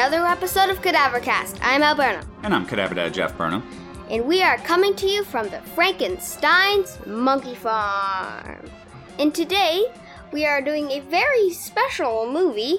[0.00, 1.58] Another episode of Cadavercast.
[1.60, 3.62] I'm Al Burnham, And I'm Cadaver Dad Jeff Burnham.
[4.08, 8.64] and we are coming to you from the Frankenstein's Monkey Farm.
[9.18, 9.84] And today,
[10.32, 12.78] we are doing a very special movie,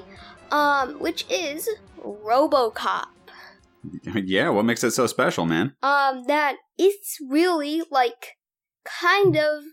[0.49, 1.69] um, which is
[2.03, 3.05] RoboCop.
[4.15, 5.75] Yeah, what makes it so special, man?
[5.83, 8.37] Um, that it's really like
[8.83, 9.63] kind of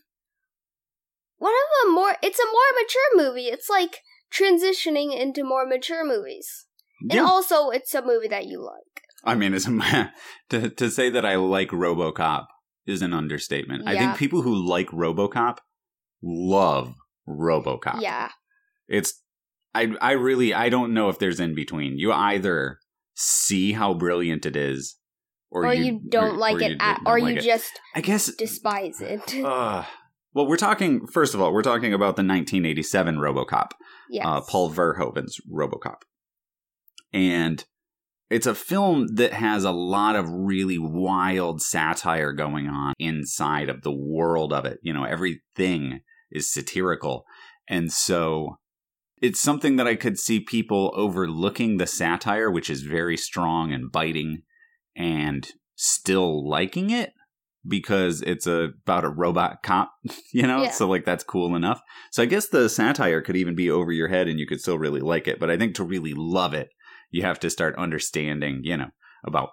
[1.39, 2.17] one of a more.
[2.23, 3.47] It's a more mature movie.
[3.49, 6.67] It's like transitioning into more mature movies.
[7.11, 9.03] And also, it's a movie that you like.
[9.25, 10.13] I mean, it's a,
[10.51, 12.47] to to say that I like RoboCop
[12.87, 13.87] is an understatement.
[13.87, 15.59] I think people who like RoboCop
[16.23, 16.95] love
[17.29, 18.01] RoboCop.
[18.01, 18.31] Yeah.
[18.89, 19.23] It's
[19.75, 21.99] I I really I don't know if there's in between.
[21.99, 22.79] You either
[23.15, 24.97] see how brilliant it is
[25.51, 27.45] or, Or, you, don't or- like or it, you at, or like you it.
[27.45, 29.35] just I guess despise it.
[29.45, 29.85] uh,
[30.35, 33.71] well, we're talking first of all, we're talking about the 1987 RoboCop.
[34.11, 34.25] yes.
[34.27, 36.03] uh, Paul Verhoeven's RoboCop,
[37.13, 37.65] and
[38.31, 43.83] it's a film that has a lot of really wild satire going on inside of
[43.83, 44.79] the world of it.
[44.83, 47.25] You know, everything is satirical,
[47.69, 48.59] and so
[49.21, 53.91] it's something that I could see people overlooking the satire, which is very strong and
[53.91, 54.43] biting,
[54.95, 57.13] and still liking it
[57.67, 59.93] because it's a, about a robot cop,
[60.33, 60.63] you know?
[60.63, 60.71] Yeah.
[60.71, 61.81] So, like, that's cool enough.
[62.13, 64.79] So, I guess the satire could even be over your head and you could still
[64.79, 65.39] really like it.
[65.39, 66.71] But I think to really love it,
[67.11, 68.91] you have to start understanding, you know,
[69.25, 69.51] about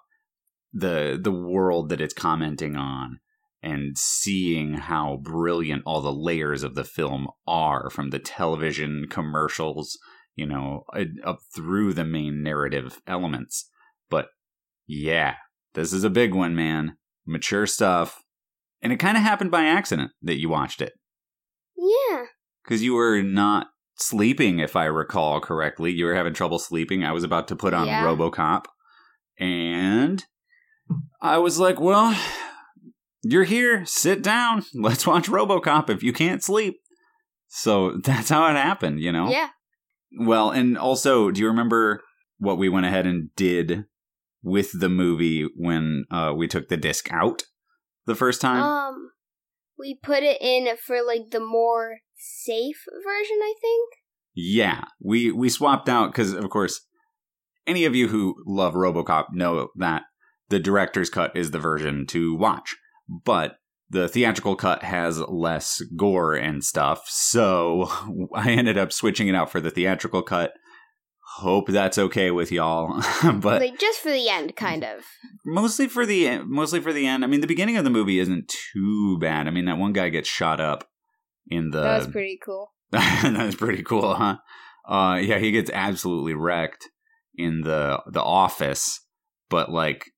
[0.73, 3.19] the the world that it's commenting on
[3.63, 9.97] and seeing how brilliant all the layers of the film are from the television commercials,
[10.35, 10.83] you know,
[11.23, 13.69] up through the main narrative elements.
[14.09, 14.27] But
[14.85, 15.35] yeah,
[15.73, 16.97] this is a big one, man.
[17.25, 18.21] Mature stuff.
[18.83, 20.93] And it kind of happened by accident that you watched it
[21.75, 22.25] yeah.
[22.63, 23.67] because you were not
[23.97, 25.91] sleeping, if I recall correctly.
[25.91, 27.03] You were having trouble sleeping.
[27.03, 28.03] I was about to put on Yeah.
[28.03, 28.65] Robocop,
[29.39, 30.23] and
[31.21, 32.17] I was like, "Well,
[33.23, 33.85] you're here.
[33.85, 34.63] Sit down.
[34.73, 36.75] Let's watch Robocop if you can't sleep."
[37.47, 39.29] So that's how it happened, you know.
[39.29, 39.49] Yeah.
[40.17, 42.01] Well, and also, do you remember
[42.37, 43.85] what we went ahead and did
[44.43, 47.43] with the movie when uh, we took the disc out
[48.05, 48.61] the first time?
[48.61, 49.11] Um,
[49.77, 53.89] we put it in for like the more safe version, I think.
[54.33, 56.85] Yeah, we we swapped out because, of course,
[57.65, 60.03] any of you who love RoboCop know that
[60.49, 62.75] the director's cut is the version to watch,
[63.07, 63.57] but
[63.89, 67.03] the theatrical cut has less gore and stuff.
[67.07, 67.89] So
[68.35, 70.53] I ended up switching it out for the theatrical cut.
[71.37, 75.03] Hope that's okay with y'all, but like just for the end, kind of.
[75.45, 77.23] mostly for the mostly for the end.
[77.23, 79.47] I mean, the beginning of the movie isn't too bad.
[79.47, 80.87] I mean, that one guy gets shot up
[81.47, 82.71] in the that was pretty cool.
[82.91, 84.37] That's pretty cool, huh?
[84.87, 86.89] Uh, yeah, he gets absolutely wrecked
[87.35, 89.01] in the the office,
[89.49, 90.11] but like,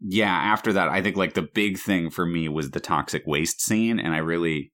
[0.00, 3.60] yeah, after that, I think like the big thing for me was the toxic waste
[3.60, 4.72] scene, and I really,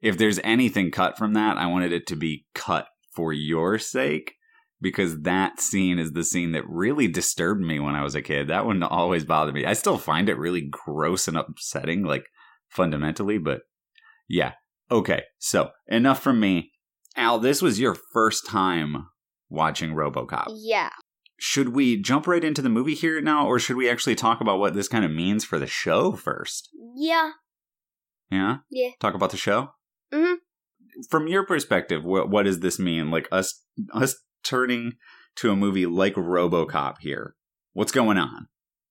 [0.00, 4.34] if there's anything cut from that, I wanted it to be cut for your sake
[4.80, 8.48] because that scene is the scene that really disturbed me when I was a kid.
[8.48, 9.66] That one always bothered me.
[9.66, 12.24] I still find it really gross and upsetting, like
[12.68, 13.62] fundamentally, but
[14.28, 14.52] yeah.
[14.90, 16.72] Okay, so enough from me.
[17.16, 19.06] Al, this was your first time
[19.48, 20.46] watching Robocop.
[20.54, 20.90] Yeah.
[21.38, 24.58] Should we jump right into the movie here now, or should we actually talk about
[24.58, 26.68] what this kind of means for the show first?
[26.96, 27.32] Yeah.
[28.30, 28.58] Yeah?
[28.70, 28.90] Yeah.
[29.00, 29.70] Talk about the show?
[30.12, 30.36] Mhm.
[31.08, 33.10] From your perspective, what, what does this mean?
[33.10, 34.94] Like us, us turning
[35.36, 37.36] to a movie like Robocop here.
[37.72, 38.48] What's going on?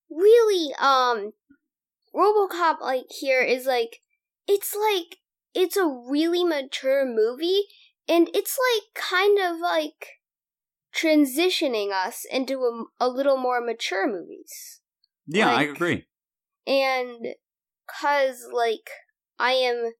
[0.10, 1.34] Really, um,
[2.16, 3.98] RoboCop like here is like
[4.48, 5.18] it's like
[5.59, 7.63] it's a really mature movie,
[8.07, 10.19] and it's like kind of like
[10.95, 14.79] transitioning us into a, a little more mature movies.
[15.27, 16.06] Yeah, I agree.
[16.65, 17.35] And
[17.88, 18.89] cause like
[19.38, 19.91] I am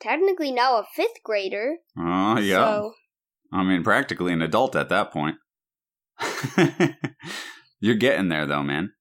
[0.00, 1.76] technically now a fifth grader.
[1.98, 2.64] Oh, yeah.
[2.64, 2.92] So
[3.52, 5.36] I mean, practically an adult at that point.
[7.80, 8.92] you're getting there, though, man.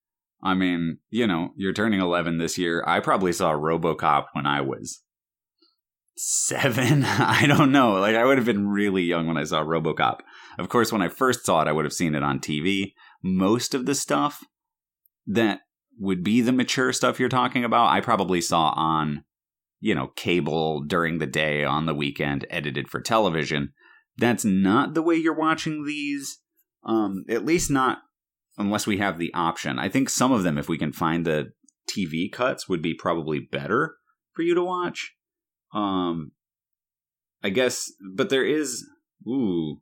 [0.42, 2.84] I mean, you know, you're turning 11 this year.
[2.88, 5.02] I probably saw Robocop when I was
[6.18, 7.04] seven.
[7.06, 7.94] I don't know.
[7.94, 10.20] Like I would have been really young when I saw RoboCop.
[10.58, 12.94] Of course, when I first saw it, I would have seen it on TV.
[13.24, 14.44] Most of the stuff
[15.26, 15.62] that
[16.00, 19.24] would be the mature stuff you're talking about, I probably saw on,
[19.80, 23.74] you know, cable during the day, on the weekend, edited for television.
[24.18, 26.40] That's not the way you're watching these.
[26.84, 28.00] Um, at least not
[28.58, 29.78] unless we have the option.
[29.78, 31.52] I think some of them, if we can find the
[31.90, 33.98] TV cuts, would be probably better
[34.34, 35.17] for you to watch.
[35.74, 36.32] Um,
[37.44, 38.86] I guess, but there is.
[39.28, 39.82] Ooh,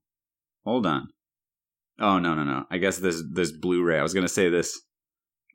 [0.64, 1.08] hold on.
[2.00, 2.66] Oh no no no!
[2.70, 4.00] I guess this this Blu-ray.
[4.00, 4.82] I was gonna say this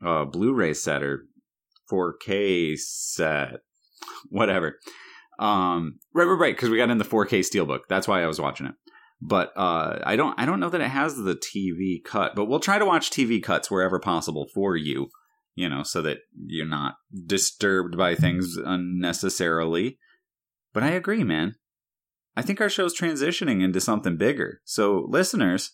[0.04, 1.24] uh, Blu-ray set or
[1.90, 3.60] 4K set,
[4.28, 4.78] whatever.
[5.38, 6.56] Um, right, right, right.
[6.56, 7.80] Because we got in the 4K steelbook.
[7.88, 8.74] That's why I was watching it.
[9.22, 12.34] But uh, I don't, I don't know that it has the TV cut.
[12.34, 15.08] But we'll try to watch TV cuts wherever possible for you.
[15.56, 16.94] You know, so that you're not
[17.26, 19.98] disturbed by things unnecessarily.
[20.72, 21.54] But I agree, man.
[22.36, 24.60] I think our show's transitioning into something bigger.
[24.64, 25.72] So, listeners,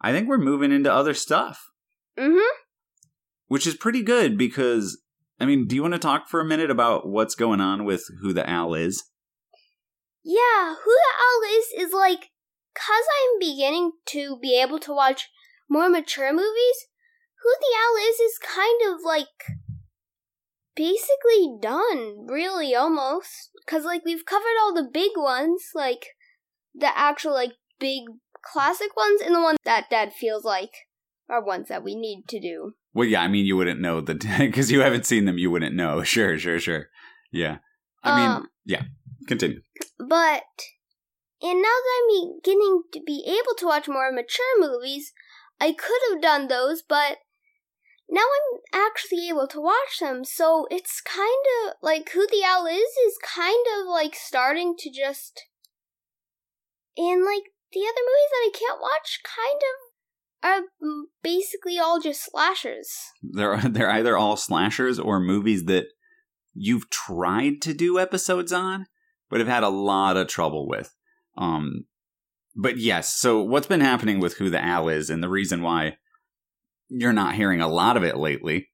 [0.00, 1.70] I think we're moving into other stuff.
[2.18, 2.56] Mm-hmm.
[3.46, 5.00] Which is pretty good because,
[5.38, 8.04] I mean, do you want to talk for a minute about what's going on with
[8.20, 9.04] who the owl is?
[10.24, 12.30] Yeah, who the owl is is like,
[12.74, 15.28] cause I'm beginning to be able to watch
[15.68, 16.86] more mature movies,
[17.42, 19.26] who the owl is is kind of like
[20.74, 23.50] basically done, really, almost.
[23.66, 26.06] Cause like we've covered all the big ones, like
[26.74, 28.02] the actual like big
[28.44, 30.72] classic ones, and the ones that Dad feels like
[31.28, 32.72] are ones that we need to do.
[32.94, 35.38] Well, yeah, I mean, you wouldn't know the because you haven't seen them.
[35.38, 36.02] You wouldn't know.
[36.12, 36.88] Sure, sure, sure.
[37.30, 37.58] Yeah,
[38.02, 38.82] I mean, Um, yeah.
[39.26, 39.60] Continue.
[39.98, 40.42] But
[41.40, 45.12] and now that I'm beginning to be able to watch more mature movies,
[45.60, 47.18] I could have done those, but
[48.08, 50.24] now I'm actually able to watch them.
[50.24, 51.28] So it's kind
[51.64, 55.42] of like who the owl is is kind of like starting to just
[56.96, 59.92] and like the other movies that I can't watch kind of
[60.42, 62.90] are basically all just slashers.
[63.22, 65.86] They're they're either all slashers or movies that
[66.54, 68.86] you've tried to do episodes on,
[69.30, 70.94] but have had a lot of trouble with.
[71.38, 71.86] Um,
[72.54, 75.96] but yes, so what's been happening with Who the Owl is, and the reason why
[76.94, 78.68] you're not hearing a lot of it lately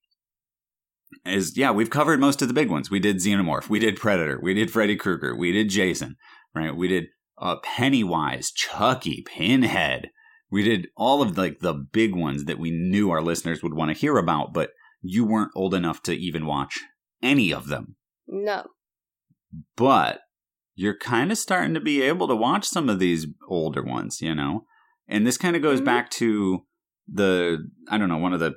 [1.25, 2.91] is yeah, we've covered most of the big ones.
[2.91, 6.17] We did Xenomorph, we did Predator, we did Freddy Krueger, we did Jason,
[6.55, 6.75] right?
[6.75, 7.05] We did
[7.39, 10.11] uh, Pennywise, Chucky, Pinhead.
[10.51, 13.91] We did all of like the big ones that we knew our listeners would want
[13.91, 14.71] to hear about, but
[15.03, 16.81] you weren't old enough to even watch
[17.23, 17.97] any of them.
[18.27, 18.65] No.
[19.77, 20.21] But
[20.75, 24.35] you're kind of starting to be able to watch some of these older ones, you
[24.35, 24.65] know?
[25.07, 25.85] And this kind of goes Mhm.
[25.87, 26.65] back to
[27.13, 28.55] the, I don't know, one of the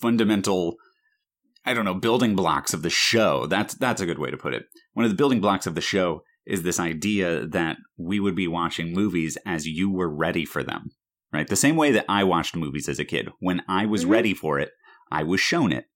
[0.00, 0.76] fundamental,
[1.64, 3.46] I don't know, building blocks of the show.
[3.46, 4.64] That's, that's a good way to put it.
[4.94, 8.48] One of the building blocks of the show is this idea that we would be
[8.48, 10.90] watching movies as you were ready for them,
[11.32, 11.46] right?
[11.46, 13.30] The same way that I watched movies as a kid.
[13.38, 14.10] When I was Mhm.
[14.10, 14.72] ready for it,
[15.10, 15.86] I was shown it.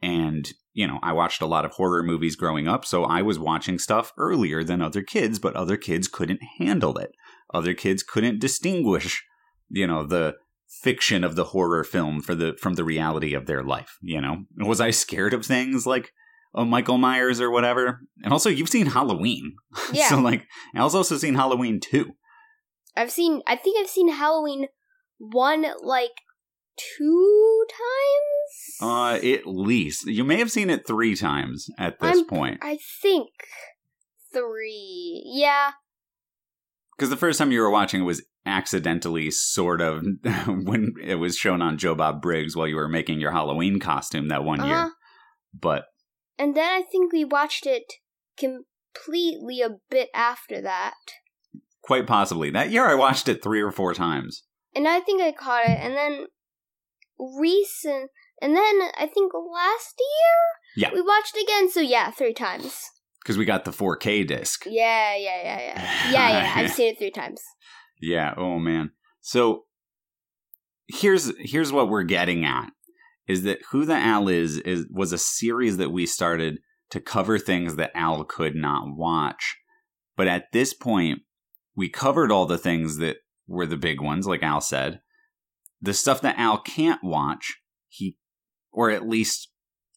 [0.00, 3.38] And, you know, I watched a lot of horror movies growing up, so I was
[3.38, 7.12] watching stuff earlier than other kids, but other kids couldn't handle it.
[7.54, 9.22] Other kids couldn't distinguish,
[9.68, 10.34] you know, the
[10.80, 14.44] fiction of the horror film for the from the reality of their life, you know?
[14.56, 16.12] Was I scared of things like
[16.54, 18.00] oh, Michael Myers or whatever?
[18.22, 19.54] And also you've seen Halloween.
[19.92, 20.08] Yeah.
[20.08, 22.12] so like I was also seen Halloween too.
[22.96, 24.66] I've seen I think I've seen Halloween
[25.18, 26.10] one like
[26.96, 28.80] two times.
[28.90, 30.06] Uh at least.
[30.06, 32.58] You may have seen it 3 times at this I'm- point.
[32.62, 33.28] I think
[34.32, 35.22] three.
[35.26, 35.72] Yeah.
[36.96, 40.02] Because the first time you were watching it was accidentally, sort of,
[40.46, 44.28] when it was shown on Joe Bob Briggs while you were making your Halloween costume
[44.28, 44.68] that one Uh-huh.
[44.68, 44.92] year.
[45.58, 45.84] But
[46.38, 47.84] And then I think we watched it
[48.38, 50.94] completely a bit after that.
[51.82, 54.44] quite possibly, that year I watched it three or four times.
[54.74, 55.78] And I think I caught it.
[55.80, 56.26] And then
[57.18, 58.10] recent.
[58.40, 60.94] And then I think last year Yeah.
[60.94, 61.70] we watched again.
[61.70, 62.80] So yeah, three times.
[63.22, 64.64] Because we got the 4K disc.
[64.66, 66.52] Yeah, yeah, yeah, yeah, yeah, yeah.
[66.56, 67.40] I've seen it three times.
[68.02, 68.90] Yeah, oh man.
[69.20, 69.66] So
[70.88, 72.70] here's here's what we're getting at
[73.28, 76.58] is that Who the Al is is was a series that we started
[76.90, 79.56] to cover things that Al could not watch.
[80.16, 81.20] But at this point,
[81.76, 85.00] we covered all the things that were the big ones, like Al said.
[85.80, 88.16] The stuff that Al can't watch, he
[88.72, 89.48] or at least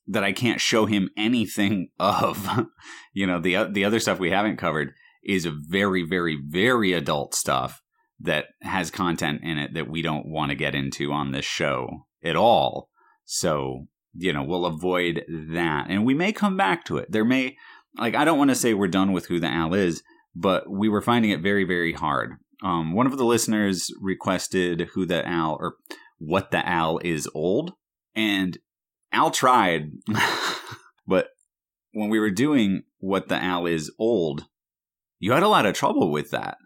[0.07, 2.67] that I can't show him anything of.
[3.13, 4.93] you know, the the other stuff we haven't covered
[5.23, 7.81] is very, very, very adult stuff
[8.19, 12.05] that has content in it that we don't want to get into on this show
[12.23, 12.89] at all.
[13.25, 15.87] So, you know, we'll avoid that.
[15.89, 17.11] And we may come back to it.
[17.11, 17.55] There may
[17.97, 20.03] like I don't want to say we're done with who the Al is,
[20.35, 22.33] but we were finding it very very hard.
[22.63, 25.75] Um, one of the listeners requested who the Al or
[26.17, 27.73] what the Al is old,
[28.15, 28.57] and
[29.11, 29.91] Al tried,
[31.07, 31.27] but
[31.91, 34.45] when we were doing what the Al is old,
[35.19, 36.57] you had a lot of trouble with that.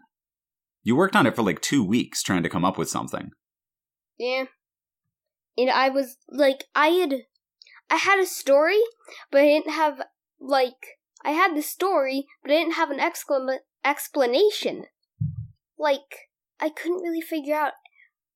[0.90, 3.30] You worked on it for like two weeks trying to come up with something.
[4.18, 4.46] Yeah.
[5.56, 7.14] And I was like, I had,
[7.88, 8.80] I had a story,
[9.30, 10.02] but I didn't have
[10.40, 14.86] like, I had the story, but I didn't have an exclam- explanation.
[15.78, 16.28] Like,
[16.58, 17.74] I couldn't really figure out.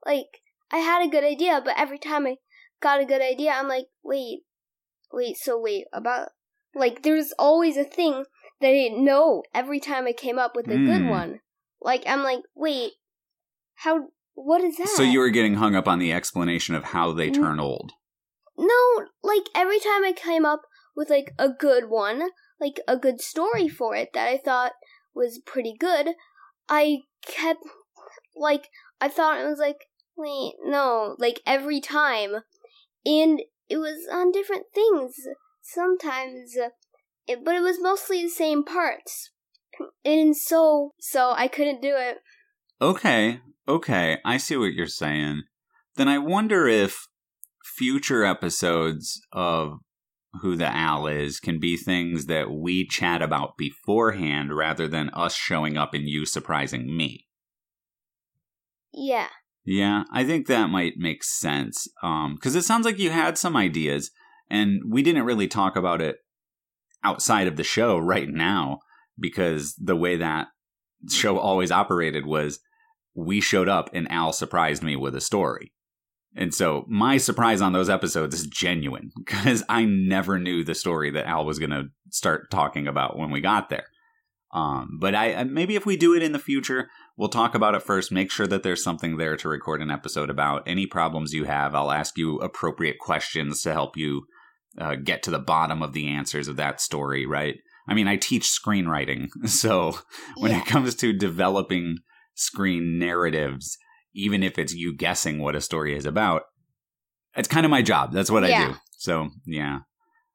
[0.07, 2.37] Like, I had a good idea, but every time I
[2.81, 4.43] got a good idea, I'm like, wait,
[5.13, 6.29] wait, so wait about
[6.73, 8.27] like there's always a thing
[8.61, 10.87] that I didn't know every time I came up with a Mm.
[10.87, 11.41] good one.
[11.85, 12.93] Like I'm like, wait,
[13.77, 14.09] how?
[14.35, 14.89] What is that?
[14.89, 17.93] So you were getting hung up on the explanation of how they turn old.
[18.59, 20.63] No, like every time I came up
[20.97, 24.73] with like a good one, like a good story for it that I thought
[25.15, 26.15] was pretty good,
[26.69, 27.61] I kept
[28.35, 29.87] like I thought it was like
[30.17, 32.43] wait, no, like every time.
[33.05, 35.17] And it was on different things
[35.63, 36.57] sometimes,
[37.27, 39.31] it, but it was mostly the same parts.
[40.05, 42.19] And so so I couldn't do it.
[42.81, 45.43] Okay, okay, I see what you're saying.
[45.97, 47.07] Then I wonder if
[47.65, 49.79] future episodes of
[50.43, 55.35] Who the Al is can be things that we chat about beforehand rather than us
[55.35, 57.27] showing up and you surprising me.
[58.93, 59.29] Yeah.
[59.65, 61.89] Yeah, I think that might make sense.
[62.03, 64.11] Um, because it sounds like you had some ideas,
[64.51, 66.17] and we didn't really talk about it
[67.03, 68.81] outside of the show right now
[69.19, 70.49] because the way that
[71.11, 72.61] show always operated was
[73.15, 75.73] we showed up and Al surprised me with a story.
[76.37, 81.11] And so my surprise on those episodes is genuine because I never knew the story
[81.11, 83.87] that Al was going to start talking about when we got there.
[84.53, 87.83] Um, but I maybe if we do it in the future, we'll talk about it
[87.83, 88.13] first.
[88.13, 90.63] Make sure that there's something there to record an episode about.
[90.65, 94.27] Any problems you have, I'll ask you appropriate questions to help you
[94.79, 97.27] uh, get to the bottom of the answers of that story.
[97.27, 97.57] Right?
[97.87, 99.99] I mean, I teach screenwriting, so
[100.37, 100.61] when yeah.
[100.61, 101.99] it comes to developing
[102.35, 103.77] screen narratives,
[104.15, 106.43] even if it's you guessing what a story is about,
[107.37, 108.13] it's kind of my job.
[108.13, 108.75] That's what I do.
[108.97, 109.81] So yeah.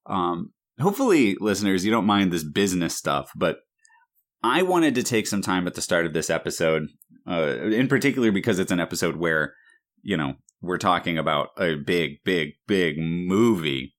[0.05, 3.57] Um, hopefully, listeners, you don't mind this business stuff, but
[4.43, 6.87] I wanted to take some time at the start of this episode,
[7.29, 9.53] uh, in particular because it's an episode where,
[10.01, 13.95] you know, we're talking about a big, big, big movie.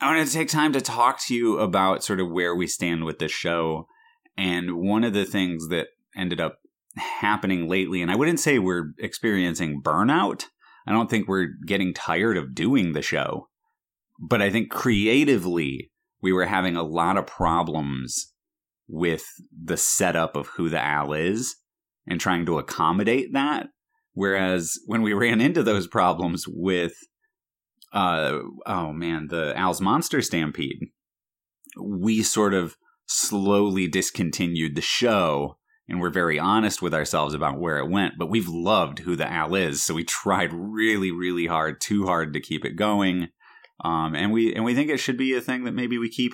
[0.00, 3.04] I wanted to take time to talk to you about sort of where we stand
[3.04, 3.86] with this show.
[4.36, 6.58] And one of the things that ended up
[6.96, 10.46] happening lately, and I wouldn't say we're experiencing burnout.
[10.86, 13.48] I don't think we're getting tired of doing the show.
[14.18, 15.90] But I think creatively,
[16.22, 18.32] we were having a lot of problems
[18.88, 21.56] with the setup of who the Al is
[22.06, 23.68] and trying to accommodate that.
[24.12, 26.94] Whereas when we ran into those problems with,
[27.92, 30.88] uh, oh man, the Al's Monster Stampede,
[31.80, 35.56] we sort of slowly discontinued the show
[35.90, 38.14] and we're very honest with ourselves about where it went.
[38.16, 42.32] But we've loved who the Al is, so we tried really, really hard, too hard
[42.32, 43.28] to keep it going.
[43.84, 46.32] Um, and we and we think it should be a thing that maybe we keep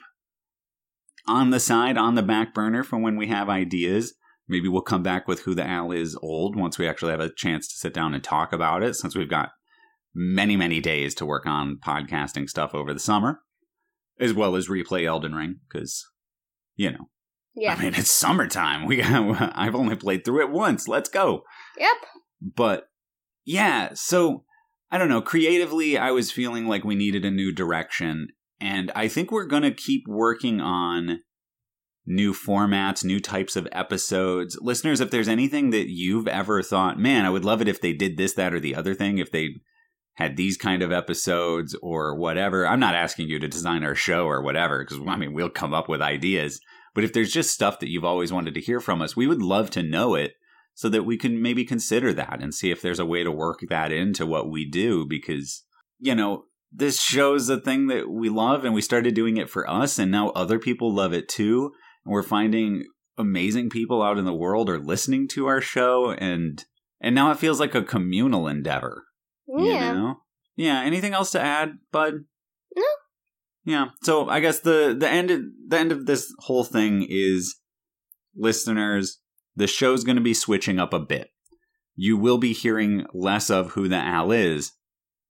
[1.26, 4.14] on the side, on the back burner from when we have ideas.
[4.46, 7.32] Maybe we'll come back with who the Al is old once we actually have a
[7.32, 9.50] chance to sit down and talk about it, since we've got
[10.18, 13.40] many, many days to work on podcasting stuff over the summer,
[14.18, 16.04] as well as replay Elden Ring, because,
[16.74, 17.10] you know,
[17.54, 17.74] Yeah.
[17.74, 18.86] I mean, it's summertime.
[18.86, 20.88] We I've only played through it once.
[20.88, 21.42] Let's go.
[21.78, 21.96] yep.
[22.40, 22.88] But
[23.44, 24.44] yeah, so
[24.90, 25.22] I don't know.
[25.22, 28.28] Creatively, I was feeling like we needed a new direction.
[28.60, 31.20] And I think we're going to keep working on
[32.06, 34.56] new formats, new types of episodes.
[34.62, 37.92] Listeners, if there's anything that you've ever thought, man, I would love it if they
[37.92, 39.56] did this, that, or the other thing, if they
[40.16, 42.66] had these kind of episodes or whatever.
[42.66, 45.72] I'm not asking you to design our show or whatever, because I mean, we'll come
[45.72, 46.60] up with ideas.
[46.94, 49.42] But if there's just stuff that you've always wanted to hear from us, we would
[49.42, 50.32] love to know it
[50.76, 53.60] so that we can maybe consider that and see if there's a way to work
[53.68, 55.64] that into what we do because
[55.98, 59.68] you know this shows a thing that we love and we started doing it for
[59.68, 61.72] us and now other people love it too
[62.04, 62.84] and we're finding
[63.18, 66.66] amazing people out in the world are listening to our show and
[67.00, 69.05] and now it feels like a communal endeavor
[69.48, 69.92] you Yeah.
[69.92, 70.16] know
[70.56, 72.24] yeah anything else to add bud
[72.74, 72.82] No.
[73.64, 77.56] yeah so i guess the the end of, the end of this whole thing is
[78.34, 79.20] listeners
[79.54, 81.28] the show's going to be switching up a bit
[81.94, 84.72] you will be hearing less of who the al is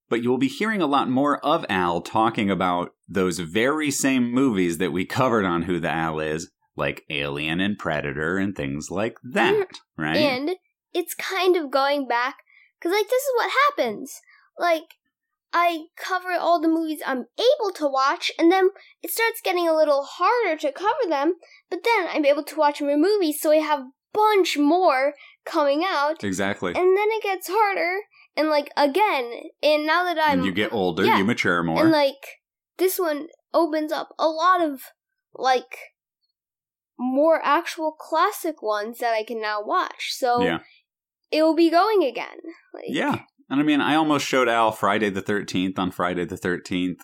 [0.09, 4.31] but you will be hearing a lot more of Al talking about those very same
[4.31, 8.89] movies that we covered on Who the Al is, like Alien and Predator and things
[8.89, 9.67] like that, mm,
[9.99, 10.17] right?
[10.17, 10.51] And
[10.93, 12.37] it's kind of going back
[12.78, 14.21] because, like, this is what happens.
[14.59, 14.95] Like,
[15.52, 18.71] I cover all the movies I'm able to watch, and then
[19.02, 21.35] it starts getting a little harder to cover them.
[21.71, 25.14] But then I'm able to watch more movies, so I have a bunch more
[25.45, 26.73] coming out, exactly.
[26.75, 28.00] and then it gets harder.
[28.37, 31.16] And like again, and now that I'm And you get older, yeah.
[31.16, 31.80] you mature more.
[31.80, 32.42] and like
[32.76, 34.80] this one opens up a lot of
[35.35, 35.78] like
[36.99, 40.11] more actual classic ones that I can now watch.
[40.11, 40.59] So yeah.
[41.30, 42.38] It will be going again.
[42.75, 43.21] Like, Yeah.
[43.49, 47.00] And I mean, I almost showed Al Friday the 13th on Friday the 13th.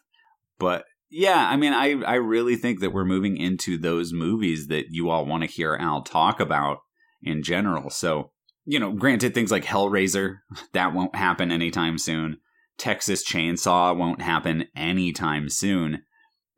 [0.59, 4.87] But yeah, I mean, I, I really think that we're moving into those movies that
[4.91, 6.79] you all want to hear Al talk about
[7.23, 7.91] in general.
[7.91, 8.33] So,
[8.65, 10.39] you know, granted, things like Hellraiser,
[10.73, 12.39] that won't happen anytime soon.
[12.79, 16.03] Texas Chainsaw won't happen anytime soon.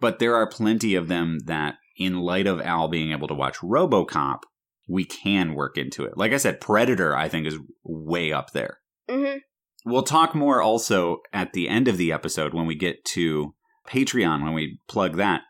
[0.00, 3.58] But there are plenty of them that, in light of Al being able to watch
[3.58, 4.40] Robocop,
[4.86, 6.16] we can work into it.
[6.16, 8.78] Like I said, Predator, I think, is way up there.
[9.08, 9.38] hmm
[9.86, 13.54] We'll talk more also at the end of the episode when we get to
[13.86, 15.42] Patreon, when we plug that.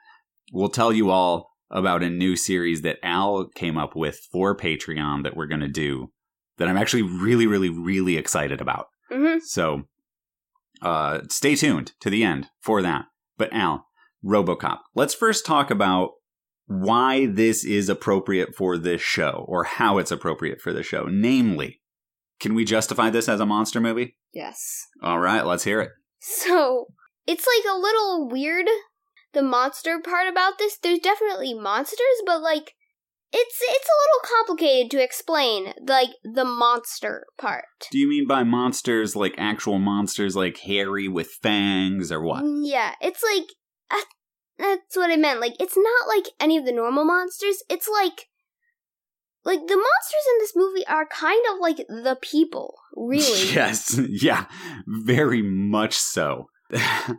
[0.52, 5.22] We'll tell you all about a new series that Al came up with for Patreon
[5.22, 6.10] that we're going to do
[6.58, 8.86] that I'm actually really, really, really excited about.
[9.08, 9.84] hmm So
[10.82, 13.06] uh, stay tuned to the end for that.
[13.38, 13.86] But Al,
[14.24, 14.78] Robocop.
[14.94, 16.10] Let's first talk about
[16.66, 21.06] why this is appropriate for this show or how it's appropriate for the show.
[21.10, 21.80] Namely,
[22.40, 24.16] can we justify this as a monster movie?
[24.32, 24.86] Yes.
[25.02, 25.90] All right, let's hear it.
[26.20, 26.86] So
[27.26, 28.66] it's like a little weird.
[29.32, 30.78] The monster part about this.
[30.78, 32.74] There's definitely monsters, but like
[33.32, 35.74] it's it's a little complicated to explain.
[35.86, 37.64] Like the monster part.
[37.90, 42.44] Do you mean by monsters like actual monsters like hairy with fangs or what?
[42.44, 43.48] Mm, yeah, it's like
[44.58, 45.40] that's what I meant.
[45.40, 47.62] Like it's not like any of the normal monsters.
[47.68, 48.28] It's like
[49.44, 53.52] like the monsters in this movie are kind of like the people, really.
[53.52, 54.46] yes, yeah,
[54.86, 56.46] very much so.
[56.70, 57.18] the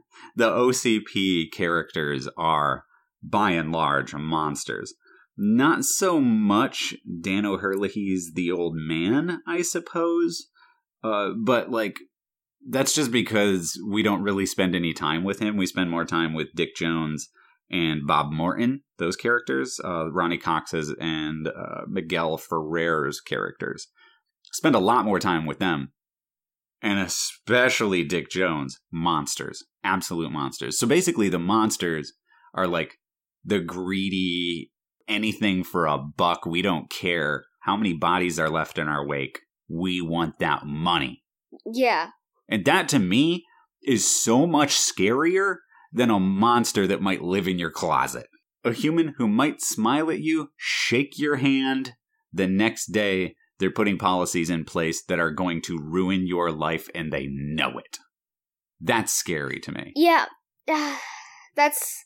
[0.50, 2.84] OCP characters are,
[3.22, 4.96] by and large, monsters.
[5.38, 10.48] Not so much Dan O'Herlihy's the old man, I suppose.
[11.04, 11.98] Uh, but like,
[12.68, 15.58] that's just because we don't really spend any time with him.
[15.58, 17.30] We spend more time with Dick Jones
[17.70, 23.88] and Bob Morton, those characters, uh, Ronny Cox's and uh, Miguel Ferrer's characters.
[24.52, 25.92] Spend a lot more time with them.
[26.82, 30.78] And especially Dick Jones, monsters, absolute monsters.
[30.78, 32.14] So basically, the monsters
[32.54, 32.96] are like
[33.44, 34.72] the greedy,
[35.08, 36.46] anything for a buck.
[36.46, 39.40] We don't care how many bodies are left in our wake.
[39.68, 41.24] We want that money.
[41.66, 42.10] Yeah.
[42.48, 43.46] And that to me
[43.84, 45.58] is so much scarier
[45.92, 48.28] than a monster that might live in your closet.
[48.64, 51.94] A human who might smile at you, shake your hand,
[52.34, 56.90] the next day they're putting policies in place that are going to ruin your life
[56.94, 57.98] and they know it.
[58.82, 59.94] That's scary to me.
[59.96, 60.26] Yeah.
[60.70, 61.02] Ah,
[61.56, 62.06] that's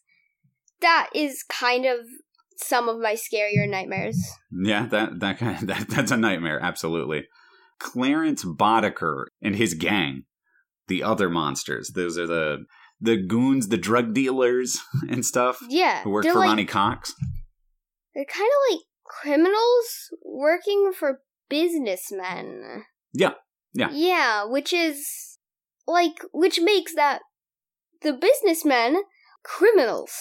[0.81, 1.99] that is kind of
[2.57, 4.17] some of my scarier nightmares.
[4.51, 7.25] Yeah, that that kind of, that that's a nightmare, absolutely.
[7.79, 10.23] Clarence Boddicker and his gang,
[10.89, 11.91] the other monsters.
[11.95, 12.65] Those are the
[13.01, 14.77] the goons, the drug dealers
[15.09, 16.03] and stuff Yeah.
[16.03, 17.13] who work for like, Ronny Cox.
[18.13, 22.83] They're kind of like criminals working for businessmen.
[23.13, 23.33] Yeah.
[23.73, 23.89] Yeah.
[23.91, 25.37] Yeah, which is
[25.87, 27.21] like which makes that
[28.01, 28.97] the businessmen
[29.43, 30.11] criminals.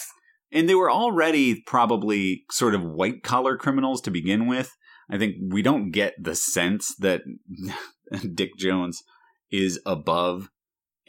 [0.51, 4.75] And they were already probably sort of white collar criminals to begin with.
[5.11, 7.21] I think we don't get the sense that
[8.35, 9.03] Dick Jones
[9.51, 10.49] is above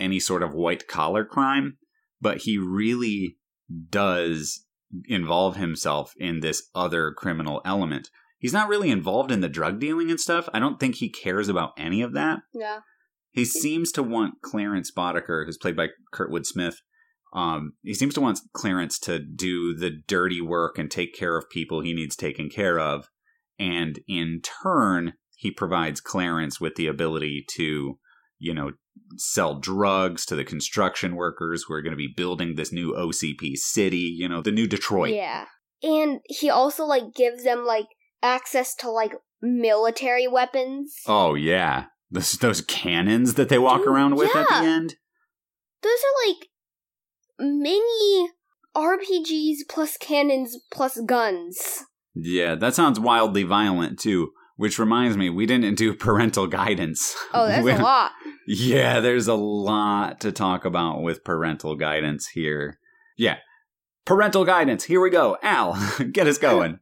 [0.00, 1.76] any sort of white collar crime,
[2.20, 3.36] but he really
[3.88, 4.64] does
[5.06, 8.08] involve himself in this other criminal element.
[8.38, 10.48] He's not really involved in the drug dealing and stuff.
[10.52, 12.40] I don't think he cares about any of that.
[12.54, 12.80] Yeah.
[13.32, 16.80] He seems to want Clarence Boddicker, who's played by Kurtwood Smith.
[17.32, 21.48] Um, he seems to want Clarence to do the dirty work and take care of
[21.48, 23.08] people he needs taken care of.
[23.58, 27.98] And in turn, he provides Clarence with the ability to,
[28.40, 28.72] you know,
[29.16, 33.56] sell drugs to the construction workers who are going to be building this new OCP
[33.56, 35.14] city, you know, the new Detroit.
[35.14, 35.44] Yeah.
[35.82, 37.86] And he also like gives them like
[38.22, 40.94] access to like military weapons.
[41.06, 41.86] Oh, yeah.
[42.10, 44.96] Those, those cannons that they walk Dude, around with at the end.
[45.82, 46.48] Those are like
[47.38, 48.30] mini
[48.76, 51.84] RPGs plus cannons plus guns.
[52.14, 54.30] Yeah, that sounds wildly violent too.
[54.60, 57.16] Which reminds me, we didn't do parental guidance.
[57.32, 58.10] Oh, that's a lot.
[58.46, 62.78] Yeah, there's a lot to talk about with parental guidance here.
[63.16, 63.38] Yeah.
[64.04, 64.84] Parental guidance.
[64.84, 65.38] Here we go.
[65.42, 65.78] Al,
[66.12, 66.78] get us going.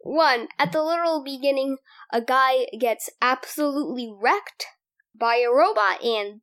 [0.00, 1.76] One, at the literal beginning,
[2.10, 4.64] a guy gets absolutely wrecked
[5.14, 6.40] by a robot, and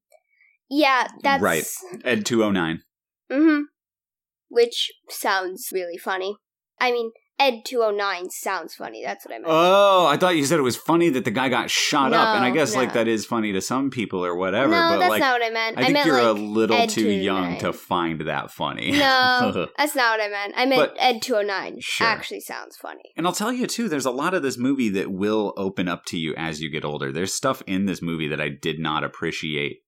[0.69, 1.65] yeah, that's Right.
[2.03, 2.83] Ed 209.
[3.31, 3.61] Mm-hmm.
[4.49, 6.37] Which sounds really funny.
[6.79, 9.03] I mean, Ed two oh nine sounds funny.
[9.03, 9.47] That's what I meant.
[9.49, 12.45] Oh, I thought you said it was funny that the guy got shot up, and
[12.45, 14.69] I No, guess like that is funny to some people or whatever.
[14.71, 15.77] no, but that's like, not what I meant.
[15.77, 18.91] I think meant you're like a little Ed too young oh to find that funny.
[18.91, 20.53] No, that's not what I meant.
[20.55, 21.75] I meant But- Ed two oh nine.
[21.81, 22.07] Sure.
[22.07, 23.03] Actually, sounds funny.
[23.17, 26.05] And I'll tell you too, there's a lot of this movie that will open up
[26.05, 27.11] to you as you get older.
[27.11, 29.79] There's stuff in this movie that I did not appreciate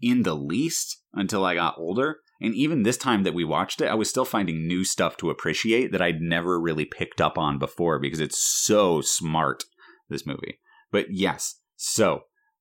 [0.00, 2.18] in the least until I got older.
[2.40, 5.30] And even this time that we watched it, I was still finding new stuff to
[5.30, 9.64] appreciate that I'd never really picked up on before because it's so smart,
[10.08, 10.58] this movie.
[10.92, 12.20] But yes, so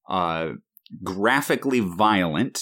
[0.09, 0.49] uh
[1.03, 2.61] graphically violent.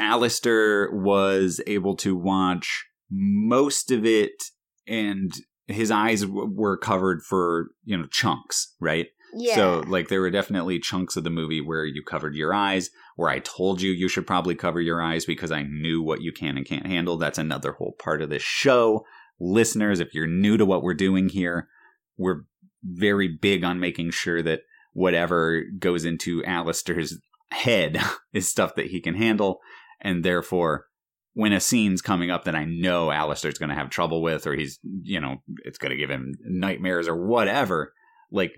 [0.00, 4.42] Alistair was able to watch most of it
[4.86, 5.32] and
[5.66, 9.54] his eyes w- were covered for you know chunks right Yeah.
[9.54, 13.30] so like there were definitely chunks of the movie where you covered your eyes where
[13.30, 16.56] i told you you should probably cover your eyes because i knew what you can
[16.56, 19.04] and can't handle that's another whole part of this show
[19.40, 21.68] listeners if you're new to what we're doing here
[22.16, 22.42] we're
[22.82, 24.60] very big on making sure that
[24.92, 27.18] whatever goes into Alistair's
[27.50, 27.98] head
[28.32, 29.60] is stuff that he can handle
[30.00, 30.86] and therefore
[31.34, 34.54] when a scene's coming up that I know Alistair's going to have trouble with, or
[34.54, 37.92] he's, you know, it's going to give him nightmares or whatever,
[38.30, 38.52] like,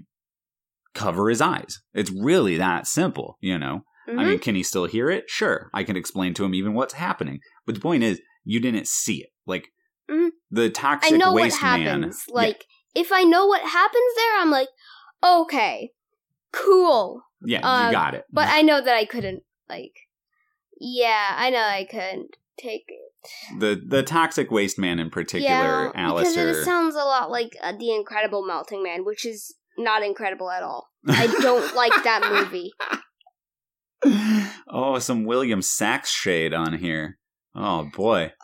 [0.92, 1.80] cover his eyes.
[1.94, 3.84] It's really that simple, you know?
[4.08, 4.20] Mhm.
[4.20, 5.28] I mean, can he still hear it?
[5.28, 5.70] Sure.
[5.74, 7.40] I can explain to him even what's happening.
[7.64, 9.30] But the point is, you didn't see it.
[9.46, 9.72] Like,
[10.08, 10.30] Mhm.
[10.50, 12.02] the toxic I know what waste man.
[12.02, 12.24] happens.
[12.28, 12.64] Like,
[12.94, 14.68] if I know what happens there, I'm like,
[15.22, 15.92] okay,
[16.52, 17.22] cool.
[17.42, 18.24] Yeah, um, you got it.
[18.32, 19.92] But I know that I couldn't, like,
[20.80, 23.02] yeah, I know I couldn't take it.
[23.58, 26.46] the the toxic waste man in particular, yeah, Alistair.
[26.46, 30.50] because it sounds a lot like uh, the Incredible Melting Man, which is not incredible
[30.50, 30.88] at all.
[31.08, 32.72] I don't like that movie.
[34.68, 37.18] oh, some William Sachs shade on here.
[37.54, 38.32] Oh boy.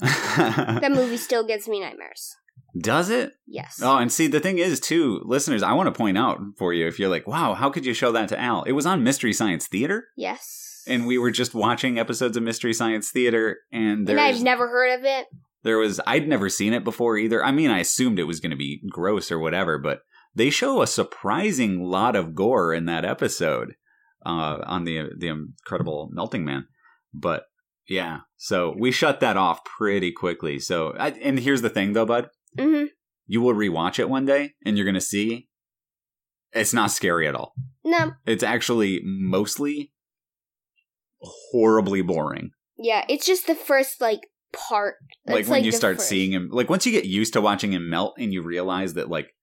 [0.00, 2.36] That movie still gives me nightmares.
[2.78, 3.32] Does it?
[3.46, 3.80] Yes.
[3.82, 6.86] Oh, and see, the thing is, too, listeners, I want to point out for you
[6.86, 8.64] if you're like, wow, how could you show that to Al?
[8.64, 10.82] It was on Mystery Science Theater, yes.
[10.86, 14.98] and we were just watching episodes of Mystery Science Theater, and and I've never heard
[14.98, 15.26] of it.
[15.62, 17.42] there was, I'd never seen it before either.
[17.42, 20.00] I mean, I assumed it was going to be gross or whatever, but
[20.34, 23.74] they show a surprising lot of gore in that episode
[24.26, 26.66] uh, on the the Incredible Melting Man.
[27.14, 27.44] But
[27.88, 30.58] yeah, so we shut that off pretty quickly.
[30.58, 32.84] So, I, and here's the thing, though, bud hmm
[33.26, 35.48] you will rewatch it one day and you're going to see
[36.52, 37.54] it's not scary at all.
[37.84, 38.12] No.
[38.24, 39.92] It's actually mostly
[41.20, 42.50] horribly boring.
[42.78, 44.20] Yeah, it's just the first like
[44.52, 44.94] part.
[45.26, 46.08] like when you start first.
[46.08, 49.10] seeing him, like once you get used to watching him melt and you realize that
[49.10, 49.34] like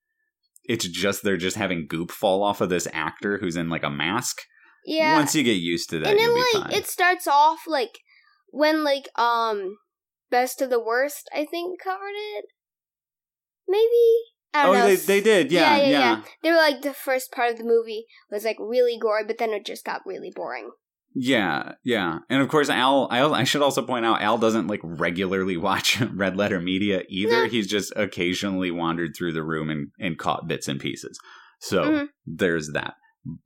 [0.64, 3.90] it's just they're just having goop fall off of this actor who's in like a
[3.90, 4.40] mask.
[4.84, 5.16] Yeah.
[5.16, 6.72] Once you get used to that, and then like fine.
[6.72, 7.98] it starts off like
[8.50, 9.76] when like um
[10.30, 12.46] best of the worst I think covered it.
[13.66, 13.86] Maybe
[14.52, 14.86] I oh, don't know.
[14.86, 15.82] they they did, yeah, yeah.
[15.82, 16.22] yeah, yeah.
[16.42, 19.50] They were like the first part of the movie was like really gory, but then
[19.50, 20.70] it just got really boring.
[21.16, 23.06] Yeah, yeah, and of course, Al.
[23.10, 27.44] I, I should also point out, Al doesn't like regularly watch Red Letter Media either.
[27.44, 27.48] No.
[27.48, 31.18] He's just occasionally wandered through the room and and caught bits and pieces.
[31.60, 32.08] So Mhm.
[32.26, 32.94] there's that.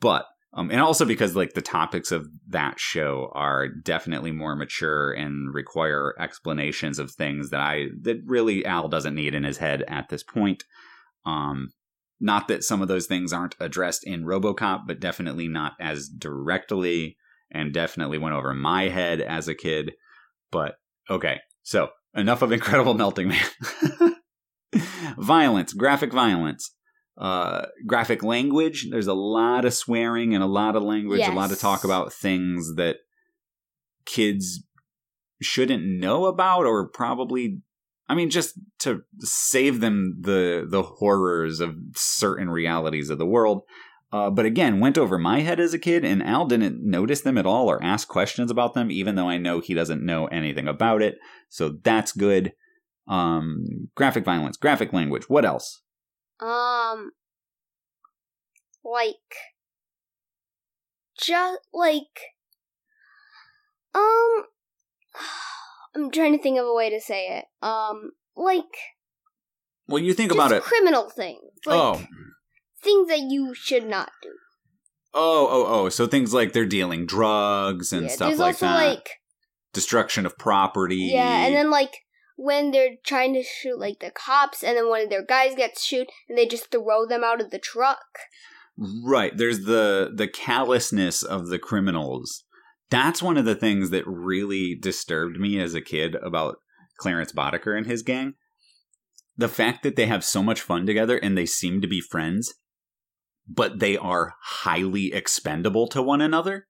[0.00, 5.12] But um, and also because like the topics of that show are definitely more mature
[5.12, 9.84] and require explanations of things that I that really Al doesn't need in his head
[9.88, 10.64] at this point.
[11.26, 11.70] Um,
[12.20, 17.16] not that some of those things aren't addressed in RoboCop, but definitely not as directly
[17.50, 19.92] and definitely went over my head as a kid.
[20.50, 20.76] But
[21.10, 24.16] okay, so enough of Incredible Melting Man.
[25.18, 26.74] violence, graphic violence,
[27.18, 28.88] uh, graphic language.
[28.90, 32.12] There's a lot of swearing and a lot of language, a lot of talk about
[32.12, 32.98] things that
[34.04, 34.64] kids
[35.40, 37.60] shouldn't know about or probably
[38.08, 43.62] I mean just to save them the the horrors of certain realities of the world.
[44.10, 47.36] Uh, but again, went over my head as a kid, and Al didn't notice them
[47.36, 50.66] at all or ask questions about them, even though I know he doesn't know anything
[50.66, 51.16] about it.
[51.50, 52.54] So that's good.
[53.06, 55.28] Um, graphic violence, graphic language.
[55.28, 55.82] What else?
[56.40, 57.10] Um,
[58.84, 59.14] like,
[61.20, 62.20] just like,
[63.94, 64.44] um,
[65.96, 67.44] I'm trying to think of a way to say it.
[67.66, 68.62] Um, like,
[69.88, 70.62] Well, you think about it.
[70.62, 71.40] criminal things.
[71.66, 72.02] Like, oh,
[72.80, 74.30] things that you should not do.
[75.14, 75.88] Oh, oh, oh.
[75.88, 78.86] So things like they're dealing drugs and yeah, stuff like also that.
[78.88, 79.10] like
[79.72, 81.10] Destruction of property.
[81.12, 81.94] yeah, and then like
[82.38, 85.84] when they're trying to shoot like the cops, and then one of their guys gets
[85.84, 87.98] shoot, and they just throw them out of the truck.
[88.78, 89.36] Right.
[89.36, 92.44] There's the the callousness of the criminals.
[92.90, 96.58] That's one of the things that really disturbed me as a kid about
[96.98, 98.34] Clarence Boddicker and his gang.
[99.36, 102.54] The fact that they have so much fun together and they seem to be friends,
[103.48, 106.68] but they are highly expendable to one another.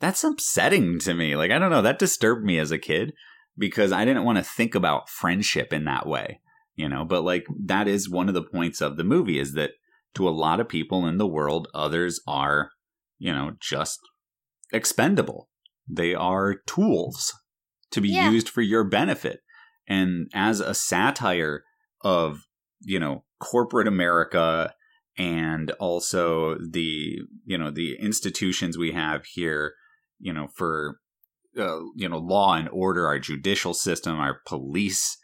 [0.00, 1.34] That's upsetting to me.
[1.34, 3.14] Like I don't know, that disturbed me as a kid
[3.58, 6.40] because I didn't want to think about friendship in that way,
[6.74, 9.72] you know, but like that is one of the points of the movie is that
[10.14, 12.70] to a lot of people in the world, others are,
[13.18, 13.98] you know, just
[14.72, 15.48] expendable.
[15.88, 17.32] They are tools
[17.90, 18.30] to be Yeah.
[18.30, 19.40] used for your benefit.
[19.86, 21.64] And as a satire
[22.02, 22.46] of,
[22.80, 24.74] you know, corporate America
[25.18, 29.74] and also the, you know, the institutions we have here,
[30.18, 31.00] you know, for,
[31.58, 35.16] uh, you know, law and order, our judicial system, our police,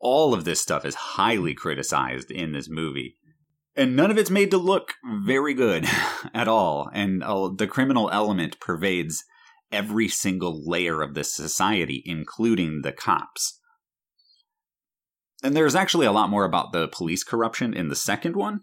[0.00, 3.16] all of this stuff is highly criticized in this movie.
[3.74, 5.86] And none of it's made to look very good
[6.34, 6.90] at all.
[6.92, 9.24] And uh, the criminal element pervades
[9.70, 13.58] every single layer of this society including the cops.
[15.42, 18.60] And there's actually a lot more about the police corruption in the second one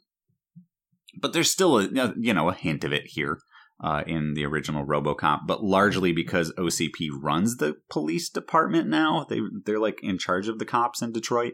[1.18, 3.40] but there's still a you know a hint of it here
[3.82, 9.26] uh, in the original RoboCop, but largely because OCP runs the police department now.
[9.30, 11.54] They they're like in charge of the cops in Detroit.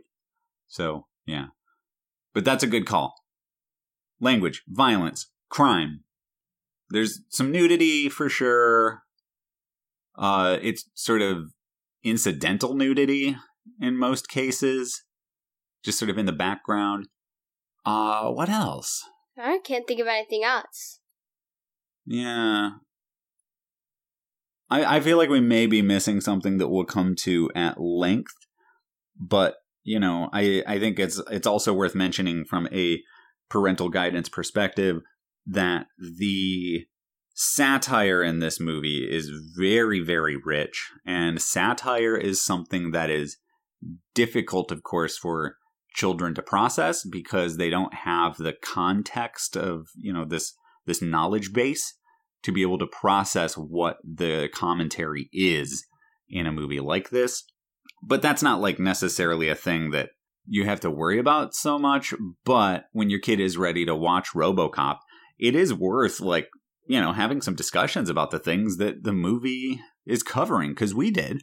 [0.67, 1.47] So yeah,
[2.33, 3.13] but that's a good call
[4.19, 6.01] language, violence, crime.
[6.89, 9.03] There's some nudity for sure.
[10.17, 11.51] Uh, it's sort of
[12.03, 13.35] incidental nudity
[13.81, 15.03] in most cases,
[15.83, 17.07] just sort of in the background.
[17.85, 19.03] Uh, what else?
[19.37, 20.99] I can't think of anything else.
[22.05, 22.71] Yeah.
[24.69, 28.33] I, I feel like we may be missing something that we'll come to at length,
[29.19, 33.01] but you know, I, I think it's it's also worth mentioning from a
[33.49, 35.01] parental guidance perspective
[35.45, 36.85] that the
[37.35, 40.89] satire in this movie is very, very rich.
[41.05, 43.37] And satire is something that is
[44.15, 45.57] difficult, of course, for
[45.93, 50.55] children to process because they don't have the context of, you know, this
[50.85, 51.93] this knowledge base
[52.43, 55.85] to be able to process what the commentary is
[56.29, 57.43] in a movie like this.
[58.03, 60.09] But that's not like necessarily a thing that
[60.47, 62.13] you have to worry about so much.
[62.43, 64.97] But when your kid is ready to watch Robocop,
[65.39, 66.49] it is worth like,
[66.87, 71.09] you know, having some discussions about the things that the movie is covering because we
[71.09, 71.41] did.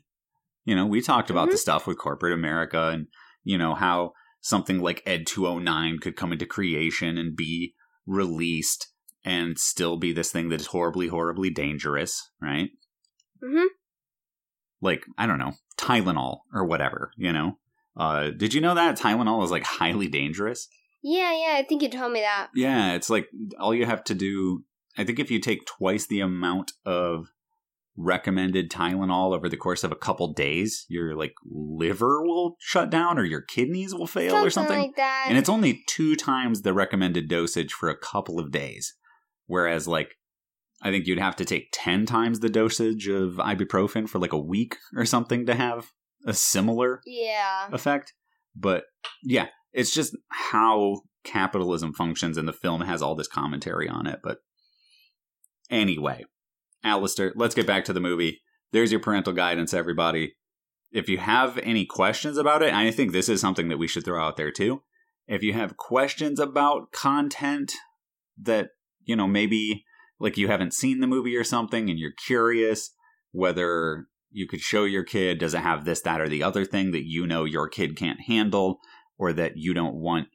[0.65, 1.59] You know, we talked about the mm-hmm.
[1.59, 3.09] stuff with corporate America and,
[3.43, 7.75] you know, how something like Ed 209 could come into creation and be
[8.07, 8.92] released
[9.25, 12.71] and still be this thing that is horribly, horribly dangerous, right?
[13.43, 13.67] Mm-hmm.
[14.81, 17.59] Like, I don't know, Tylenol or whatever, you know?
[17.97, 20.69] Uh, did you know that Tylenol is like highly dangerous?
[21.03, 22.49] Yeah, yeah, I think you told me that.
[22.55, 24.65] Yeah, it's like all you have to do.
[24.97, 27.33] I think if you take twice the amount of
[27.97, 33.19] recommended Tylenol over the course of a couple days, your like liver will shut down
[33.19, 34.79] or your kidneys will fail or something.
[34.79, 35.27] like that.
[35.29, 38.95] and it's only two times the recommended dosage for a couple of days.
[39.47, 40.15] Whereas, like,
[40.83, 44.39] I think you'd have to take 10 times the dosage of ibuprofen for like a
[44.39, 45.91] week or something to have
[46.27, 47.69] a similar yeah.
[47.73, 48.15] effect.
[48.57, 48.85] But
[49.23, 54.21] yeah, it's just how capitalism functions, and the film has all this commentary on it.
[54.23, 54.39] But
[55.71, 56.25] anyway,
[56.85, 58.43] Alistair, let's get back to the movie.
[58.73, 60.35] There's your parental guidance, everybody.
[60.91, 64.05] If you have any questions about it, I think this is something that we should
[64.05, 64.83] throw out there too.
[65.27, 67.73] If you have questions about content
[68.41, 68.71] that,
[69.05, 69.85] you know, maybe
[70.19, 72.91] like you haven't seen the movie or something and you're curious
[73.33, 76.93] whether you could show your kid, does it have this, that, or the other thing
[76.93, 78.79] that you know your kid can't handle
[79.19, 80.29] or that you don't want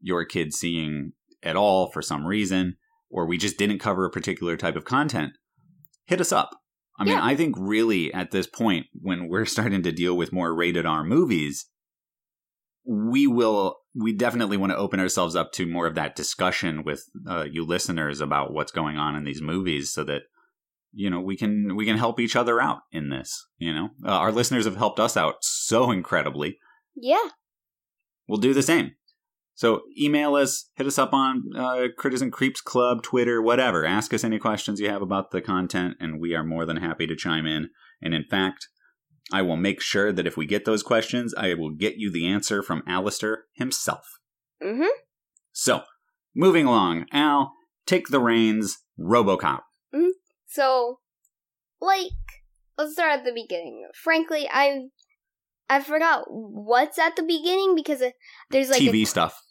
[0.00, 2.76] your kid seeing at all for some reason,
[3.10, 5.32] or we just didn't cover a particular type of content,
[6.06, 6.50] hit us up.
[6.98, 7.24] I mean, Yeah.
[7.24, 11.04] I think really at this point, when we're starting to deal with more rated R
[11.04, 11.66] movies,
[12.86, 17.08] we will, we definitely want to open ourselves up to more of that discussion with
[17.28, 20.22] uh, you listeners about what's going on in these movies so that
[20.92, 23.90] you know we can we can help each other out in this you know?
[24.04, 26.58] Uh, our listeners have helped us out so incredibly.
[26.96, 27.28] Yeah.
[28.28, 28.92] we'll do the same.
[29.54, 33.84] So email us hit us up on uh, criticism creeps club twitter whatever.
[33.84, 37.06] Ask us any questions you have about the content and we are more than happy
[37.06, 37.70] to chime in.
[38.02, 38.68] And in fact
[39.32, 42.26] i will make sure that if we get those questions i will get you the
[42.26, 44.18] answer from Alistair himself
[44.62, 44.86] Mm-hmm.
[45.52, 45.82] so
[46.34, 47.06] moving along.
[47.12, 47.52] Al,
[47.86, 48.78] take the reins.
[48.98, 49.60] RoboCop.
[50.46, 51.00] So,
[51.80, 52.12] like,
[52.78, 53.88] let's start at the beginning.
[54.02, 54.82] Frankly, I
[55.68, 58.02] I forgot what's at the beginning because
[58.50, 59.42] there's like TV a, stuff.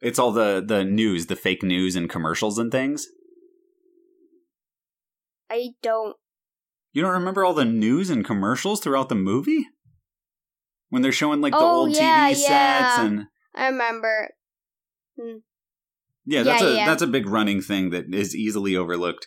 [0.00, 3.06] It's all the the news, the fake news and commercials and things.
[5.50, 6.16] I don't.
[6.94, 9.66] You don't remember all the news and commercials throughout the movie?
[10.90, 13.04] When they're showing like the Oh, old yeah, TV sets yeah.
[13.04, 14.30] and I remember.
[15.20, 15.38] Hmm.
[16.24, 19.26] yeah, that's Yeah, a that's a big running thing that is easily overlooked,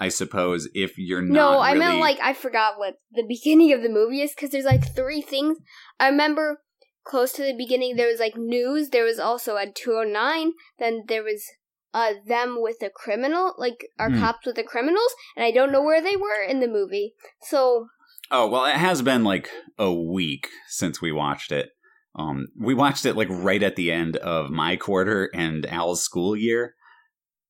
[0.00, 3.72] I suppose, if you're not No, I really meant like I forgot what the beginning
[3.72, 5.58] of the movie is because there's like three things.
[6.00, 6.62] I remember
[7.04, 8.90] close to the beginning there was like news.
[8.90, 10.52] There was also at 209.
[10.80, 11.44] Then there was
[11.94, 14.20] uh them with a criminal, like our Hmm.
[14.20, 17.14] cops with the criminals, and I don't know where they were in the movie.
[17.42, 17.88] So
[18.30, 19.48] Oh, well, it has been like
[19.78, 21.70] a week since we watched it.
[22.14, 26.36] Um, we watched it like right at the end of my quarter and Al's school
[26.36, 26.74] year.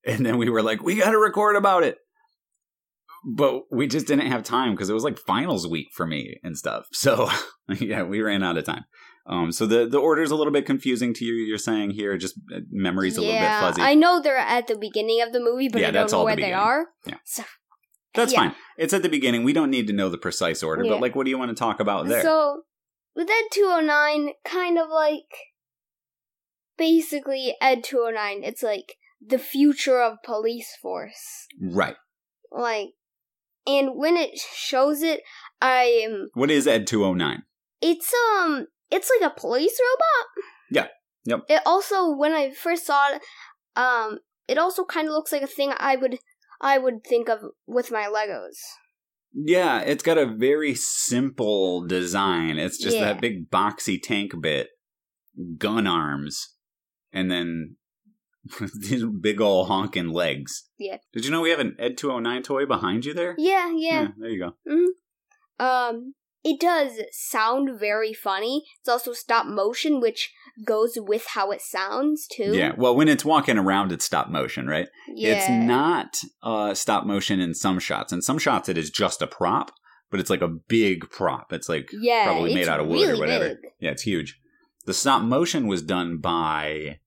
[0.05, 1.97] And then we were like, we got to record about it.
[3.25, 6.57] But we just didn't have time because it was like finals week for me and
[6.57, 6.85] stuff.
[6.93, 7.29] So,
[7.77, 8.85] yeah, we ran out of time.
[9.29, 12.17] Um, so the, the order's a little bit confusing to you, you're saying here.
[12.17, 13.81] Just uh, memory's a yeah, little bit fuzzy.
[13.83, 16.19] I know they're at the beginning of the movie, but Yeah, I don't that's know
[16.19, 16.59] all the where they beginning.
[16.59, 16.85] are.
[17.05, 17.15] Yeah.
[17.25, 17.43] So
[18.15, 18.39] That's yeah.
[18.39, 18.55] fine.
[18.79, 19.43] It's at the beginning.
[19.43, 20.93] We don't need to know the precise order, Yeah.
[20.93, 22.23] but like, what do you want to talk about there?
[22.23, 22.63] So
[23.15, 25.29] with Ed 209, kind of like
[26.77, 31.47] basically Ed 209, it's like the future of police force.
[31.61, 31.95] right.
[32.51, 32.89] Like,
[33.67, 35.21] and when it shows it,
[35.61, 36.29] I am.
[36.33, 37.43] What is Ed 209?
[37.81, 40.45] It's um, it's like a police robot.
[40.71, 40.87] Yeah.
[41.25, 41.45] Yep.
[41.49, 43.21] It also, when I first saw it,
[43.75, 46.19] um, it also kind of looks like a thing I would,
[46.61, 48.57] I would think of with my Legos.
[49.33, 52.57] Yeah, it's got a very simple design.
[52.57, 53.05] It's just Yeah.
[53.13, 54.69] that big boxy tank bit,
[55.57, 56.55] gun arms,
[57.13, 57.75] and then
[58.79, 60.69] these big ol' honking legs.
[60.79, 60.97] Yeah.
[61.13, 63.35] Did you know we have an Ed 209 toy behind you there?
[63.37, 64.07] Yeah, yeah.
[64.17, 65.63] there you go.
[65.63, 68.63] Um, it does sound very funny.
[68.79, 70.31] It's also stop motion, which
[70.65, 72.55] goes with how it sounds too.
[72.55, 72.73] Yeah.
[72.77, 74.87] Well, when it's walking around, it's stop motion, right?
[75.13, 75.33] yeah.
[75.33, 78.11] It's not uh, stop motion in some shots.
[78.13, 79.71] In some shots, it is just a prop,
[80.11, 81.51] but it's like a big prop.
[81.53, 83.49] It's like Yeah, probably made out of wood really or whatever.
[83.49, 83.57] big.
[83.79, 84.39] Yeah, it's huge.
[84.85, 86.99] The stop motion was done by.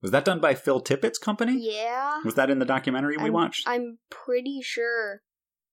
[0.00, 1.56] Was that done by Phil Tippett's company?
[1.58, 3.68] Yeah, Was that in the documentary we I'm- watched?
[3.68, 5.22] I'm pretty sure.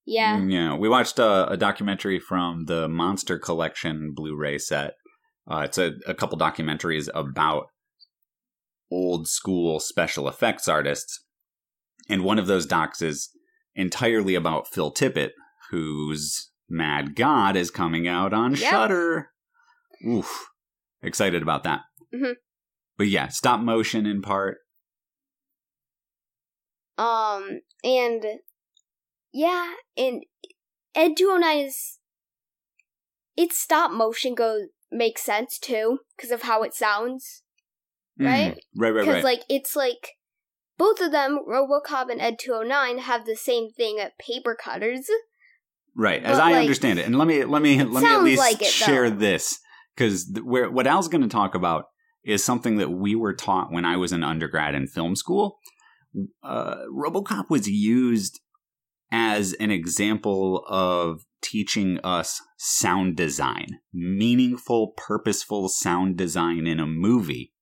[0.05, 4.93] Yeah, Mm, Yeah, we watched a, a documentary from the Monster Collection Blu-ray set.
[5.49, 7.67] Uh, it's a, a couple documentaries about
[8.91, 11.23] old school special effects artists,
[12.07, 13.29] and one of those docs is
[13.75, 15.31] entirely about Phil Tippett,
[15.71, 18.59] whose Mad God is coming out on Yep.
[18.59, 19.29] Shudder.
[20.07, 20.47] Oof,
[21.01, 21.81] excited about that.
[22.13, 22.35] Mhm.
[22.97, 24.57] But yeah, stop motion in part.
[26.97, 28.23] Um, and
[29.35, 30.23] yeah, and
[30.95, 31.99] Ed 209 is
[33.35, 37.43] its stop motion goes makes sense too because of how it sounds.
[38.17, 38.55] Right?
[38.55, 39.23] Mm, right, right, Because right.
[39.25, 40.11] like it's like
[40.77, 45.07] both of them, RoboCop and Ed 209, have the same thing at paper cutters.
[45.97, 48.39] Right, as I like, understand it, and let me let me let me at least
[48.39, 49.17] like it, share though.
[49.17, 49.59] this
[49.97, 51.85] because th- where what Al's going to talk about
[52.23, 55.57] is something that we were taught when I was an undergrad in film school.
[56.41, 58.39] Uh, RoboCop was used
[59.11, 67.53] as an example of teaching us sound design, meaningful, purposeful sound design in a movie.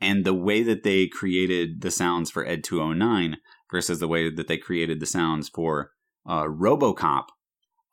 [0.00, 3.36] And the way that they created the sounds for Ed 209
[3.70, 5.92] versus the way that they created the sounds for
[6.26, 7.26] uh, RoboCop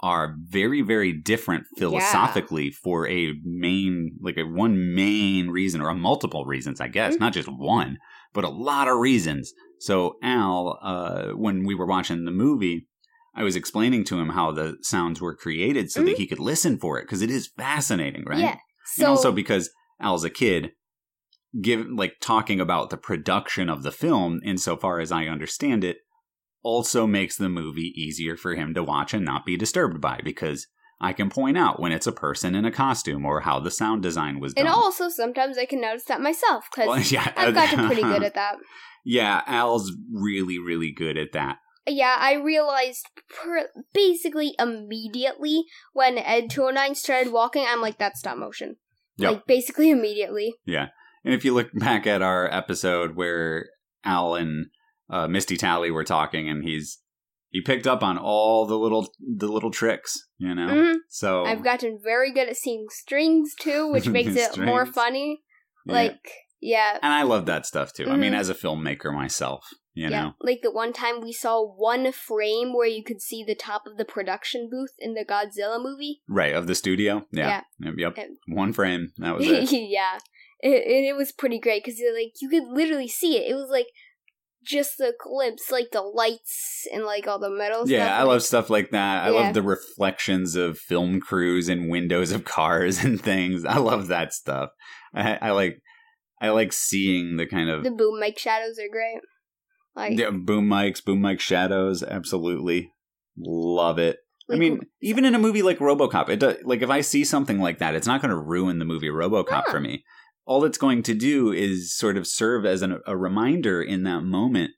[0.01, 5.95] are very, very different philosophically for a main, like a one main reason or a
[5.95, 7.19] multiple reasons, I guess, Mhm.
[7.19, 7.97] not just one,
[8.33, 9.53] but a lot of reasons.
[9.79, 12.88] So Al, uh, when we were watching the movie,
[13.35, 16.77] I was explaining to him how the sounds were created so that he could listen
[16.77, 18.38] for it because it is fascinating, right?
[18.38, 18.45] Mm-hmm.
[18.45, 18.57] Yeah.
[18.85, 20.71] So and also because Al's a kid,
[21.62, 25.97] give like talking about the production of the film, insofar as I understand it,
[26.63, 30.67] also makes the movie easier for him to watch and not be disturbed by because
[31.01, 34.03] I can point out when it's a person in a costume or how the sound
[34.03, 34.65] design was done.
[34.65, 38.23] and also sometimes I can notice that myself because Well, yeah, I've gotten pretty good
[38.29, 38.57] at that.
[39.05, 41.57] Yeah, Al's really, really good at that.
[41.87, 48.37] Yeah, I realized pr- basically immediately when Ed 209 started walking, I'm like, that's stop
[48.37, 48.75] motion.
[49.17, 49.31] Yep.
[49.31, 50.55] Like, basically immediately.
[50.65, 50.87] Yeah.
[51.23, 53.69] And if you look back at our episode where
[54.03, 54.67] Al and
[55.10, 56.99] uh, Misty Tally we were talking, and he's
[57.51, 60.67] he picked up on all the little the little tricks, you know.
[60.67, 60.95] Mhm.
[61.10, 65.41] So I've gotten very good at seeing strings too, which makes it more funny.
[65.85, 65.93] yeah.
[65.93, 66.19] Like,
[66.62, 66.99] Yeah.
[67.01, 68.10] And I love that stuff too.
[68.10, 68.39] I mean, Mhm.
[68.39, 70.21] as a filmmaker myself, you yeah.
[70.21, 70.33] know.
[70.41, 73.97] Like the one time we saw one frame where you could see the top of
[73.97, 76.21] the production booth in the Godzilla movie.
[76.27, 77.25] Right, of the studio.
[77.31, 77.62] Yeah.
[77.79, 77.93] Yep.
[77.97, 78.27] yep.
[78.47, 79.13] One frame.
[79.17, 79.71] That was it.
[79.89, 80.19] yeah.
[80.60, 83.49] It, and it was pretty great because like you could literally see it.
[83.49, 83.87] It was like
[84.63, 87.89] just the glimpse, like the lights and like all the metal stuff.
[87.89, 89.23] Yeah, I like- love stuff like that.
[89.23, 89.35] I Yeah.
[89.41, 93.65] love the reflections of film crews and windows of cars and things.
[93.65, 94.69] I love that stuff.
[95.13, 95.81] I, I like
[96.41, 99.19] I like seeing the kind of the boom mic shadows are great.
[99.95, 102.03] Like, yeah, boom mics, boom mic shadows.
[102.03, 102.91] Absolutely
[103.37, 104.17] love it.
[104.51, 107.60] I mean, even in a movie like RoboCop, it does, like if I see something
[107.60, 110.03] like that, it's not going to ruin the movie RoboCop for me.
[110.50, 114.21] All it's going to do is sort of serve as an, a reminder in that
[114.21, 114.71] moment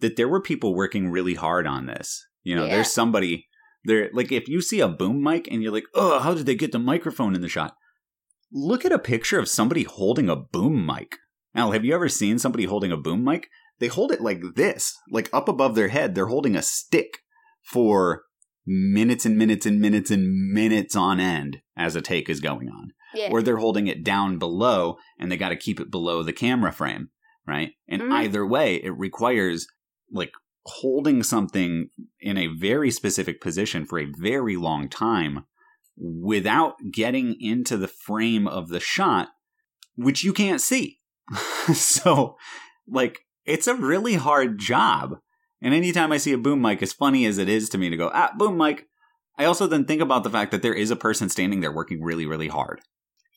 [0.00, 2.26] that there were people working really hard on this.
[2.42, 2.76] You know, Yeah.
[2.76, 3.46] there's somebody
[3.84, 4.08] there.
[4.14, 6.72] Like if you see a boom mic and you're like, "Oh, how did they get
[6.72, 7.74] the microphone in the shot?"
[8.50, 11.16] Look at a picture of somebody holding a boom mic.
[11.54, 13.48] Al, have you ever seen somebody holding a boom mic?
[13.80, 16.14] They hold it like this, like up above their head.
[16.14, 17.18] They're holding a stick
[17.62, 18.22] for
[18.66, 22.92] minutes and minutes and minutes and minutes on end as a take is going on.
[23.14, 23.28] Yeah.
[23.30, 26.72] Or they're holding it down below and they got to keep it below the camera
[26.72, 27.10] frame,
[27.46, 27.72] right?
[27.88, 28.12] And Mhm.
[28.12, 29.66] either way, it requires
[30.12, 30.32] like
[30.66, 31.90] holding something
[32.20, 35.44] in a very specific position for a very long time
[35.96, 39.28] without getting into the frame of the shot,
[39.96, 41.00] which you can't see.
[41.74, 42.36] so,
[42.86, 45.16] like, it's a really hard job.
[45.60, 47.96] And anytime I see a boom mic, as funny as it is to me to
[47.96, 48.86] go, ah, boom mic,
[49.36, 52.02] I also then think about the fact that there is a person standing there working
[52.02, 52.80] really, really hard.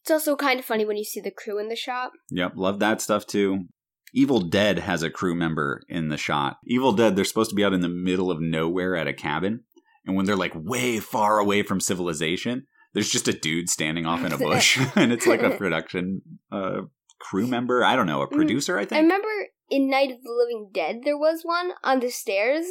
[0.02, 2.14] It's also kind of funny when you see the crew in the shop.
[2.32, 3.66] Yep, love that stuff too.
[4.14, 6.58] Evil Dead has a crew member in the shot.
[6.66, 9.62] Evil Dead, they're supposed to be out in the middle of nowhere at a cabin.
[10.06, 14.26] And when they're like way far away from civilization, there's just a dude standing off
[14.26, 14.80] in a bush.
[14.96, 16.22] and it's like a production
[16.52, 16.82] uh,
[17.20, 17.84] crew member.
[17.86, 19.00] I don't know, a Mm, producer, I think.
[19.00, 19.30] I remember
[19.70, 22.66] in Night of the Living Dead there was one on the stairs.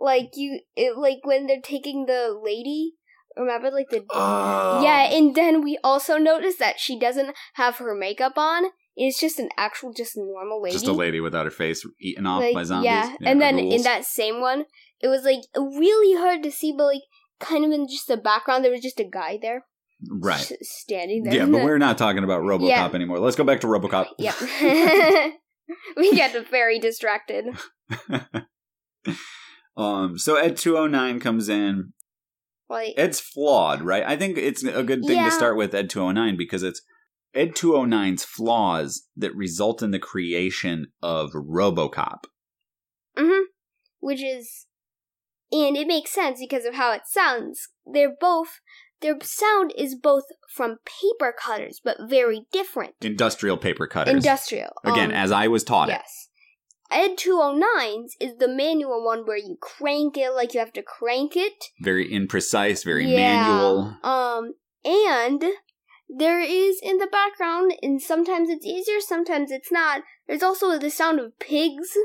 [0.00, 2.92] Like you, it like when they're taking the lady.
[3.36, 4.82] Remember, like the Oh.
[4.82, 8.64] yeah, and then we also noticed that she doesn't have her makeup on.
[8.94, 10.74] It's just an actual, just normal lady.
[10.74, 12.86] Just a lady without her face eaten off like, by zombies.
[12.86, 14.66] Yeah, and then in that same one,
[15.00, 17.02] it was like really hard to see, but like
[17.40, 19.64] kind of in just the background, there was just a guy there,
[20.10, 20.38] Right.
[20.38, 21.34] s- standing there.
[21.34, 22.90] Yeah, but we're not talking about RoboCop Yeah.
[22.92, 23.18] anymore.
[23.18, 24.08] Let's go back to RoboCop.
[24.18, 24.34] Yep.
[25.96, 27.46] we get very distracted.
[29.76, 31.92] um, so Ed 209 comes in.
[32.72, 34.02] Like, Ed's flawed, right?
[34.04, 35.26] I think it's a good thing Yeah.
[35.26, 36.80] to start with Ed 209 because it's
[37.34, 42.24] Ed 209's flaws that result in the creation of RoboCop.
[43.16, 43.42] hmm
[44.00, 44.66] which is,
[45.52, 47.68] and it makes sense because of how it sounds.
[47.86, 48.58] They're both,
[49.00, 52.94] their sound is both from paper cutters, but very different.
[53.00, 54.14] Industrial paper cutters.
[54.14, 54.72] Industrial.
[54.82, 55.92] Again, Um, as I was taught it.
[55.92, 56.28] Yes.
[56.92, 61.36] Ed 209's is the manual one where you crank it like you have to crank
[61.36, 61.64] it.
[61.80, 63.16] Very imprecise, very Yeah.
[63.16, 63.96] manual.
[64.02, 65.44] Um, and
[66.08, 70.02] there is in the background, and sometimes it's easier, sometimes it's not.
[70.26, 71.96] There's also the sound of pigs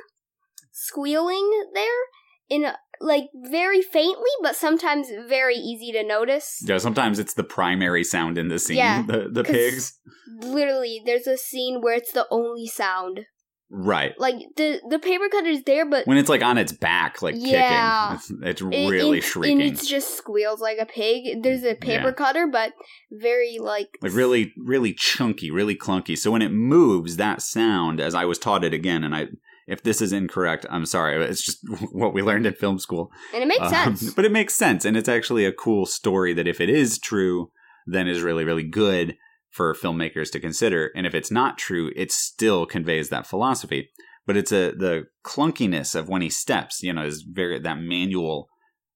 [0.72, 2.04] squealing there,
[2.50, 6.64] in a, like very faintly, but sometimes very easy to notice.
[6.66, 10.00] Yeah, sometimes it's the primary sound in the scene, Yeah, the, the pigs.
[10.40, 13.26] Literally, there's a scene where it's the only sound.
[13.70, 14.14] Right.
[14.18, 18.16] Like the the paper cutter's there, but When it's like on its back, like Yeah.
[18.18, 19.62] kicking, it's, it's It- really it- shrieking.
[19.62, 21.44] And it just squeals like a pig.
[21.44, 22.12] There's a paper Yeah.
[22.14, 22.74] cutter, but
[23.12, 28.14] very like like really really chunky really clunky so when it moves that sound as
[28.14, 29.26] i was taught it again and i
[29.66, 31.60] if this is incorrect i'm sorry it's just
[31.94, 34.14] what we learned in film school and it makes Um, sense.
[34.16, 37.50] but it makes sense and it's actually a cool story that if it is true
[37.86, 39.16] then is really really good
[39.58, 43.90] for filmmakers to consider and if it's not true it still conveys that philosophy
[44.28, 48.48] but it's a the clunkiness of when he steps you know is very that manual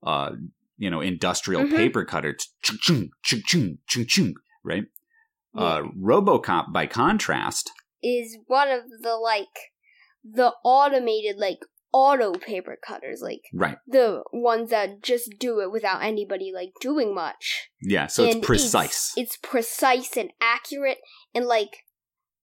[0.03, 0.31] uh
[0.77, 1.75] you know industrial Mhm.
[1.75, 2.37] paper cutter
[4.63, 4.83] right
[5.57, 7.71] uh robocop by contrast
[8.03, 9.57] Is one of the like
[10.23, 11.61] the automated like
[11.93, 17.13] auto paper cutters, like right the ones that just do it without anybody like doing
[17.13, 17.69] much.
[17.81, 20.99] yeah so And it's precise It's, precise and accurate
[21.33, 21.83] and like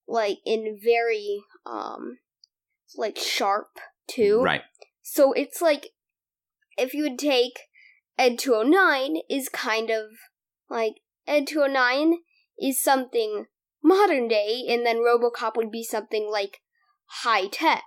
[0.07, 2.19] like in very um
[2.97, 3.79] like sharp
[4.09, 4.41] too.
[4.43, 4.63] right
[5.03, 5.89] So it's like
[6.77, 7.59] if you would take
[8.19, 10.07] Ed 209 is kind of
[10.69, 10.95] like
[11.27, 12.19] Ed 209
[12.61, 13.47] is something
[13.83, 16.61] modern day and then RoboCop would be something like
[17.23, 17.85] high tech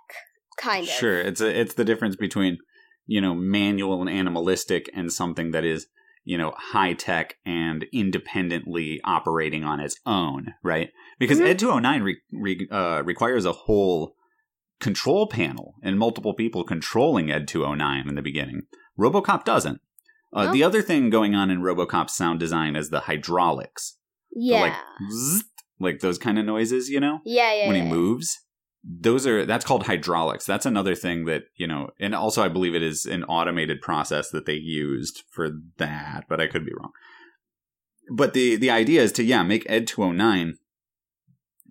[0.62, 0.94] kind of.
[0.94, 2.58] Sure, it's a, it's the difference between
[3.06, 5.88] you know manual and animalistic and something that is
[6.24, 10.90] you know, high tech and independently operating on its own, right?
[11.18, 11.48] Because Mhm.
[11.48, 14.16] Ed 209 re- re- uh, requires a whole
[14.80, 18.64] control panel and multiple people controlling Ed 209 in the beginning.
[19.00, 19.82] Robocop doesn't.
[20.34, 20.52] Uh.
[20.52, 23.98] The other thing going on in Robocop's sound design is the hydraulics.
[24.32, 24.62] The, Yeah.
[24.62, 24.74] like,
[25.12, 25.44] zzzt,
[25.80, 27.20] like those kind of noises, you know?
[27.26, 27.68] yeah, yeah.
[27.68, 27.90] when he yeah.
[27.90, 28.40] moves
[28.84, 30.46] those are that's called hydraulics.
[30.46, 34.30] That's another thing that you know and also i believe it is an automated process
[34.32, 36.92] that they used for that but i could be wrong.
[38.14, 40.58] But the the idea is to yeah make ed 209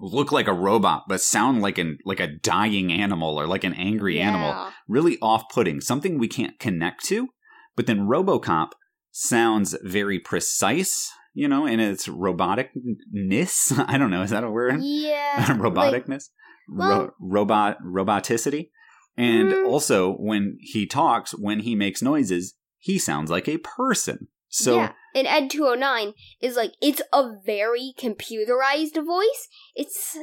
[0.03, 3.75] look like a robot but sound like an like a dying animal or like an
[3.75, 4.71] angry animal.
[4.89, 7.29] Really off-putting something we can't connect to
[7.77, 8.71] but then robocop
[9.11, 13.85] sounds very precise you know in its roboticness.
[13.89, 14.81] I don't know is that a word?
[14.81, 15.47] Yeah.
[15.59, 16.29] roboticness,
[16.71, 18.71] well- Ro- robot roboticity,
[19.17, 19.67] and Mm.
[19.67, 24.29] also when he talks, when he makes noises, he sounds like a person.
[24.49, 24.93] So yeah.
[25.15, 29.49] And Ed 209 is like, it's a very computerized voice.
[29.75, 30.17] It's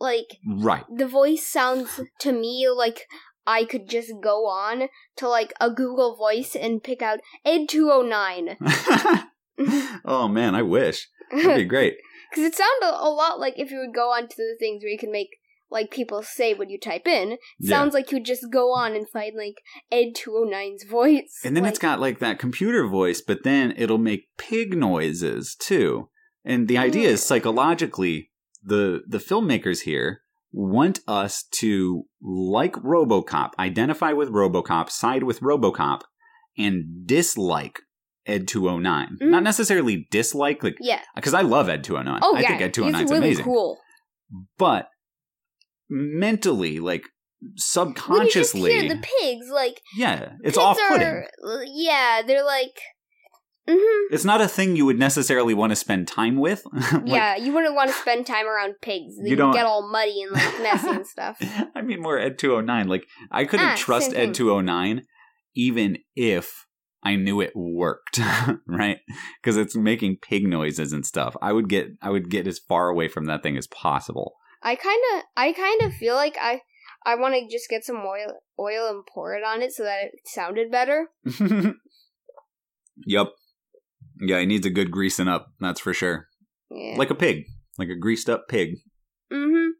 [0.00, 3.06] like, right, the voice sounds to me like
[3.46, 8.56] I could just go on to like a Google voice and pick out Ed 209.
[10.04, 11.96] oh man, I wish that'd be great.
[12.30, 14.90] Because it sounded a lot like if you would go on to the things where
[14.90, 15.28] you can make
[15.72, 17.38] like people say when you type in.
[17.58, 17.76] Yeah.
[17.76, 21.40] sounds like you just go on and find like Ed 209's voice.
[21.44, 25.56] And then like, it's got like that computer voice, but then it'll make pig noises
[25.58, 26.08] too.
[26.44, 28.30] And the idea is psychologically,
[28.62, 36.02] the the filmmakers here want us to like RoboCop, identify with RoboCop, side with RoboCop,
[36.58, 37.80] and dislike
[38.26, 39.18] Ed 209.
[39.20, 39.30] Mm.
[39.30, 41.00] Not necessarily dislike, like yeah.
[41.14, 42.20] because I love Ed 209.
[42.22, 42.48] Oh I yeah.
[42.48, 43.44] think Ed 209 he's really amazing.
[43.44, 43.78] cool.
[44.58, 44.88] But
[45.92, 47.02] mentally, like
[47.40, 51.24] When you just subconsciously, hear the pigs, like yeah, it's pigs off-putting.
[51.74, 52.72] yeah, they're like.
[53.68, 56.62] hmm It's not a thing you would necessarily want to spend time with.
[56.92, 59.14] Like, yeah, you wouldn't want to spend time around pigs.
[59.22, 61.36] They You don't- get all muddy and like messy and stuff.
[61.76, 62.88] I mean, more Ed 209.
[62.88, 64.14] Like, I couldn't Ah, trust.
[64.14, 65.02] Ed 209
[65.54, 66.66] even if
[67.04, 68.18] I knew it worked,
[68.66, 68.98] right?
[69.40, 71.36] Because it's making pig noises and stuff.
[71.42, 74.32] I would get, I would get as far away from that thing as possible.
[74.62, 76.62] I kind of, I kind of feel like I,
[77.04, 80.04] I want to just get some oil, oil and pour it on it so that
[80.04, 81.08] it sounded better.
[83.06, 83.28] yep.
[84.20, 85.48] Yeah, he needs a good greasing up.
[85.60, 86.28] That's for sure.
[86.70, 86.94] Yeah.
[86.96, 87.44] Like a pig,
[87.78, 88.76] like a greased up pig.
[89.32, 89.70] mm-hmm.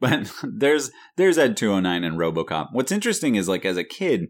[0.00, 2.68] But there's there's Ed 209 and RoboCop.
[2.72, 4.28] What's interesting is like as a kid,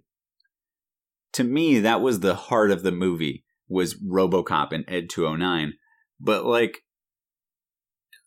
[1.32, 5.74] to me that was the heart of the movie was RoboCop and Ed 209.
[6.20, 6.82] But like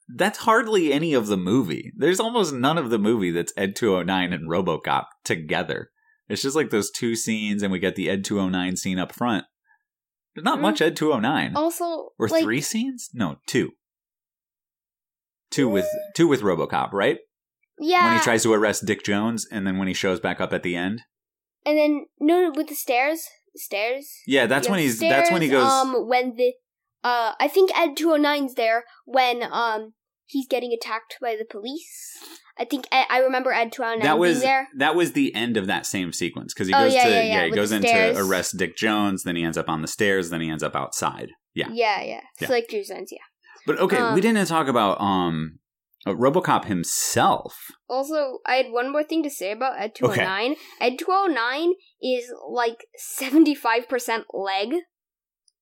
[0.07, 1.91] that's hardly any of the movie.
[1.97, 5.89] There's almost none of the movie that's Ed 209 and RoboCop together.
[6.27, 9.45] It's just like those two scenes and we get the Ed 209 scene up front.
[10.33, 10.63] There's not Mm.
[10.63, 11.55] much Ed 209.
[11.55, 13.09] Also, or like, three scenes?
[13.13, 13.71] No, two.
[15.51, 17.19] Two with two with RoboCop, right?
[17.79, 18.05] Yeah.
[18.09, 20.63] when he tries to arrest Dick Jones, and then when he shows back up at
[20.63, 21.01] the end.
[21.65, 23.25] and then no, with the stairs,
[23.55, 24.07] stairs.
[24.27, 24.99] Yeah, that's Yeah, when he's.
[24.99, 25.67] that's when he goes.
[25.69, 26.53] Um, when the,
[27.05, 29.93] uh, I think Ed 209's there when um
[30.25, 32.17] he's getting attacked by the police.
[32.57, 34.67] I think Ed, I remember Ed 209 that was being there.
[34.77, 37.21] that was the end of that same sequence because he Oh, goes yeah, to yeah,
[37.23, 40.29] yeah, he goes in to arrest Dick Jones, then he ends up on the stairs,
[40.31, 41.29] then he ends up outside.
[41.53, 42.21] Yeah, Yeah, yeah.
[42.41, 42.47] Yeah.
[42.47, 43.27] So like two cents, yeah.
[43.67, 45.59] but okay, Um, we didn't talk about um
[46.07, 47.55] uh, RoboCop himself.
[47.89, 50.55] Also, I had one more thing to say about Ed 209.
[50.79, 52.85] Ed 209 is like
[53.19, 54.69] 75% leg.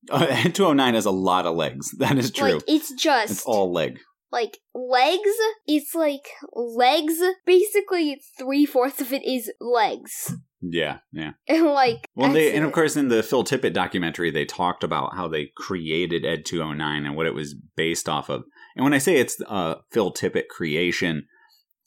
[0.09, 1.93] Uh, 209 has a lot of legs.
[1.97, 2.55] That is true.
[2.55, 3.31] Like, it's just.
[3.31, 3.99] it's all leg.
[4.31, 5.29] like legs
[5.67, 11.31] it's like legs basically three fourths of it is legs Yeah, yeah.
[11.47, 15.15] and like Well, they and of course in the Phil Tippett documentary they talked about
[15.15, 18.43] how they created Ed 209 and what it was based off of.
[18.75, 21.27] And when I say it's a Phil Tippett creation,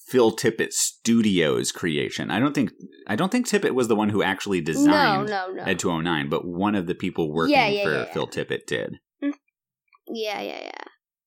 [0.06, 2.30] Phil Tippett Studios creation.
[2.30, 2.70] I don't think
[3.08, 6.46] I don't think Tippett was the one who actually designed no no Ed 209, but
[6.46, 8.12] one of the people working Yeah, yeah, for yeah.
[8.12, 8.98] Phil Tippett did.
[10.08, 10.84] yeah yeah yeah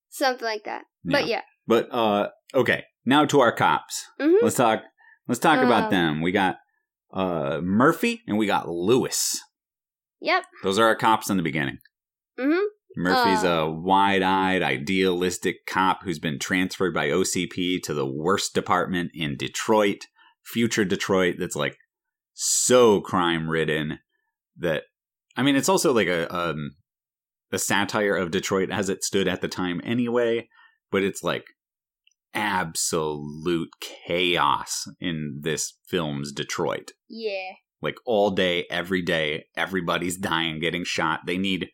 [0.09, 4.05] something like that but yeah But uh okay, now to our cops.
[4.19, 4.37] Mhm.
[4.41, 4.83] Let's talk
[5.27, 6.21] let's talk about Um, them.
[6.21, 6.57] We got
[7.13, 9.39] uh Murphy and we got Lewis.
[10.21, 11.79] yep Those are our cops in the beginning.
[12.39, 12.65] mm-hmm
[12.99, 13.47] Murphy's Uh.
[13.47, 19.37] a wide eyed, idealistic cop who's been transferred by OCP to the worst department in
[19.37, 20.07] Detroit,
[20.43, 21.77] future Detroit, that's like
[22.33, 23.99] so crime ridden
[24.57, 24.83] that
[25.37, 26.71] I mean it's also like a um
[27.51, 30.49] a satire of Detroit as it stood at the time anyway,
[30.91, 31.45] but it's like
[32.33, 36.91] absolute chaos in this film's Detroit.
[37.07, 39.45] yeah like all day, every day.
[39.55, 41.21] Everybody's dying, getting shot.
[41.25, 41.69] They need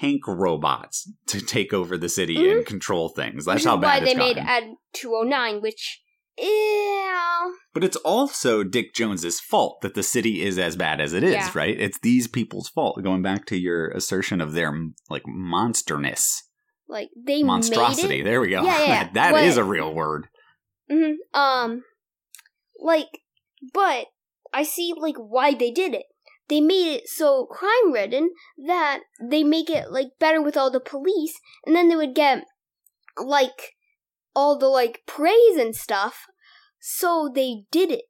[0.00, 2.58] tank robots to take over the city Mhm.
[2.58, 3.44] and control things.
[3.44, 4.38] That's how is bad why they made.
[4.38, 6.00] Ed 209, which
[6.38, 11.22] yeah, But it's also Dick Jones's fault that the city is as bad as it
[11.22, 11.50] is, Yeah.
[11.54, 11.78] right?
[11.78, 13.02] It's these people's fault.
[13.02, 14.72] Going back to your assertion of their
[15.10, 16.42] like monsterness,
[16.88, 18.08] like they monstrosity.
[18.08, 18.24] made it.
[18.24, 18.62] There we go.
[18.62, 20.28] Yeah, yeah, that is What- a real word.
[20.90, 21.14] Mhm.
[21.34, 21.82] Um,
[22.78, 23.08] like,
[23.72, 24.06] but
[24.52, 26.06] I see like why they did it.
[26.52, 28.32] They made it so crime ridden
[28.66, 31.32] that they make it like better with all the police,
[31.64, 32.44] and then they would get
[33.16, 33.72] like
[34.36, 36.26] all the like praise and stuff.
[36.78, 38.02] So they did it.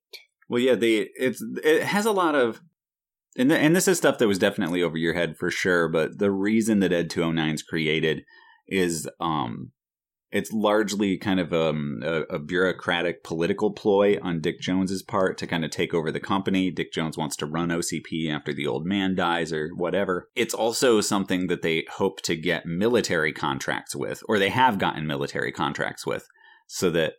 [0.49, 2.61] Well, yeah, they it's it has a lot of,
[3.37, 5.89] and the, and this is stuff that was definitely over your head for sure.
[5.89, 8.25] But the reason that Ed 209 is created
[8.67, 9.71] is um,
[10.33, 15.47] it's largely kind of um, a, a bureaucratic political ploy on Dick Jones's part to
[15.47, 16.71] kind of take over the company.
[16.71, 20.31] Dick Jones wants to run OCP after the old man dies or whatever.
[20.35, 25.07] It's also something that they hope to get military contracts with, or they have gotten
[25.07, 26.27] military contracts with,
[26.67, 27.15] so that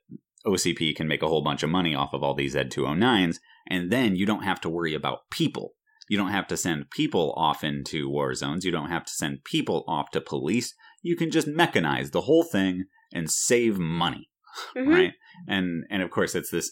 [0.47, 3.38] OCP can make a whole bunch of money off of all these Ed 209s,
[3.70, 5.76] and then you don't have to worry about people.
[6.09, 8.66] You don't have to send people off into war zones.
[8.66, 10.74] You don't have to send people off to police.
[11.01, 14.30] You can just mechanize the whole thing and save money,
[14.76, 14.88] Mhm.
[14.88, 15.14] right?
[15.47, 16.72] And and of course, it's this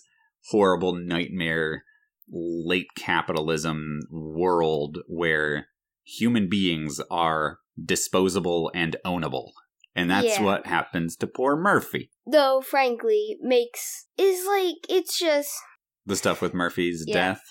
[0.49, 1.83] horrible nightmare
[2.29, 5.67] late capitalism world where
[6.03, 9.51] human beings are disposable and ownable.
[9.95, 10.43] And that's Yeah.
[10.43, 12.11] what happens to poor Murphy.
[12.25, 15.51] Though, frankly, makes is like it's just
[16.05, 17.13] The stuff with Murphy's Yeah.
[17.13, 17.41] death.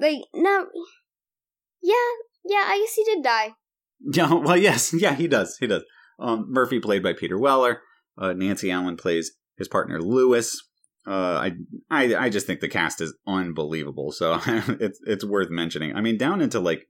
[0.00, 0.66] like not.
[1.82, 1.94] Yeah,
[2.44, 2.64] yeah.
[2.66, 3.54] I guess he did die.
[4.12, 5.56] Yeah, well, yes, yeah, he does.
[5.58, 5.82] He does.
[6.18, 7.80] Um, Murphy played by Peter Weller.
[8.18, 10.62] Uh, Nancy Allen plays his partner Lewis.
[11.06, 11.52] Uh, I,
[11.90, 14.10] I, I just think the cast is unbelievable.
[14.12, 15.94] So it's it's worth mentioning.
[15.94, 16.86] I mean, down into like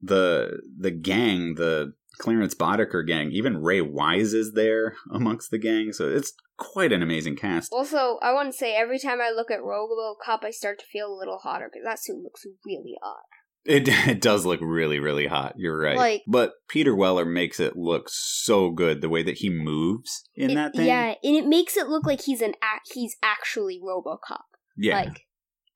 [0.00, 3.30] the the gang, the Clarence Boddicker gang.
[3.32, 5.92] Even Ray Wise is there amongst the gang.
[5.92, 7.72] So it's quite an amazing cast.
[7.72, 11.12] Also, I want to say every time I look at RoboCop, I start to feel
[11.12, 13.24] a little hotter because that suit looks really hot.
[13.64, 15.54] It it does look really really hot.
[15.56, 15.96] You're right.
[15.96, 20.50] Like- but Peter Weller makes it look so good the way that he moves in
[20.50, 20.86] It- that thing.
[20.86, 22.90] Yeah, and it makes it look like he's an act.
[22.94, 24.40] He's actually RoboCop.
[24.76, 25.02] yeah.
[25.02, 25.26] Like,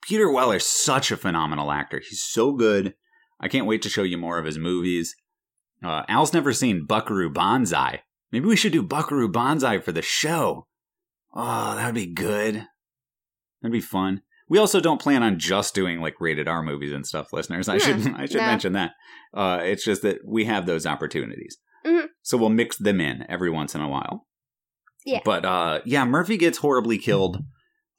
[0.07, 1.99] Peter Weller's such a phenomenal actor.
[1.99, 2.95] He's so good.
[3.41, 5.15] I can't wait to show you more of his movies.
[5.83, 8.03] Uh, Al's never seen Buckaroo Banzai.
[8.31, 10.67] Maybe we should do Buckaroo Banzai for the show.
[11.35, 12.67] Oh, that would be good.
[13.63, 14.21] That'd be fun.
[14.55, 17.69] We also don't plan on just doing like rated R movies and stuff, listeners.
[17.69, 18.47] I Yeah, should I should no.
[18.47, 18.93] mention that.
[19.35, 22.07] Uh, it's just that we have those opportunities, Mhm.
[22.23, 24.29] so we'll mix them in every once in a while.
[25.05, 25.19] Yeah.
[25.25, 27.39] But uh, yeah, Murphy gets horribly killed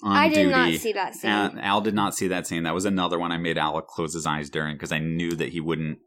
[0.01, 0.49] on I did duty.
[0.51, 1.29] not see that scene.
[1.29, 2.63] Al, Al did not see that scene.
[2.63, 5.49] That was another one I made Al close his eyes during because I knew that
[5.49, 5.97] he wouldn't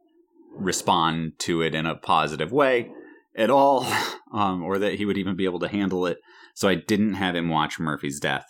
[0.56, 2.90] respond to it in a positive way
[3.36, 3.86] at all,
[4.32, 6.16] um, or that he would even be able to handle it.
[6.54, 8.46] So I didn't have him watch Murphy's death.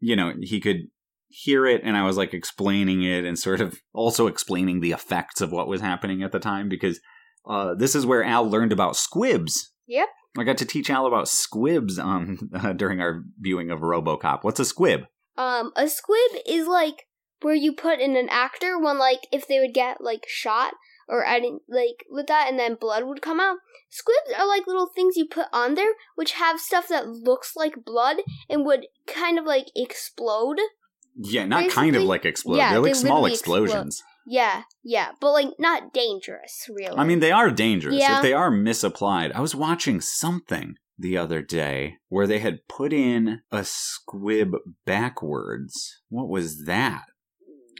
[0.00, 0.88] You know, he could
[1.28, 5.40] hear it, and I was like explaining it and sort of also explaining the effects
[5.40, 7.00] of what was happening at the time because
[7.46, 9.72] uh, this is where Al learned about squibs.
[9.86, 10.08] Yep.
[10.36, 14.40] I got to teach Al about squibs um, during our viewing of RoboCop.
[14.42, 15.02] What's a squib?
[15.36, 17.06] Um, a squib is like
[17.40, 20.74] where you put in an actor when, like, if they would get like shot
[21.08, 23.58] or adding like with that, and then blood would come out.
[23.90, 27.84] Squibs are like little things you put on there, which have stuff that looks like
[27.84, 28.18] blood
[28.48, 30.58] and would kind of like explode.
[31.20, 32.56] Yeah, not kind of like explode.
[32.56, 33.62] yeah, They're like they small literally explode.
[33.64, 34.02] explosions.
[34.30, 36.96] Yeah, yeah, but like not dangerous, really.
[36.96, 38.16] I mean, they are dangerous Yeah.
[38.18, 39.32] if they are misapplied.
[39.32, 44.52] I was watching something the other day where they had put in a squib
[44.84, 46.00] backwards.
[46.08, 47.04] What was that?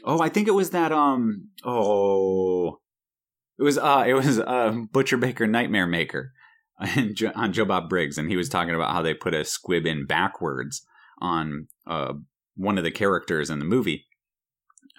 [0.03, 0.91] Oh, I think it was that.
[0.91, 1.49] Um.
[1.63, 2.79] Oh,
[3.57, 3.77] it was.
[3.77, 4.05] Uh.
[4.07, 4.39] It was.
[4.39, 4.75] Uh.
[4.91, 6.31] Butcher Baker Nightmare Maker,
[7.35, 10.05] on Joe Bob Briggs, and he was talking about how they put a squib in
[10.05, 10.81] backwards
[11.21, 12.13] on uh
[12.59, 14.05] one of the characters in the movie.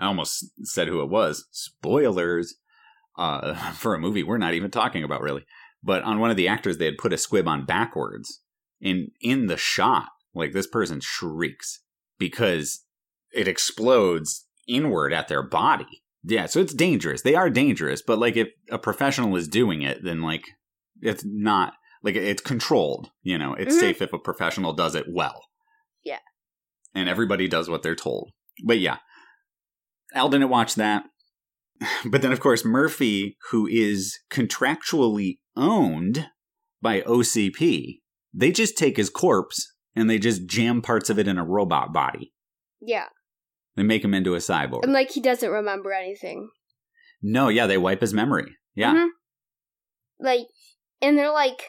[0.00, 1.46] I almost said who it was.
[1.50, 2.54] Spoilers
[3.18, 5.44] uh, for a movie we're not even talking about really.
[5.82, 8.40] But on one of the actors, they had put a squib on backwards.
[8.80, 11.80] In in the shot, like this person shrieks
[12.18, 12.84] because
[13.32, 16.02] it explodes inward at their body.
[16.24, 17.22] Yeah, so it's dangerous.
[17.22, 20.44] They are dangerous, but like if a professional is doing it, then like
[21.02, 23.10] it's not like it's controlled.
[23.22, 23.80] You know, it's Mhm.
[23.80, 25.42] safe if a professional does it well.
[26.04, 26.20] Yeah.
[26.94, 28.30] And everybody does what they're told.
[28.64, 28.98] But yeah,
[30.14, 31.04] Al didn't watch that.
[32.04, 36.28] But then, of course, Murphy, who is contractually owned
[36.82, 38.00] by OCP,
[38.34, 41.92] they just take his corpse and they just jam parts of it in a robot
[41.92, 42.32] body.
[42.82, 43.06] yeah,
[43.76, 44.82] They make him into a cyborg.
[44.84, 46.50] And like he doesn't remember anything.
[47.22, 48.56] no, yeah, they wipe his memory.
[48.74, 48.94] Yeah.
[48.94, 49.08] Mhm.
[50.18, 50.46] Like,
[51.00, 51.62] and they're like,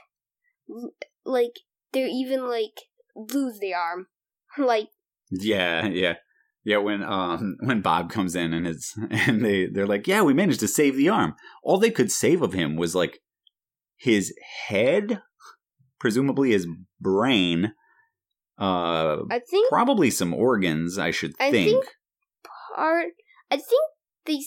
[1.25, 1.53] like
[1.93, 2.73] they're even like
[3.15, 4.07] lose the arm.
[4.57, 4.89] Like,
[5.31, 6.15] Yeah, yeah.
[6.63, 10.33] Yeah, when um when Bob comes in and it's and they they're like, "Yeah, we
[10.33, 13.19] managed to save the arm." All they could save of him was like
[13.97, 14.33] his
[14.67, 15.21] head,
[15.99, 16.67] presumably his
[16.99, 17.73] brain,
[18.59, 21.69] uh I think probably some organs, I should I think.
[21.71, 21.85] think-
[22.75, 23.13] part.
[23.49, 23.81] I think
[24.25, 24.41] they.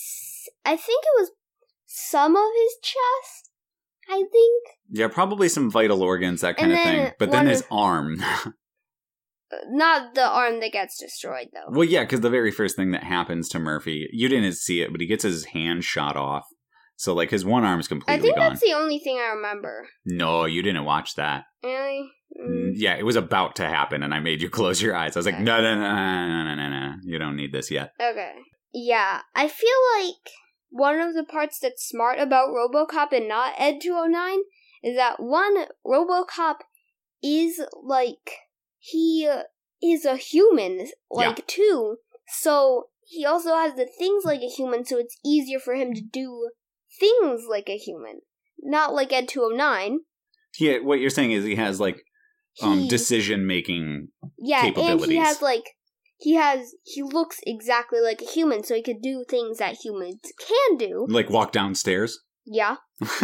[0.65, 1.31] I think it was
[1.87, 3.51] some of his chest.
[4.09, 7.13] I think Yeah, probably some vital organs, that kind And of thing.
[7.19, 8.23] But then his arm.
[9.69, 11.71] Not the arm that gets destroyed though.
[11.71, 14.91] well, yeah, because the very first thing that happens to Murphy, you didn't see it,
[14.91, 16.45] but he gets his hand shot off.
[16.97, 18.19] So like his one arm's completely.
[18.19, 18.49] I think gone.
[18.51, 19.89] that's the only thing I remember.
[20.05, 21.45] No, you didn't watch that.
[21.63, 22.11] Really?
[22.41, 22.71] Mm, Mm.
[22.75, 25.15] Yeah, it was about to happen, and I made you close your eyes.
[25.17, 25.45] I was like, Okay.
[25.45, 26.95] no, no, no, no, no, no, no.
[27.05, 27.93] You don't need this yet.
[28.01, 28.33] Okay.
[28.73, 29.71] Yeah, I feel
[30.01, 30.33] like
[30.71, 34.39] one of the parts that's smart about RoboCop and not Ed 209
[34.83, 36.57] is that one RoboCop
[37.23, 38.39] is like
[38.85, 39.31] he
[39.83, 41.97] is a human like too.
[42.29, 46.03] So he also has the things like a human so it's easier for him to
[46.03, 46.51] do
[47.01, 48.21] things like a human.
[48.63, 50.01] Not like Ed 209.
[50.59, 52.05] Yeah, what you're saying is he has like
[52.61, 54.09] um He- decision making.
[54.39, 55.65] Yeah, and he has like
[56.19, 60.21] he has he looks exactly like a human, so he could do things that humans
[60.47, 61.07] can do.
[61.09, 62.21] Like walk downstairs.
[62.45, 62.77] Yeah.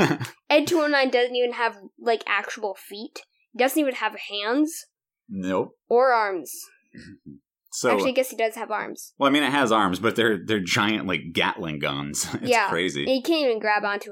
[0.48, 3.20] Ed two hundred nine doesn't even have like actual feet.
[3.52, 4.86] He doesn't even have hands
[5.30, 5.70] nope.
[5.88, 6.52] or arms.
[7.72, 9.12] So Actually, I guess he does have arms.
[9.16, 12.26] well, I mean, it has arms, but they're they're giant like Gatling guns.
[12.34, 12.68] It's Yeah.
[12.68, 13.02] crazy.
[13.02, 14.10] And he can't even grab onto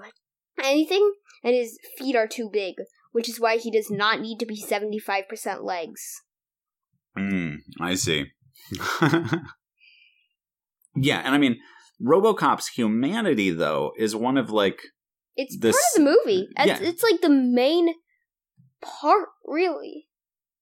[0.63, 1.13] anything,
[1.43, 2.77] and his feet are too big,
[3.11, 6.01] which is why he does not need to be seventy five percent legs.
[7.19, 8.27] Mm, I see.
[10.95, 11.57] yeah, and I mean,
[12.01, 14.79] RoboCop's humanity though is one of like
[15.37, 16.49] It's This- part of the movie.
[16.57, 16.89] It's, yeah.
[16.89, 17.95] it's like the main
[18.81, 20.07] part, really.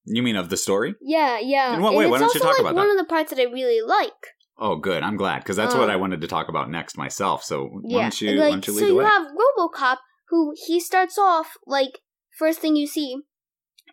[0.06, 0.94] You mean of the story?
[1.00, 1.74] Yeah, yeah.
[1.74, 2.06] In what and way?
[2.06, 2.92] Why don't you talk like, about one that?
[2.92, 4.12] of the parts that I really like.
[4.58, 5.02] Oh, good.
[5.02, 7.44] I'm glad because that's what Um, I wanted to talk about next myself.
[7.44, 9.26] So why Yeah, don't you like why don't you lead so the you have
[9.58, 9.96] RoboCop,
[10.28, 12.00] who he starts off like
[12.38, 13.16] first thing you see,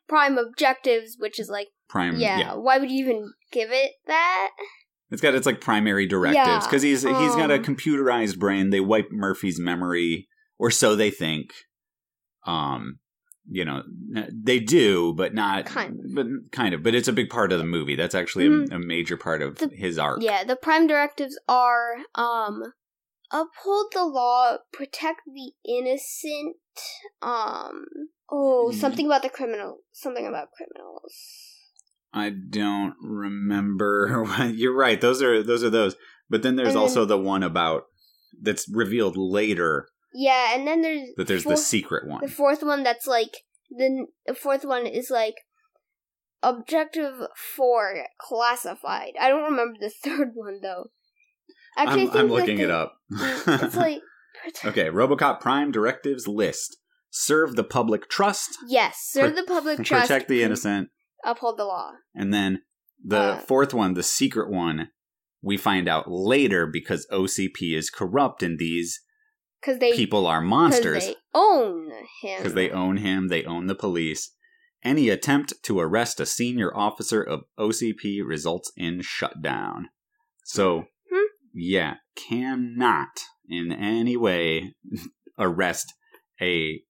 [0.08, 2.16] prime objectives, which is like Prime.
[2.18, 2.54] yeah, yeah.
[2.54, 4.52] Why would you even give it that?
[5.12, 8.70] It's got its like primary directives Yeah, because he's he's got a um, computerized brain.
[8.72, 11.54] They wipe Murphy's memory, or so they think.
[12.48, 13.00] Um,
[13.50, 13.84] you know,
[14.32, 16.16] they do, but not Kind of.
[16.16, 16.82] but kind of.
[16.84, 17.96] But it's a big part of the movie.
[17.96, 19.70] That's actually a, a major part of Mm-hmm.
[19.70, 20.22] The- his arc.
[20.22, 22.64] Yeah, the prime directives are um
[23.32, 26.56] uphold the law, protect the innocent.
[27.22, 27.86] Um
[28.32, 28.76] oh, Mhm.
[28.76, 31.14] something about the criminal, something about criminals.
[32.14, 34.26] I don't remember.
[34.54, 35.00] You're right.
[35.02, 35.96] Those are those are those.
[36.30, 37.84] But then there's And then- also the one about
[38.42, 42.22] that's revealed later Yeah, and then there's that there's the secret one.
[42.22, 43.38] The fourth one that's like
[43.70, 45.36] the the fourth one is like
[46.42, 47.16] objective
[47.56, 49.14] four classified.
[49.20, 50.92] I don't remember the third one though.
[51.78, 52.94] Actually, I'm, I'm looking the- it up.
[53.12, 54.02] It's like
[54.66, 56.78] okay, RoboCop Prime directives list:
[57.10, 60.90] serve the public trust, yes, serve Pro- the public trust, protect the innocent,
[61.24, 61.94] uphold the law.
[62.16, 62.62] and then
[63.06, 64.90] the Uh, fourth one, the secret one,
[65.42, 69.02] we find out later because OCP is corrupt and these
[69.64, 71.90] Because they people are monsters they own
[72.22, 72.38] him.
[72.40, 74.32] because they own him, they own the police.
[74.84, 79.88] Any attempt to arrest a senior officer of OCP results in shutdown.
[80.44, 81.28] So, Hmm.
[81.54, 84.76] yeah, cannot in any way
[85.40, 85.94] arrest
[86.42, 86.82] a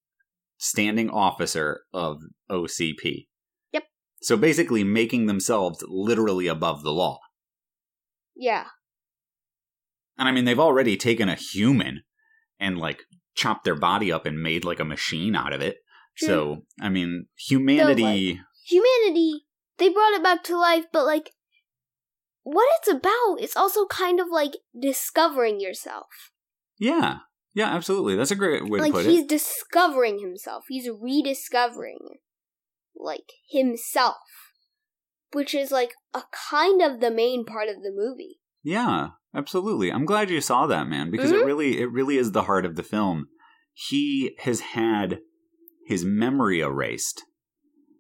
[0.57, 2.17] standing officer of
[2.49, 3.27] OCP.
[3.71, 3.83] Yep.
[4.21, 7.19] So basically, making themselves literally above the law.
[8.35, 8.65] yeah,
[10.17, 12.01] And I mean, they've already taken a human
[12.63, 13.03] and like
[13.35, 15.77] chopped their body up and made like a machine out of it.
[16.17, 16.27] True.
[16.27, 18.39] So, I mean, humanity.
[18.65, 19.45] humanity.
[19.77, 21.31] They brought it back to life, but like,
[22.43, 26.31] what it's about is also kind of like discovering yourself.
[26.79, 27.17] yeah.
[27.55, 28.15] Yeah, absolutely.
[28.15, 28.93] That's a great way to put it.
[28.95, 30.63] like he's discovering himself.
[30.69, 31.99] He's rediscovering
[32.95, 34.17] like himself,
[35.33, 38.39] which is like a kind of the main part of the movie.
[38.63, 39.91] Yeah, absolutely.
[39.91, 41.45] I'm glad you saw that, man, because it Mhm.
[41.45, 43.27] really it really is the heart of the film.
[43.73, 45.19] He has had
[45.85, 47.23] his memory erased,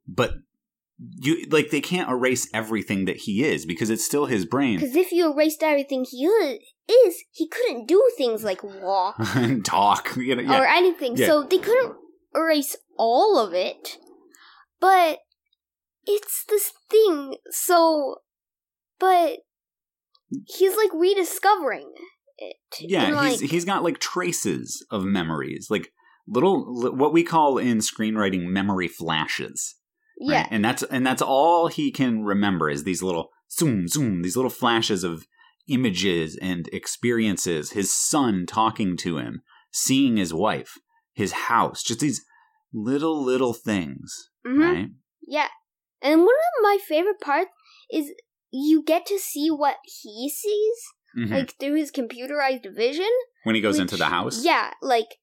[0.07, 0.35] but
[1.17, 4.95] you like they can't erase everything that he is because it's still his brain Because
[4.95, 10.15] if you erased everything he is, he couldn't do things like walk and talk.
[10.15, 10.61] You know, yeah.
[10.61, 11.17] or anything.
[11.17, 11.27] Yeah.
[11.27, 11.95] So they couldn't
[12.35, 13.97] erase all of it.
[14.79, 15.19] But
[16.05, 17.37] it's this thing.
[17.49, 18.17] So,
[18.99, 19.39] but
[20.47, 21.91] he's like rediscovering
[22.37, 22.55] it.
[22.79, 25.89] Yeah, And, he's he's got like traces of memories, like
[26.27, 29.75] little li- what we call in screenwriting memory flashes.
[30.21, 30.33] right?
[30.35, 34.35] yeah, and that's and that's all he can remember is these little zoom zoom, these
[34.35, 35.25] little flashes of
[35.67, 37.71] images and experiences.
[37.71, 40.77] His son talking to him, seeing his wife,
[41.13, 42.23] his house, just these
[42.73, 44.89] little little things, mhm, right?
[45.27, 45.47] yeah.
[46.01, 47.51] And one of my favorite parts
[47.91, 48.11] is
[48.55, 50.77] you get to see what he sees,
[51.17, 51.31] Mhm.
[51.31, 53.09] like through his computerized vision.
[53.45, 55.17] when he goes which- into the house, Yeah, like,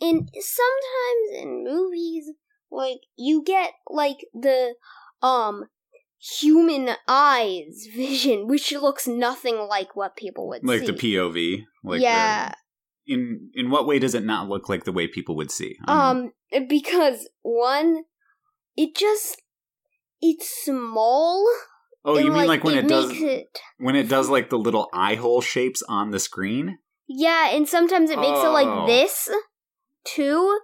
[0.00, 2.24] and sometimes in movies,
[2.70, 4.74] like you get like the
[5.22, 5.66] um
[6.40, 10.66] human eyes vision, which looks nothing like what people would see.
[10.68, 10.86] like see.
[10.86, 12.54] the POV, like the- yeah,
[13.06, 15.76] in in what way does it not look like the way people would see?
[15.86, 18.04] Um, um, because one,
[18.76, 19.40] it just
[20.20, 21.46] it's small.
[22.04, 25.14] Oh, you mean like when it, does it when it does like the little eye
[25.16, 26.78] hole shapes on the screen?
[27.08, 28.52] Yeah, and sometimes it makes it Oh.
[28.52, 29.28] like this
[30.04, 30.60] too,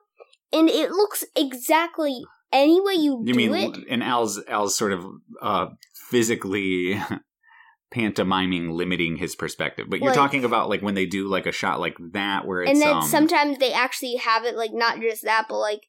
[0.53, 2.22] and it looks exactly
[2.53, 3.78] any way you, You do mean it.
[3.91, 5.05] and Al's Al's sort of
[5.43, 5.66] uh
[6.09, 7.01] physically
[7.91, 9.87] pantomiming limiting his perspective.
[9.89, 12.62] But you're Like- talking about like when they do like a shot like that where
[12.62, 15.82] it's And then um, sometimes they actually have it like not just that, but like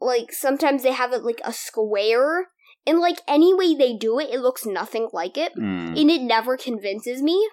[0.00, 2.48] like sometimes they have it like a square,
[2.86, 6.00] and like any way they do it, it looks nothing like it, mm.
[6.00, 7.48] and it never convinces me.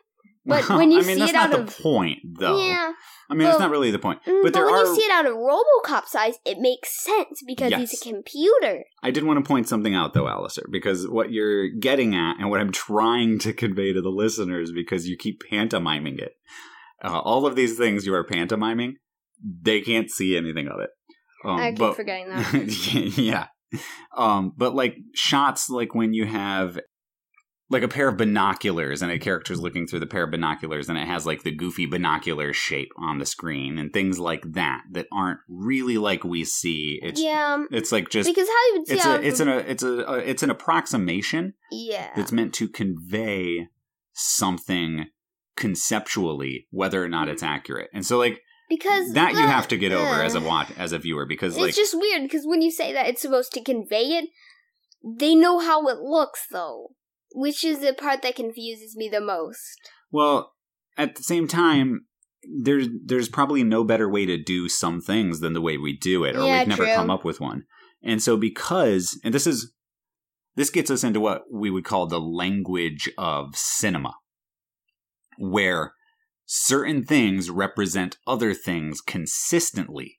[0.45, 2.57] But when you I mean, see that's it not out the of point though.
[2.57, 2.93] yeah,
[3.29, 4.23] I mean, that's well, not really the point.
[4.25, 7.41] mm, But there when are you see it out of RoboCop size, it makes sense
[7.45, 8.83] because he's a computer.
[9.03, 12.49] I did want to point something out though, Alistair, because what you're getting at and
[12.49, 16.33] what I'm trying to convey to the listeners, because you keep pantomiming it,
[17.03, 18.95] uh, all of these things you are pantomiming,
[19.61, 20.89] they can't see anything of it.
[21.45, 23.13] Um, I keep but- forgetting that.
[23.17, 23.47] yeah.
[24.15, 26.79] Um, but like shots like when you have
[27.69, 30.97] like a pair of binoculars and a character's looking through the pair of binoculars and
[30.97, 35.05] it has like the goofy binocular shape on the screen and things like that that
[35.11, 36.99] aren't really like we see.
[37.01, 39.57] It's yeah, it's like just because how you would see it's a it's an a,
[39.57, 42.09] it's a, a it's an approximation yeah.
[42.15, 43.67] that's meant to convey
[44.13, 45.05] something
[45.55, 47.89] conceptually whether or not it's accurate.
[47.93, 50.99] And so like because that you have to get over as a watch as a
[50.99, 54.03] viewer because It's like just weird because when you say that it's supposed to convey
[54.17, 54.29] it,
[55.03, 56.89] they know how it looks though,
[57.33, 59.79] which is the part that confuses me the most.
[60.11, 60.53] Well,
[60.97, 62.05] at the same time,
[62.63, 66.23] there's there's probably no better way to do some things than the way we do
[66.23, 66.93] it, or Yeah, we've never true.
[66.93, 67.63] come up with one.
[68.03, 69.73] And so, because and this is
[70.55, 74.13] this gets us into what we would call the language of cinema,
[75.37, 75.93] where
[76.51, 80.17] certain things represent other things consistently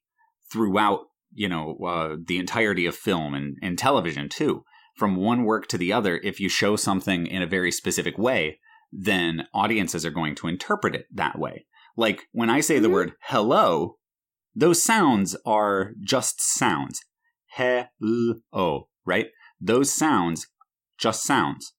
[0.52, 4.62] throughout, you know, uh, the entirety of film and, and television too.
[4.94, 8.60] From one work to the other, if you show something in a very specific way,
[8.92, 11.66] then audiences are going to interpret it that way.
[11.96, 12.92] Like when I say the Mhm.
[12.92, 13.96] word hello,
[14.54, 17.00] those sounds are just sounds.
[17.56, 19.30] Hello, right?
[19.60, 20.46] Those sounds
[20.96, 21.72] just sounds.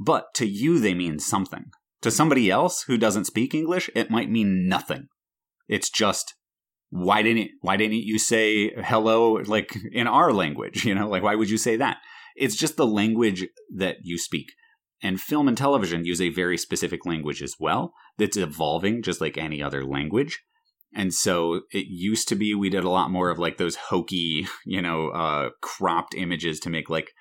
[0.00, 1.72] But to you, they mean something.
[2.02, 5.08] To somebody else who doesn't speak English, it might mean nothing.
[5.66, 6.34] It's just
[6.90, 10.84] why didn't why didn't you say hello like in our language?
[10.84, 11.98] You know, like why would you say that?
[12.36, 14.52] It's just the language that you speak.
[15.02, 19.36] And film and television use a very specific language as well that's evolving just like
[19.36, 20.40] any other language.
[20.94, 24.46] And so it used to be we did a lot more of like those hokey,
[24.64, 27.12] you know, uh, cropped images to make like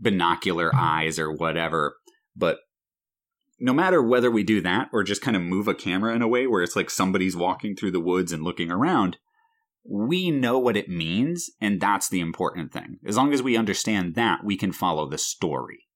[0.00, 1.96] binocular eyes or whatever.
[2.34, 2.58] But
[3.62, 6.26] no matter whether we do that or just kind of move a camera in a
[6.26, 9.18] way where it's like somebody's walking through the woods and looking around,
[9.88, 11.48] we know what it means.
[11.60, 12.98] And that's the important thing.
[13.06, 15.86] As long as we understand that, we can follow the story.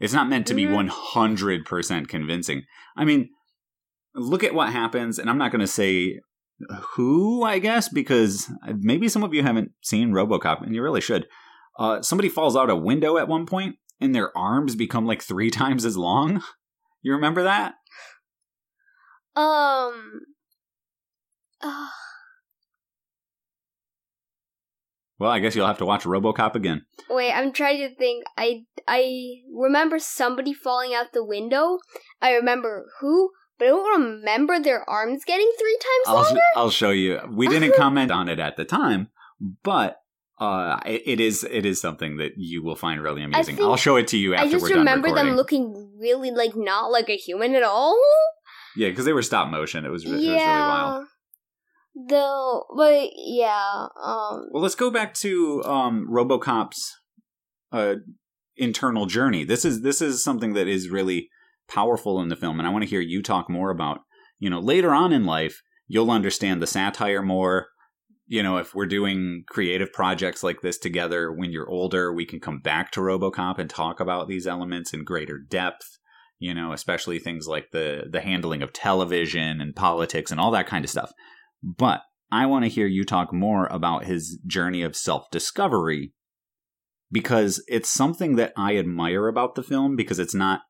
[0.00, 0.72] It's not meant to be Mhm.
[0.74, 2.62] 100% convincing.
[2.96, 3.30] I mean,
[4.16, 6.18] look at what happens, and I'm not going to say
[6.94, 11.28] who, I guess, because maybe some of you haven't seen Robocop, and you really should.
[11.78, 15.50] Uh, somebody falls out a window at one point, and their arms become like three
[15.62, 16.42] times as long.
[17.02, 17.74] You remember that?
[19.34, 20.20] Um.
[21.62, 21.88] Uh,
[25.18, 26.84] Well, I guess you'll have to watch Robocop again.
[27.08, 28.24] wait, I'm trying to think.
[28.36, 31.78] I I remember somebody falling out the window.
[32.20, 36.40] I remember who, but I don't remember their arms getting three times I'll, longer.
[36.56, 37.20] I'll show you.
[37.30, 39.08] We didn't comment on it at the time,
[39.62, 40.00] but
[40.38, 43.56] uh, it, it is it is something that you will find really amusing.
[43.56, 46.90] think- I'll show it to you after I just remember them looking really like not
[46.90, 47.98] like a human at all.
[48.76, 49.84] yeah, because they were stop motion.
[49.84, 51.06] It was, re- it was really wild.
[52.08, 53.86] Though, but yeah.
[54.02, 54.48] Um.
[54.52, 56.94] Well, let's go back to um, RoboCop's
[57.72, 57.94] uh,
[58.56, 59.44] internal journey.
[59.44, 61.30] This is this is something that is really
[61.68, 64.00] powerful in the film, and I want to hear you talk more about.
[64.38, 67.68] You know, later on in life, you'll understand the satire more.
[68.26, 72.40] You know, if we're doing creative projects like this together when you're older, we can
[72.40, 75.98] come back to RoboCop and talk about these elements in greater depth.
[76.38, 80.66] You know, especially things like the the handling of television and politics and all that
[80.66, 81.12] kind of stuff.
[81.62, 86.12] But I want to hear you talk more about his journey of self discovery
[87.10, 90.62] because it's something that I admire about the film because it's not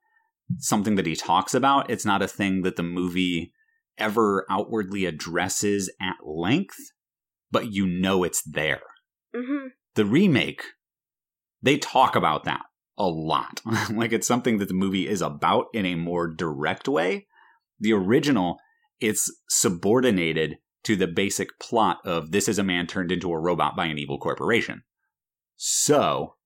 [0.59, 1.91] something that he talks about.
[1.91, 3.53] It's not a thing that the movie
[3.99, 6.77] ever outwardly addresses at length,
[7.51, 8.83] but you know it's there.
[9.35, 9.69] Mm-hmm.
[9.95, 10.63] The remake,
[11.63, 12.63] they talk about that
[12.99, 13.61] a lot.
[13.91, 17.27] like it's something that the movie is about in a more direct way.
[17.79, 18.59] The original,
[19.01, 23.77] it's subordinated to the basic plot of this is a man turned into a robot
[23.77, 24.83] by an evil corporation.
[25.57, 26.37] So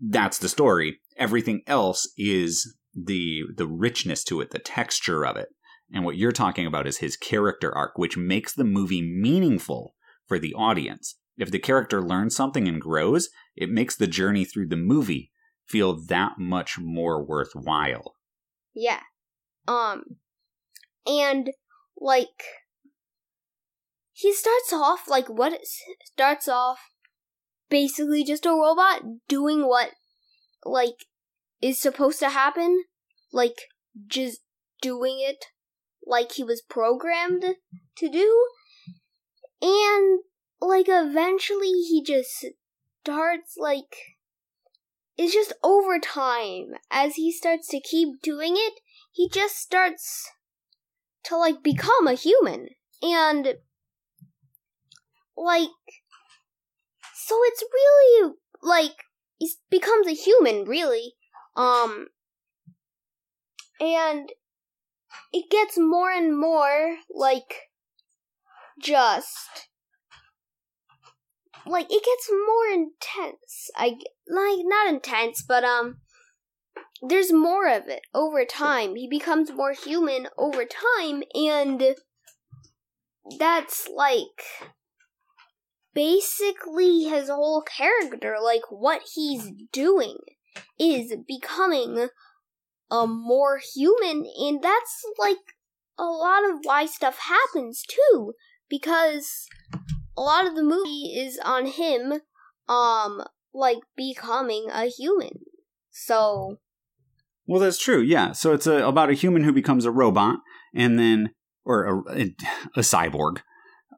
[0.00, 1.00] that's the story.
[1.16, 5.48] Everything else is the the richness to it, the texture of it.
[5.92, 9.94] And what you're talking about is his character arc, which makes the movie meaningful
[10.26, 11.16] for the audience.
[11.36, 15.32] If the character learns something and grows, it makes the journey through the movie
[15.66, 18.16] feel that much more worthwhile.
[18.74, 19.00] Yeah.
[19.68, 20.04] Um
[21.06, 21.50] and
[21.98, 22.42] like
[24.12, 25.58] he starts off like what
[26.04, 26.78] starts off
[27.68, 29.90] basically just a robot doing what
[30.64, 31.06] like
[31.60, 32.84] is supposed to happen
[33.32, 33.62] like
[34.06, 34.40] just
[34.80, 35.46] doing it
[36.06, 37.44] like he was programmed
[37.96, 38.46] to do.
[39.60, 40.20] And
[40.60, 42.46] like eventually he just
[43.02, 43.96] starts like
[45.16, 46.74] it's just over time.
[46.90, 48.80] As he starts to keep doing it
[49.12, 50.30] he just starts
[51.24, 52.68] to like become a human.
[53.02, 53.54] And
[55.36, 55.68] like
[57.14, 58.32] so it's really
[58.62, 59.04] like
[59.38, 61.14] he becomes a human really.
[61.56, 62.08] Um
[63.80, 64.30] and
[65.32, 67.70] it gets more and more like
[68.80, 69.68] just
[71.66, 73.70] like it gets more intense.
[73.76, 73.96] I
[74.28, 75.98] like not intense but um
[77.02, 78.94] there's more of it over time.
[78.94, 81.96] He becomes more human over time and
[83.38, 84.70] that's like
[85.94, 90.18] basically his whole character, like what he's doing,
[90.78, 92.08] is becoming
[92.92, 95.38] a more human, and that's like
[95.98, 98.34] a lot of why stuff happens too,
[98.68, 99.46] because
[100.16, 102.20] a lot of the movie is on him,
[102.68, 103.22] um,
[103.54, 105.40] like becoming a human.
[105.90, 106.58] So.
[107.46, 108.02] Well, that's true.
[108.02, 108.32] Yeah.
[108.32, 110.40] So it's a, about a human who becomes a robot,
[110.74, 111.30] and then,
[111.64, 112.34] or a,
[112.76, 113.38] a cyborg,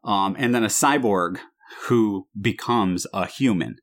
[0.04, 1.38] um, and then a cyborg
[1.88, 3.76] who becomes a human,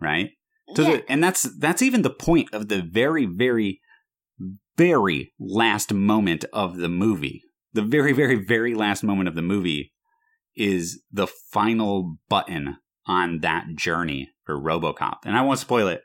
[0.00, 0.30] right?
[0.76, 0.96] So yeah.
[0.96, 3.80] the, and that's that's even the point of the very very
[4.76, 7.42] very last moment of the movie.
[7.72, 9.92] The very very very last moment of the movie
[10.56, 15.18] is the final button on that journey for RoboCop.
[15.24, 16.02] And I won't spoil it.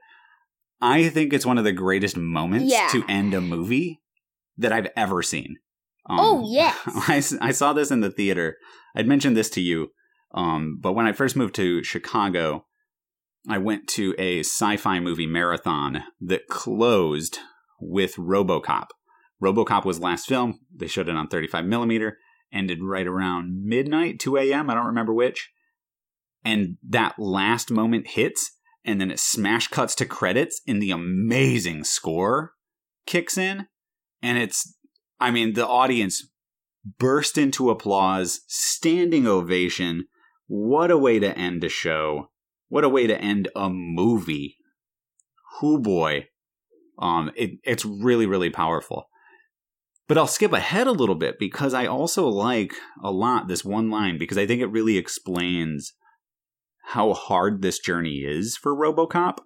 [0.82, 2.88] I think it's one of the greatest moments Yeah.
[2.91, 3.99] to end a movie
[4.57, 5.57] that I've ever seen.
[6.09, 7.36] Um, Oh, yes.
[7.41, 8.55] I saw this in the theater.
[8.95, 9.89] I'd mentioned this to you,
[10.34, 12.65] um, but when I first moved to Chicago,
[13.49, 17.39] I went to a sci-fi movie marathon that closed
[17.80, 18.88] with RoboCop.
[19.41, 20.59] RoboCop was last film.
[20.75, 22.17] They showed it on 35 millimeter.
[22.51, 24.69] Ended right around midnight, 2 a.m.
[24.69, 25.51] I don't remember which.
[26.45, 28.51] And that last moment hits,
[28.86, 32.53] and then it smash cuts to credits, and the amazing score
[33.05, 33.67] kicks in.
[34.21, 34.75] And it's,
[35.19, 36.30] I mean, the audience
[36.97, 40.07] burst into applause, standing ovation.
[40.47, 42.32] What a way to end a show.
[42.69, 44.55] What a way to end a movie.
[45.61, 46.28] Whoo boy.
[46.99, 49.09] Um, it, it's really, really powerful.
[50.07, 52.73] But I'll skip ahead a little bit because I also like
[53.03, 55.93] a lot this one line because I think it really explains
[56.87, 59.39] how hard this journey is for RoboCop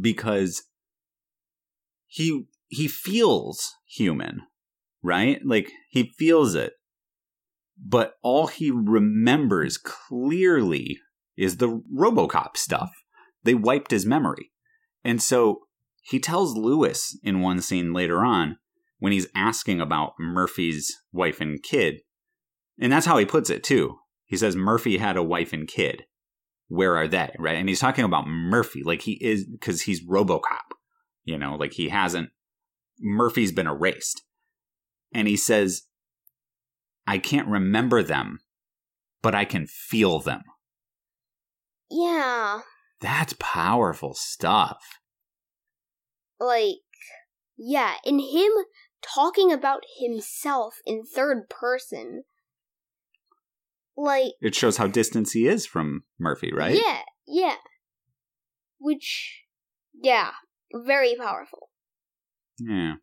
[0.00, 0.62] because
[2.06, 4.42] he he feels human,
[5.02, 5.40] right?
[5.44, 6.74] Like he feels it.
[7.76, 10.98] But all he remembers clearly
[11.36, 12.90] is the RoboCop stuff.
[13.42, 14.52] They wiped his memory.
[15.02, 15.62] And so
[16.02, 18.58] he tells Lewis in one scene later on
[18.98, 22.00] when he's asking about Murphy's wife and kid.
[22.78, 23.98] And that's how he puts it too.
[24.26, 26.04] He says Murphy had a wife and kid.
[26.68, 27.34] Where are they?
[27.38, 27.56] Right?
[27.56, 30.72] And he's talking about Murphy like he is because he's RoboCop.
[31.24, 32.30] You know, like he hasn't
[33.00, 34.22] Murphy's been erased.
[35.14, 35.82] And he says
[37.06, 38.40] I can't remember them,
[39.20, 40.42] but I can feel them.
[41.90, 42.60] Yeah.
[43.00, 44.82] That's powerful stuff.
[46.42, 46.76] Like,
[47.56, 48.52] Yeah, and him
[49.02, 52.24] talking about himself in third person.
[53.96, 56.74] Like It shows how distant he is from Murphy, right?
[56.74, 57.56] Yeah, yeah.
[58.78, 59.42] Which
[59.94, 60.30] yeah,
[60.72, 61.68] very powerful.
[62.58, 62.94] Yeah.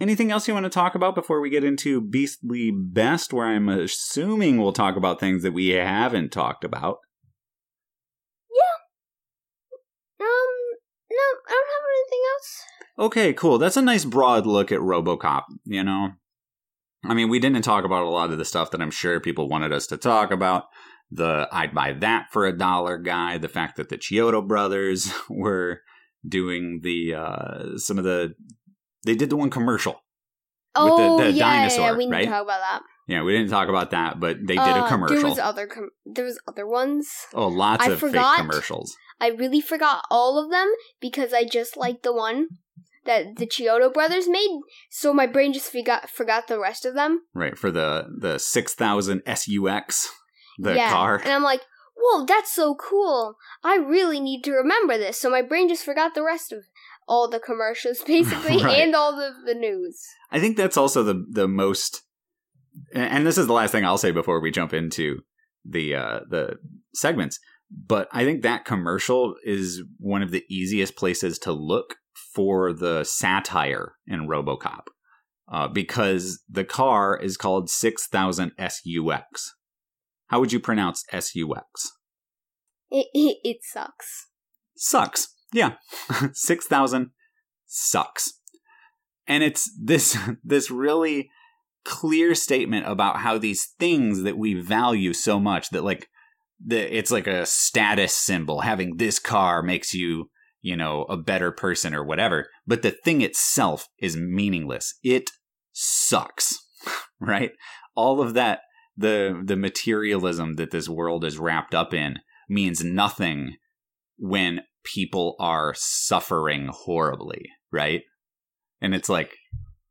[0.00, 3.68] Anything else you want to talk about before we get into Beastly Best, where I'm
[3.68, 6.98] assuming we'll talk about things that we haven't talked about?
[8.50, 10.26] Yeah.
[10.26, 10.58] Um
[11.10, 12.62] no, I don't anything else.
[12.98, 13.58] Okay, cool.
[13.58, 16.12] That's a nice broad look at Robocop, you know?
[17.04, 19.48] I mean, we didn't talk about a lot of the stuff that I'm sure people
[19.48, 20.64] wanted us to talk about.
[21.10, 25.80] The I'd buy that for a dollar guy, the fact that the Chiodo brothers were
[26.26, 28.34] doing the uh some of the
[29.06, 30.02] they did the one commercial.
[30.74, 32.24] Oh, the yeah, dinosaur, yeah, we need right?
[32.24, 32.82] to talk about that.
[33.08, 35.16] Yeah, we didn't talk about that, but they did Uh, a commercial.
[35.16, 37.08] There was other com- there was other ones.
[37.34, 38.36] oh, lots I of forgot.
[38.36, 38.96] fake commercials.
[39.20, 42.48] I really forgot all of them because I just liked the one
[43.06, 44.50] that the Chiodo brothers made.
[44.90, 47.22] So my brain just forgot forgot the rest of them.
[47.34, 50.08] Right, for the the 6000 SUX,
[50.58, 51.16] the yeah, car.
[51.16, 51.62] and I'm like,
[51.96, 53.36] whoa, that's so cool.
[53.64, 55.18] I really need to remember this.
[55.18, 56.64] So my brain just forgot the rest of
[57.08, 58.80] all the commercials basically Right.
[58.80, 60.04] and all the the news.
[60.30, 62.02] I think that's also the the most
[62.94, 65.20] and this is the last thing I'll say before we jump into
[65.64, 66.56] the uh the
[66.94, 67.38] segments.
[67.70, 71.96] But I think that commercial is one of the easiest places to look
[72.34, 74.84] for the satire in RoboCop.
[75.50, 79.54] Uh, because the car is called 6000 SUX.
[80.26, 81.92] How would you pronounce SUX?
[82.90, 84.28] It it, it sucks.
[84.76, 85.34] sucks.
[85.52, 85.74] Yeah.
[86.32, 87.10] 6000
[87.66, 88.32] sucks.
[89.26, 91.30] And it's this this really
[91.88, 96.06] clear statement about how these things that we value so much that like
[96.62, 100.28] the it's like a status symbol having this car makes you,
[100.60, 104.94] you know, a better person or whatever, but the thing itself is meaningless.
[105.02, 105.30] It
[105.72, 106.54] sucks.
[107.20, 107.50] Right?
[107.96, 108.60] All of that
[108.96, 113.56] the the materialism that this world is wrapped up in means nothing
[114.18, 118.02] when people are suffering horribly, right?
[118.80, 119.34] And it's like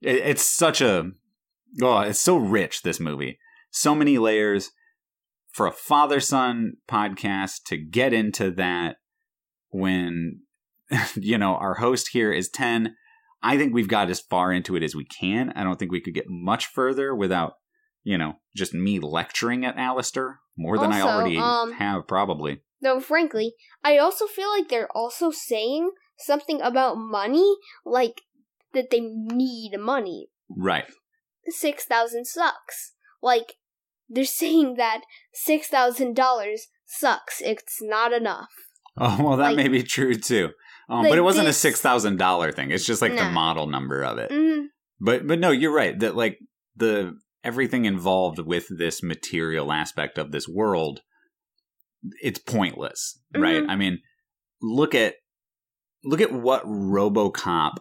[0.02, 1.12] it's such a
[1.82, 3.40] oh, it's so rich this movie.
[3.72, 4.72] So many layers
[5.52, 8.98] for a father son podcast to get into that
[9.70, 10.42] when
[11.16, 12.96] you know our host here is 10
[13.42, 15.52] I think we've got as far into it as we can.
[15.56, 17.54] I don't think we could get much further without,
[18.04, 22.62] you know, just me lecturing at Alistair more than I already um, have, probably.
[22.82, 23.54] No, frankly,
[23.84, 27.56] I also feel like they're also saying something about money,
[27.86, 28.22] like
[28.74, 30.30] that they need money.
[30.50, 30.86] Right.
[31.50, 32.94] Six thousand sucks.
[33.22, 33.54] Like
[34.10, 35.02] they're saying that
[35.34, 37.42] six thousand dollars sucks.
[37.42, 38.50] It's not enough.
[38.98, 40.50] Oh well, that Like- may be true too.
[40.90, 42.72] Um, like but it wasn't a six thousand dollar thing.
[42.72, 44.32] It's just like the model number of it.
[44.32, 44.68] Mm,
[45.02, 45.98] But but no, you're right.
[46.00, 46.40] That like
[46.78, 51.02] the everything involved with this material aspect of this world,
[52.22, 53.64] it's pointless, right?
[53.64, 53.70] Mhm.
[53.70, 54.00] I mean,
[54.62, 55.16] look at
[56.06, 57.74] look at what RoboCop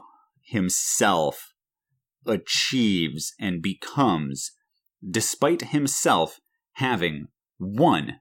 [0.44, 1.52] himself
[2.26, 4.52] achieves and becomes,
[5.08, 6.38] despite himself
[6.74, 7.26] having
[7.58, 8.16] one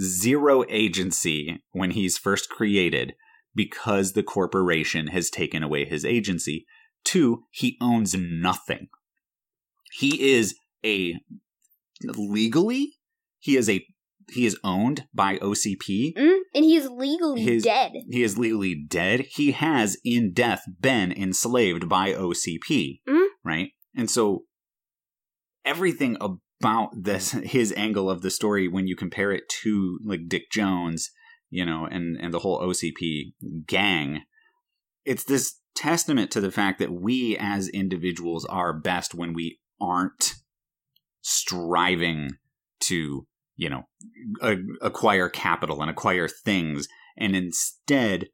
[0.00, 3.14] zero agency when he's first created
[3.54, 6.66] because the corporation has taken away his agency.
[7.04, 8.88] Two, he owns nothing.
[9.92, 11.14] He is a
[12.02, 12.94] legally
[13.38, 13.84] he is a
[14.30, 16.14] he is owned by OCP.
[16.16, 17.92] mm, and is legally His- dead.
[18.10, 19.26] He is legally dead.
[19.34, 23.23] He has in death been enslaved by OCP, Mhm.
[23.44, 23.70] Right?
[23.96, 24.44] And so
[25.64, 30.50] everything about this his angle of the story when you compare it to like Dick
[30.50, 31.10] Jones,
[31.50, 33.34] you know, and and the whole OCP
[33.66, 34.22] gang,
[35.04, 40.34] it's this testament to the fact that we as individuals are best when we aren't
[41.20, 42.30] striving
[42.80, 43.26] to,
[43.56, 43.82] you know,
[44.40, 48.28] a- acquire capital and acquire things and instead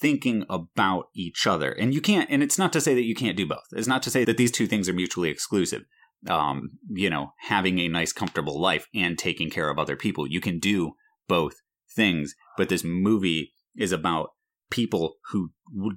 [0.00, 1.72] thinking about each other.
[1.72, 3.66] And you can't, and it's not to say that you can't do both.
[3.72, 5.82] It's not to say that these two things are mutually exclusive.
[6.28, 10.26] Um, you know, having a nice, comfortable life and taking care of other people.
[10.26, 10.92] You can do
[11.28, 11.54] both
[11.94, 14.30] things, but this movie is about
[14.70, 15.50] people who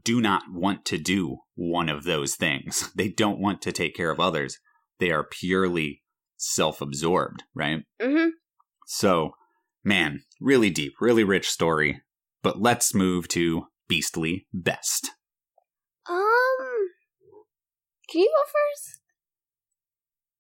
[0.03, 2.89] do not want to do one of those things.
[2.95, 4.59] They don't want to take care of others.
[4.99, 6.03] They are purely
[6.37, 7.83] self absorbed, right?
[8.01, 8.29] hmm
[8.87, 9.31] So,
[9.83, 12.01] man, really deep, really rich story.
[12.41, 15.11] But let's move to Beastly Best.
[16.09, 16.89] Um,
[18.09, 18.99] can you go first?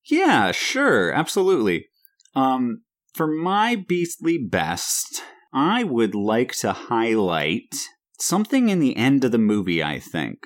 [0.05, 1.87] Yeah, sure, absolutely.
[2.35, 2.83] Um,
[3.13, 7.73] for my Beastly Best, I would like to highlight
[8.19, 10.39] something in the end of the movie, I think.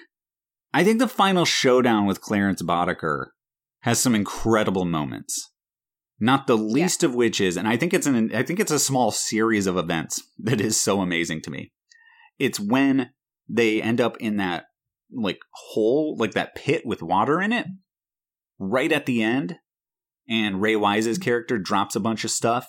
[0.74, 3.28] I think the final showdown with Clarence Boddicker
[3.82, 5.52] has some incredible moments.
[6.20, 8.80] Not the least of which is, and I think it's an I think it's a
[8.80, 11.72] small series of events that is so amazing to me.
[12.40, 13.12] It's when
[13.50, 14.66] they end up in that
[15.12, 17.68] like hole, like that pit with water in it,
[18.60, 19.58] right at the end,
[20.28, 22.68] and Ray Wise's character drops a bunch of stuff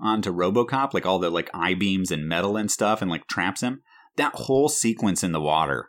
[0.00, 3.62] onto RoboCop, like all the like I beams and metal and stuff, and like traps
[3.62, 3.82] him.
[4.16, 5.88] That whole sequence in the water,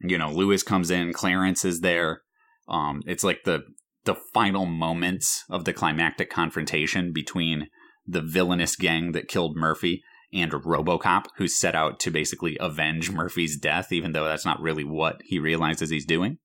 [0.00, 2.22] you know, Lewis comes in, Clarence is there.
[2.68, 3.64] Um, it's like the
[4.04, 7.68] the final moments of the climactic confrontation between
[8.06, 10.02] the villainous gang that killed Murphy
[10.32, 14.84] and RoboCop, who set out to basically avenge Murphy's death, even though that's not really
[14.84, 16.38] what he realizes he's doing.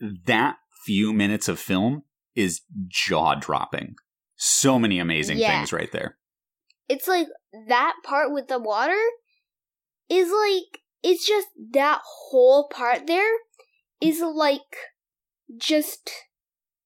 [0.00, 2.02] That few minutes of film
[2.34, 3.94] is jaw dropping.
[4.36, 5.48] So many amazing Yeah.
[5.58, 6.18] things right there.
[6.88, 7.28] It's like
[7.68, 9.00] that part with the water
[10.08, 13.32] is like it's just that whole part there
[14.00, 14.60] is like
[15.56, 16.10] just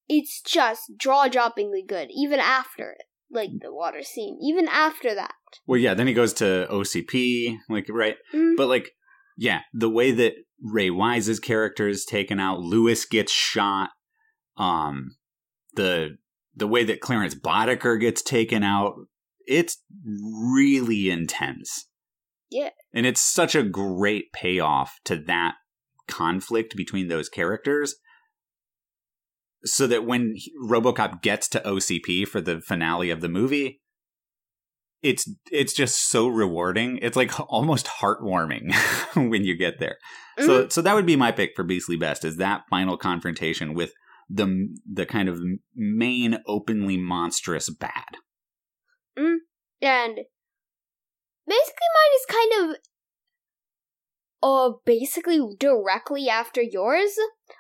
[0.09, 5.33] it's just jaw droppingly good even after it like the water scene even after that
[5.67, 8.17] Well, yeah, then he goes to OCP, like, right?
[8.35, 8.57] Mm.
[8.57, 8.93] But, like,
[9.37, 13.91] yeah, the way that Ray Wise's character is taken out, Lewis gets shot,
[14.57, 15.17] um,
[15.75, 16.17] the
[16.59, 18.95] the way that Clarence Boddicker gets taken out,
[19.47, 21.89] it's really intense.
[22.51, 22.71] Yeah.
[22.93, 25.55] And it's such a great payoff to that
[26.09, 27.95] conflict between those characters.
[29.65, 33.81] So that when he- RoboCop gets to OCP for the finale of the movie,
[35.03, 36.99] it's it's just so rewarding.
[37.03, 38.75] It's like almost heartwarming
[39.15, 39.97] when you get there.
[40.39, 40.73] So Mhm.
[40.73, 43.93] so that would be my pick for Beastly Best is that final confrontation with
[44.31, 45.41] the the kind of
[45.75, 48.17] main openly monstrous bad.
[49.81, 50.19] and
[51.47, 52.77] basically mine is kind of
[54.43, 57.17] uh basically directly after yours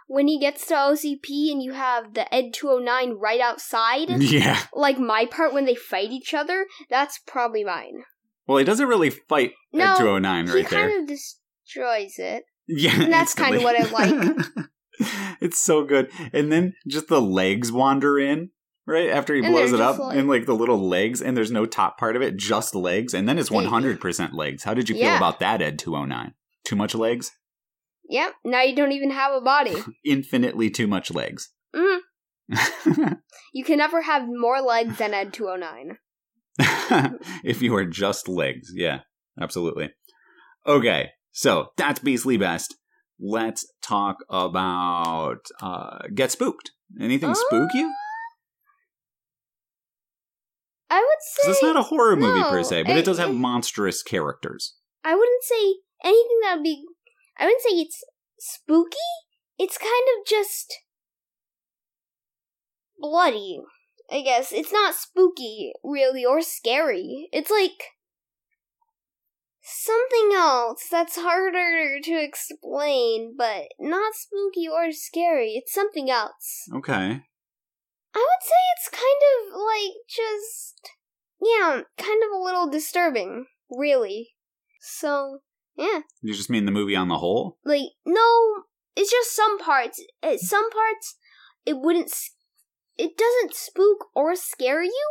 [0.07, 4.61] when he gets to OCP and you have the Ed 209 right outside Yeah.
[4.75, 8.05] like my part when they fight each other that's probably mine
[8.47, 10.63] Well, he doesn't really fight No, Ed 209 right there.
[10.63, 14.47] He kind of destroys it Yeah, And that's kinda what I like.
[15.41, 18.51] it's so good, and then just the legs wander in
[18.87, 21.51] right after he And blows it up, like- and like the little legs, and there's
[21.53, 24.65] no top part of it, just legs, and then it's 100 percent legs.
[24.65, 26.35] How did you feel about that, Ed 209?
[26.69, 27.33] Too much legs?
[28.11, 29.75] yep now you don't even have a body
[30.05, 31.51] Infinitely too much legs.
[31.75, 31.99] Mhm.
[33.55, 35.99] you can never have more legs than Ed 209
[37.45, 39.01] if you are just legs, yeah,
[39.41, 39.91] absolutely.
[40.67, 42.75] Okay, so that's Beastly Best.
[43.21, 46.73] Let's talk about uh, Get Spooked.
[47.01, 47.93] Anything spook you?
[50.91, 53.31] I would say it's not a horror movie per se, but it, it- does have
[53.31, 54.75] it- monstrous characters.
[55.05, 55.75] I wouldn't say
[56.05, 56.85] anything that would be.
[57.39, 58.03] I wouldn't say it's
[58.39, 58.97] spooky.
[59.59, 60.73] It's kind of just
[62.99, 63.61] bloody.
[64.11, 67.29] I guess it's not spooky really or scary.
[67.33, 67.83] It's like
[69.63, 75.53] something else that's harder to explain, but not spooky or scary.
[75.53, 76.69] It's something else.
[76.75, 77.23] Okay.
[78.15, 80.97] I would say it's kind of like just
[81.41, 84.31] yeah, kind of a little disturbing, really.
[84.81, 85.41] So,
[85.79, 86.01] yeah.
[86.23, 87.57] You just mean the movie on the whole?
[87.65, 88.65] like no
[88.97, 91.17] it's just some parts Uh, some parts
[91.65, 92.13] it wouldn't
[92.97, 95.09] it doesn't spook or scare you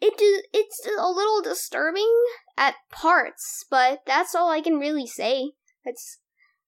[0.00, 2.12] it do, it's a little disturbing
[2.58, 5.52] at parts but that's all i can really say
[5.84, 6.18] that's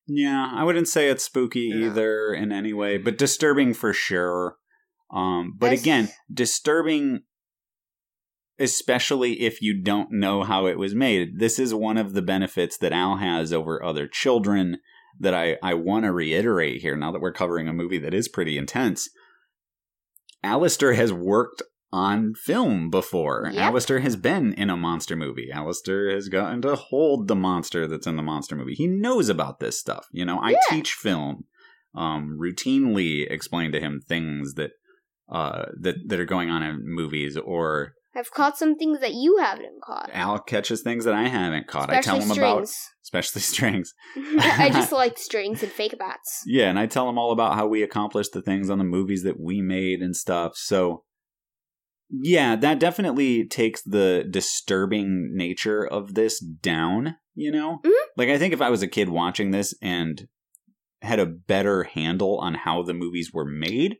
[0.06, 1.86] Yeah, I wouldn't say it's spooky No.
[1.86, 4.56] either in any way, but disturbing for sure.
[5.10, 7.22] Um, but That's- again, disturbing,
[8.58, 11.38] especially if you don't know how it was made.
[11.38, 14.78] This is one of the benefits that Al has over other children
[15.18, 18.28] that I, I want to reiterate here now that we're covering a movie that is
[18.28, 19.08] pretty intense.
[20.42, 21.62] Alistair has worked
[21.92, 23.48] on film before.
[23.52, 23.62] Yep.
[23.62, 25.50] Alistair has been in a monster movie.
[25.52, 28.74] Alistair has gotten to hold the monster that's in the monster movie.
[28.74, 30.06] He knows about this stuff.
[30.12, 30.56] You know, I Yeah.
[30.68, 31.44] teach film,
[31.94, 34.72] um, routinely explain to him things that
[35.28, 39.36] uh, that that are going on in movies, or i've caught some things that you
[39.38, 41.90] haven't caught Al catches things that I haven't caught.
[41.90, 43.94] I tell especially him about, strings especially strings.
[44.40, 47.66] i just like strings and fake bats Yeah, and I tell him all about how
[47.66, 50.52] we accomplished the things on the movies that we made and stuff.
[50.56, 51.04] So,
[52.10, 57.78] yeah, that definitely takes the disturbing nature of this down, you know?
[57.84, 57.92] Mhm.
[58.16, 60.28] Like, I think if I was a kid watching this and
[61.02, 63.98] had a better handle on how the movies were made,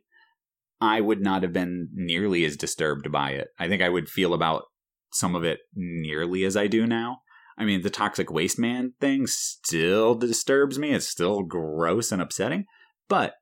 [0.79, 3.47] I would not have been nearly as disturbed by it.
[3.57, 4.63] I think I would feel about
[5.11, 7.21] some of it nearly as I do now.
[7.57, 10.91] I mean, the toxic waste man thing still disturbs me.
[10.91, 12.65] It's still gross and upsetting,
[13.09, 13.33] but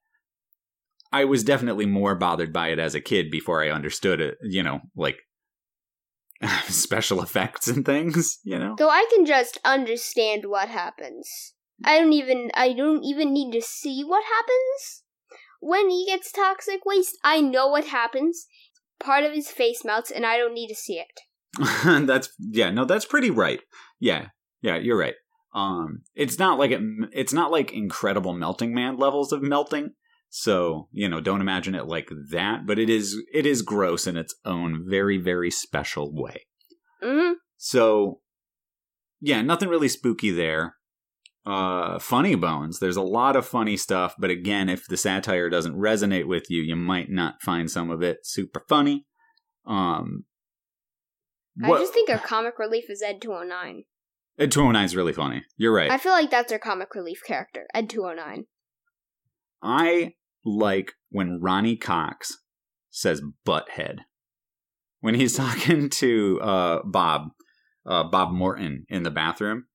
[1.12, 4.64] I was definitely more bothered by it as a kid before I understood it, you
[4.64, 5.18] know, like
[6.68, 8.76] special effects and things, you know?
[8.78, 11.53] Though I can just understand what happens.
[11.84, 15.03] I don't even I don't even need to see what happens.
[15.60, 18.48] When he gets toxic waste, I know what happens.
[18.99, 21.22] Part of his face melts and I don't need to see it.
[22.07, 23.61] that's yeah, no, that's pretty right.
[23.99, 24.27] Yeah.
[24.61, 25.15] Yeah, you're right.
[25.53, 29.91] Um it's not like it, it's not like incredible melting man levels of melting.
[30.30, 34.18] So, you know, don't imagine it like that, but it is it is gross in
[34.18, 36.45] its own very very special way.
[37.02, 38.19] hmm So,
[39.22, 40.76] yeah, nothing really spooky there.
[41.46, 42.80] Uh, funny bones.
[42.80, 46.64] There's a lot of funny stuff, but again, if the satire doesn't resonate with you,
[46.64, 49.06] you might not find some of it super funny.
[49.68, 50.26] Um,
[51.64, 53.84] I just think our comic relief is Ed 209.
[54.38, 55.44] Ed 209 is really funny.
[55.56, 55.92] You're right.
[55.92, 58.46] I feel like that's our comic relief character, Ed 209.
[59.62, 60.14] I
[60.44, 62.40] like when Ronny Cox
[62.90, 64.00] says butthead.
[65.00, 67.30] When he's talking to uh, Bob,
[67.86, 69.66] uh, Bob Morton in the bathroom,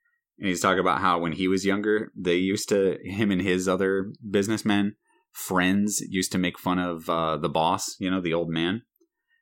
[0.41, 3.69] and he's talking about how when he was younger, they used to, him and his
[3.69, 4.97] other businessmen,
[5.33, 8.83] friends, used to make fun of uh, the boss, you know, the old man.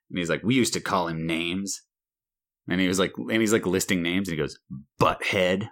[0.09, 1.83] And he's like, we used to call him names.
[2.67, 4.59] And he was like, and he's like listing names, and he goes,
[4.99, 5.69] butthead.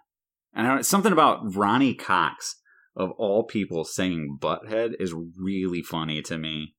[0.54, 2.56] And I don't, something about Ronny Cox
[2.95, 6.74] of all people saying butthead is really funny to me.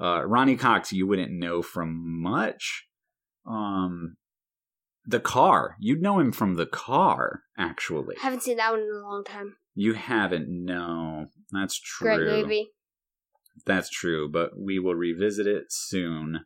[0.00, 2.86] Uh, Ronny Cox, you wouldn't know from much.
[3.46, 4.16] Um,
[5.06, 8.16] the car, you'd know him from the car, actually.
[8.20, 9.56] Haven't seen that one in a long time.
[9.74, 11.26] You haven't, no.
[11.52, 12.16] That's true.
[12.16, 12.68] Great movie.
[13.66, 16.40] That's true, but we will revisit it soon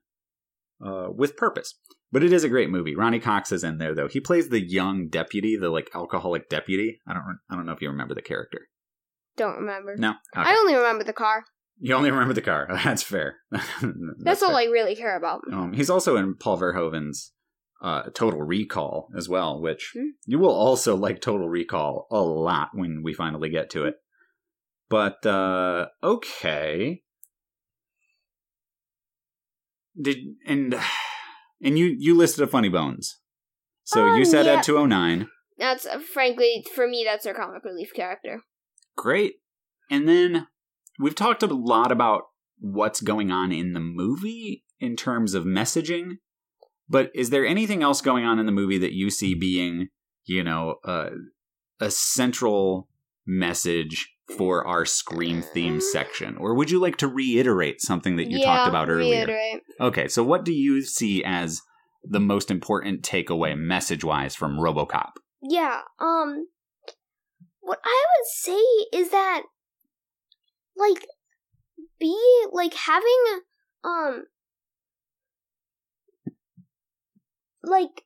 [0.85, 1.75] uh, with purpose.
[2.11, 2.97] But it is a great movie.
[2.97, 4.09] Ronny Cox is in there though.
[4.09, 7.01] He plays the young deputy, the like alcoholic deputy.
[7.07, 8.69] I don't I don't know if you remember the character.
[9.37, 9.95] Don't remember.
[9.97, 10.11] No.
[10.37, 10.49] Okay.
[10.49, 11.45] I only remember the car.
[11.79, 12.67] You only remember the car.
[12.85, 13.37] That's fair.
[13.51, 13.85] That's,
[14.19, 14.57] That's all.
[14.57, 15.43] I really care about.
[15.53, 17.33] Um, he's also in Paul Verhoeven's
[17.81, 20.09] uh, Total Recall as well, which Hmm.
[20.27, 23.97] you will also like Total Recall a lot when we finally get to it.
[24.89, 27.03] But uh, okay,
[30.01, 30.75] did and
[31.63, 33.19] and you you listed a Funny Bones,
[33.85, 34.59] so Um, you said yeah.
[34.59, 35.29] Ed two oh nine.
[35.59, 37.05] That's uh, frankly for me.
[37.05, 38.43] That's our comic relief character.
[38.97, 39.35] Great.
[39.91, 40.47] And then
[40.99, 42.23] we've talked a lot about
[42.59, 46.19] what's going on in the movie in terms of messaging.
[46.89, 49.89] But is there anything else going on in the movie that you see being,
[50.25, 51.11] you know, uh,
[51.81, 52.89] a central
[53.27, 56.37] message for our Scream theme section?
[56.37, 59.27] Or would you like to reiterate something that you yeah, talked about earlier?
[59.27, 59.63] reiterate.
[59.81, 61.63] Okay, so what do you see as
[62.03, 65.13] the most important takeaway message wise from Robocop?
[65.43, 65.83] Yeah.
[65.99, 66.49] Um.
[67.61, 69.43] What I would say is that,
[70.75, 71.07] like,
[72.01, 73.43] be like having
[73.85, 74.25] um,
[77.69, 78.05] like,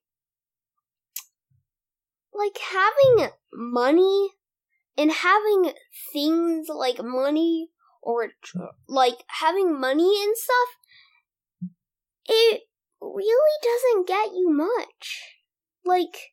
[2.34, 4.30] like having money
[4.96, 5.72] and having
[6.12, 7.68] things like money
[8.02, 8.30] or
[8.88, 10.68] like having money and stuff.
[12.26, 12.62] It
[13.00, 15.22] really doesn't get you much.
[15.84, 16.32] Like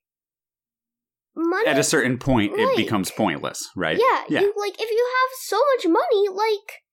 [1.35, 3.97] money At a certain point, it becomes pointless, right?
[3.99, 4.41] yeah, Yeah.
[4.41, 6.83] you like if you have so much money, like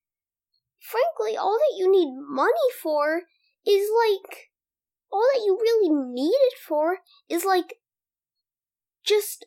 [0.81, 2.53] frankly, all that you need money
[2.83, 3.23] for
[3.67, 4.51] is like
[5.13, 7.75] all that you really need it for is like
[9.05, 9.47] just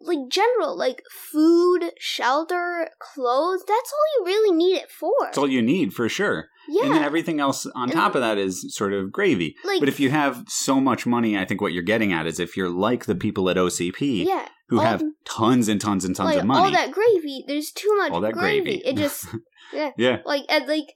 [0.00, 3.62] like general like food, shelter, clothes.
[3.66, 5.12] That's all you really need it for.
[5.22, 6.48] That's all you need for sure.
[6.68, 6.84] yeah.
[6.86, 9.54] And then everything else on And- top of that is sort of gravy.
[9.64, 12.40] like But if you have so much money, I think what you're getting at is
[12.40, 16.30] if you're like the people at OCP yeah, who have tons and tons and tons
[16.34, 16.64] like of money.
[16.64, 18.62] all that gravy, there's too much All that gravy.
[18.80, 18.82] gravy.
[18.84, 19.26] It just
[19.96, 20.18] yeah.
[20.24, 20.86] like and like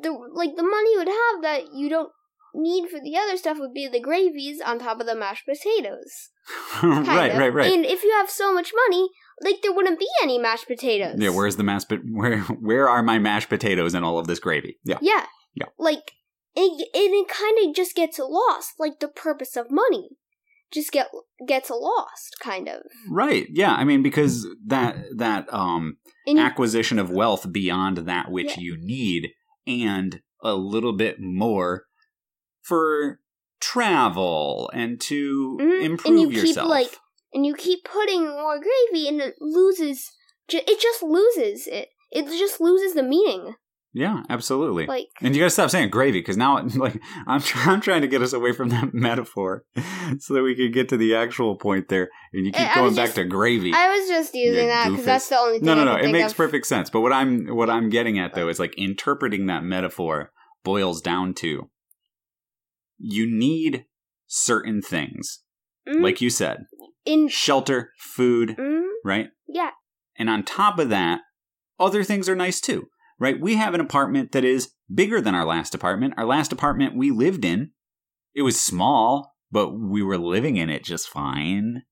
[0.00, 2.10] the like the money you would have that you don't
[2.56, 6.30] need for the other stuff would be the gravies on top of the mashed potatoes.
[6.82, 7.38] right, kinda.
[7.38, 7.72] right, right.
[7.72, 9.08] And if you have so much money,
[9.42, 11.16] like there wouldn't be any mashed potatoes.
[11.18, 14.38] yeah, where's the mashed but where where are my mashed potatoes in all of this
[14.38, 14.78] gravy?
[14.84, 14.98] Yeah.
[15.00, 15.26] Yeah.
[15.54, 15.66] Yeah.
[15.78, 16.12] Like
[16.54, 18.74] it, and it kind of just gets lost.
[18.78, 20.10] Like the purpose of money
[20.72, 21.08] just get
[21.46, 22.82] gets lost, kind of.
[23.08, 23.46] Right.
[23.50, 28.60] Yeah, I mean because that that um And acquisition of wealth beyond that which Yeah.
[28.64, 29.30] you need
[29.66, 31.84] and a little bit more
[32.66, 33.20] for
[33.60, 35.82] travel and to Mhm.
[35.84, 36.64] improve and you yourself.
[36.66, 36.96] keep like
[37.34, 40.10] and you keep putting more gravy, and it loses.
[40.48, 41.88] ju- It just loses it.
[42.12, 43.54] It just loses the meaning.
[43.92, 44.86] Yeah, absolutely.
[44.86, 48.08] Like and you gotta stop saying gravy because now, like, I'm try- I'm trying to
[48.08, 49.64] get us away from that metaphor
[50.20, 52.10] so that we can get to the actual point there.
[52.32, 53.72] And you keep I going back just- to gravy.
[53.74, 55.66] I was just using that because that's the only thing.
[55.66, 55.96] no, no, no.
[55.96, 56.36] could It makes of.
[56.36, 56.90] perfect sense.
[56.90, 60.30] But what I'm what I'm getting at though is like interpreting that metaphor
[60.64, 61.68] boils down to
[62.98, 63.84] you need
[64.26, 65.42] certain things,
[65.88, 66.02] Mhm.
[66.02, 66.64] like you said,
[67.04, 67.28] in.
[67.28, 69.30] shelter, food, mhm, right?
[69.46, 69.70] yeah.
[70.18, 71.20] And on top of that,
[71.78, 73.38] other things are nice too, right?
[73.40, 76.14] We have an apartment that is bigger than our last apartment.
[76.16, 77.72] Our last apartment we lived in,
[78.34, 81.82] it was small, but we were living in it just fine.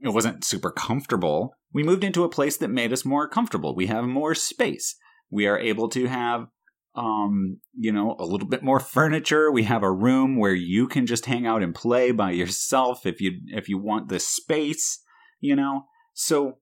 [0.00, 1.54] It wasn't super comfortable.
[1.72, 3.74] We moved into a place that made us more comfortable.
[3.74, 4.96] We have more space.
[5.30, 6.46] We are able to have
[6.94, 9.50] um, you know, a little bit more furniture.
[9.50, 13.20] We have a room where you can just hang out and play by yourself if
[13.20, 15.00] you if you want the space,
[15.40, 15.84] you know.
[16.14, 16.58] So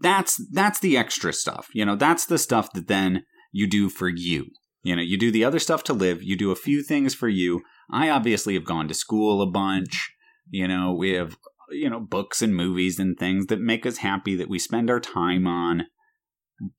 [0.00, 1.68] that's that's the extra stuff.
[1.72, 4.46] You know, that's the stuff that then you do for you.
[4.82, 7.28] You know, you do the other stuff to live, you do a few things for
[7.28, 7.62] you.
[7.90, 10.14] I obviously have gone to school a bunch.
[10.50, 11.36] You know, we have
[11.70, 15.00] you know, books and movies and things that make us happy that we spend our
[15.00, 15.84] time on.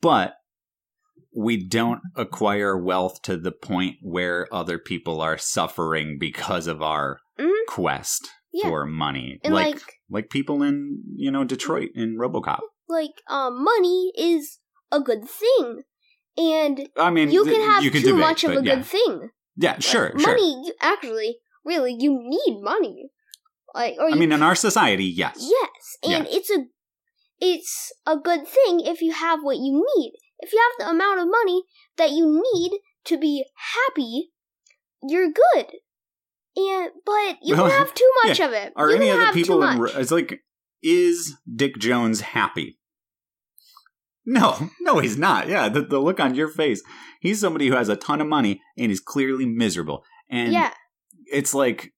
[0.02, 0.36] But
[1.36, 7.20] we don't acquire wealth to the point where other people are suffering because of our
[7.40, 7.66] Mhm.
[7.68, 8.68] quest Yeah.
[8.70, 9.40] for money.
[9.44, 12.62] And like like, like people in, you know, Detroit in RoboCop.
[12.88, 14.58] like, um, money is
[14.92, 15.84] a good thing,
[16.38, 18.76] and I mean, you can have you can too debate, much of a yeah.
[18.76, 19.30] good thing.
[19.56, 20.32] Yeah, Like, sure, sure.
[20.34, 23.10] money, you- actually, really, you need money.
[23.76, 25.36] Like, or I mean, in our society, yes.
[25.40, 26.66] Yes, and it's a
[27.40, 30.14] it's a good thing if you have what you need.
[30.40, 31.64] If you have the amount of money
[31.98, 33.46] that you need to be
[33.88, 34.32] happy,
[35.04, 35.66] you're good.
[36.56, 38.46] And but you Well, can have too much yeah.
[38.48, 38.74] of it.
[38.76, 40.02] Are you any can of the have people in?
[40.02, 40.42] It's like,
[40.82, 42.80] is Dick Jones happy?
[44.26, 45.48] No, no, he's not.
[45.48, 46.82] Yeah, the, the look on your face.
[47.20, 50.04] He's somebody who has a ton of money and is clearly miserable.
[50.30, 50.74] And yeah,
[51.26, 51.94] it's like,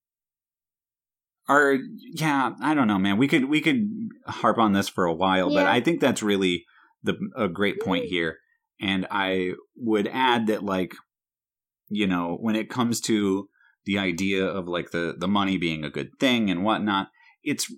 [1.48, 1.78] are
[2.14, 3.18] yeah, I don't know, man.
[3.18, 3.88] We could we could
[4.26, 6.66] harp on this for a while, but I think that's really
[7.04, 8.14] the a great point mm-hmm.
[8.14, 8.38] here.
[8.80, 10.96] And I would add that, like,
[11.90, 13.48] you know, when it comes to
[13.86, 17.10] the idea of like the the money being a good thing and whatnot,
[17.44, 17.72] it's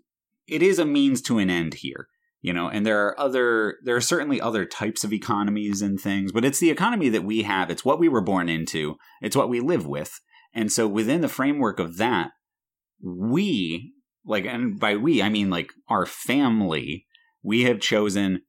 [0.47, 2.07] it is a means to an end here.
[2.41, 6.33] You know, and there are other there are certainly other types of economies and things,
[6.33, 7.69] but it's the economy that we have.
[7.69, 8.97] It's what we were born into.
[9.21, 10.19] It's what we live with.
[10.53, 12.31] And so within the framework of that,
[13.01, 13.93] we
[14.25, 17.05] like and by we I mean like our family,
[17.41, 18.41] we have chosen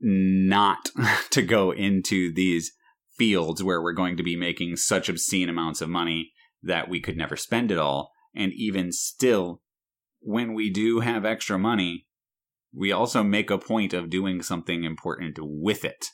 [0.00, 0.90] not
[1.30, 2.72] to go into these
[3.16, 6.32] fields where we're going to be making such obscene amounts of money
[6.62, 8.12] that we could never spend it all.
[8.34, 9.62] And even still,
[10.20, 12.06] when we do have extra money,
[12.74, 16.06] we also make a point of doing something important with it.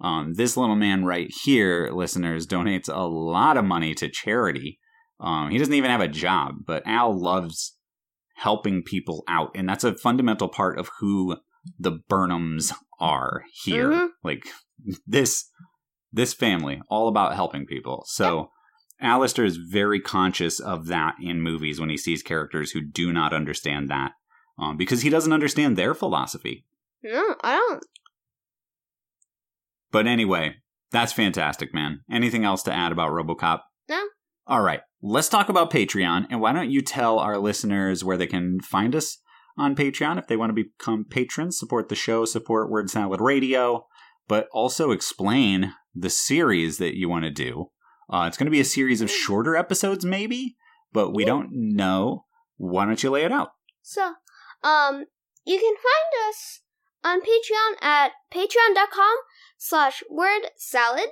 [0.00, 4.78] Um, this little man right here, listeners, donates a lot of money to charity.
[5.20, 7.76] Um, he doesn't even have a job, but Al loves
[8.36, 11.36] helping people out, and that's a fundamental part of who
[11.78, 13.90] the Burnhams are here.
[13.90, 14.08] Mhm.
[14.22, 14.48] Like
[15.06, 15.50] this,
[16.12, 18.04] this family, all about helping people.
[18.06, 18.50] So.
[18.98, 23.34] Alistair is very conscious of that in movies when he sees characters who do not
[23.34, 24.12] understand that,
[24.58, 26.64] um, because he doesn't understand their philosophy.
[27.02, 27.84] no, I don't.
[29.90, 30.56] But anyway,
[30.90, 32.00] that's fantastic, man.
[32.10, 33.60] Anything else to add about RoboCop?
[33.88, 34.02] No.
[34.46, 38.26] All right, let's talk about Patreon, and why don't you tell our listeners where they
[38.26, 39.18] can find us
[39.58, 43.86] on Patreon if they want to become patrons, support the show, support Word Salad Radio,
[44.28, 47.70] but also explain the series that you want to do.
[48.12, 50.56] Uh, it's going to be a series of shorter episodes, maybe,
[50.92, 52.24] but we don't know.
[52.56, 53.50] Why don't you lay it out?
[53.82, 54.14] So,
[54.62, 55.04] um,
[55.44, 56.60] you can find us
[57.02, 59.16] on Patreon at patreon.com
[59.58, 61.08] slash word salad.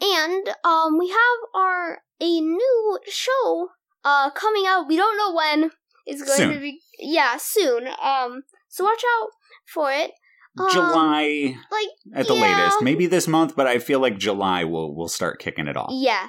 [0.00, 3.68] And, um, we have our, a new show,
[4.04, 4.88] uh, coming out.
[4.88, 5.70] We don't know when
[6.08, 6.54] it's going Soon.
[6.54, 6.80] to be.
[6.98, 7.86] Yeah, soon.
[7.86, 9.28] Um, so watch out
[9.72, 10.10] for it.
[10.58, 11.88] Um, July Like,
[12.20, 12.40] at the yeah.
[12.58, 15.90] latest, maybe this month, but I feel like July will will start kicking it off.
[15.92, 16.28] yeah.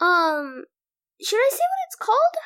[0.00, 0.64] Um,
[1.22, 2.36] should I say what it's called?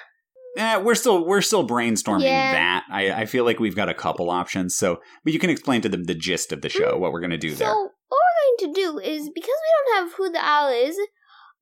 [0.59, 2.53] Eh, we're still we're still brainstorming Yeah.
[2.53, 2.85] that.
[2.91, 4.77] I, I feel like we've got a couple options.
[4.77, 7.37] So, but you can explain to them the gist of the show, what we're gonna
[7.39, 7.69] do So, there.
[7.69, 7.75] So,
[8.09, 10.97] what we're going to do is, because we don't have who the owl is,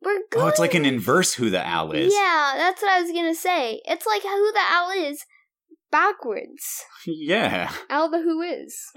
[0.05, 2.13] we're going Oh, it's like an inverse who the owl is.
[2.13, 3.81] Yeah, that's what I was gonna say.
[3.85, 5.25] It's like who the owl is
[5.91, 6.83] backwards.
[7.07, 7.71] Yeah.
[7.91, 8.79] Owl the who is.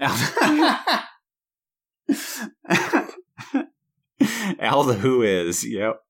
[4.60, 5.66] Al the Who is.
[5.66, 6.00] Yep.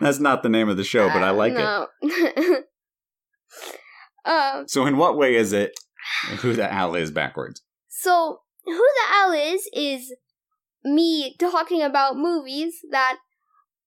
[0.00, 1.58] That's not the name of the show, but I Uh, like it.
[1.58, 1.86] no.
[4.32, 4.68] um.
[4.68, 5.72] So, in what way is it
[6.38, 7.62] who the owl is backwards?
[7.88, 10.12] So who the owl is is
[10.84, 13.18] me talking about movies that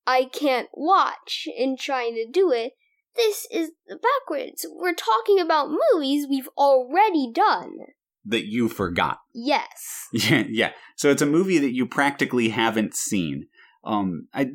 [0.06, 2.74] I can't watch and trying to do it.
[3.15, 4.65] This is backwards.
[4.69, 7.72] We're talking about movies we've already done.
[8.26, 9.19] That you forgot.
[9.34, 10.07] Yes.
[10.14, 10.72] Yeah, yeah.
[10.95, 13.48] So it's a movie that you practically haven't seen.
[13.84, 14.48] Um, I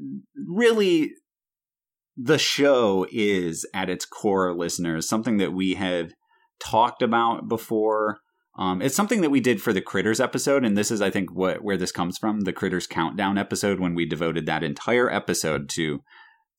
[0.48, 1.12] really,
[2.16, 6.12] the show is at its core, listeners, something that we have
[6.58, 8.20] talked about before.
[8.56, 11.32] Um, it's something that we did for the Critters episode, and this is, I think,
[11.32, 15.68] what where this comes from the Critters Countdown episode when we devoted that entire episode
[15.70, 16.02] to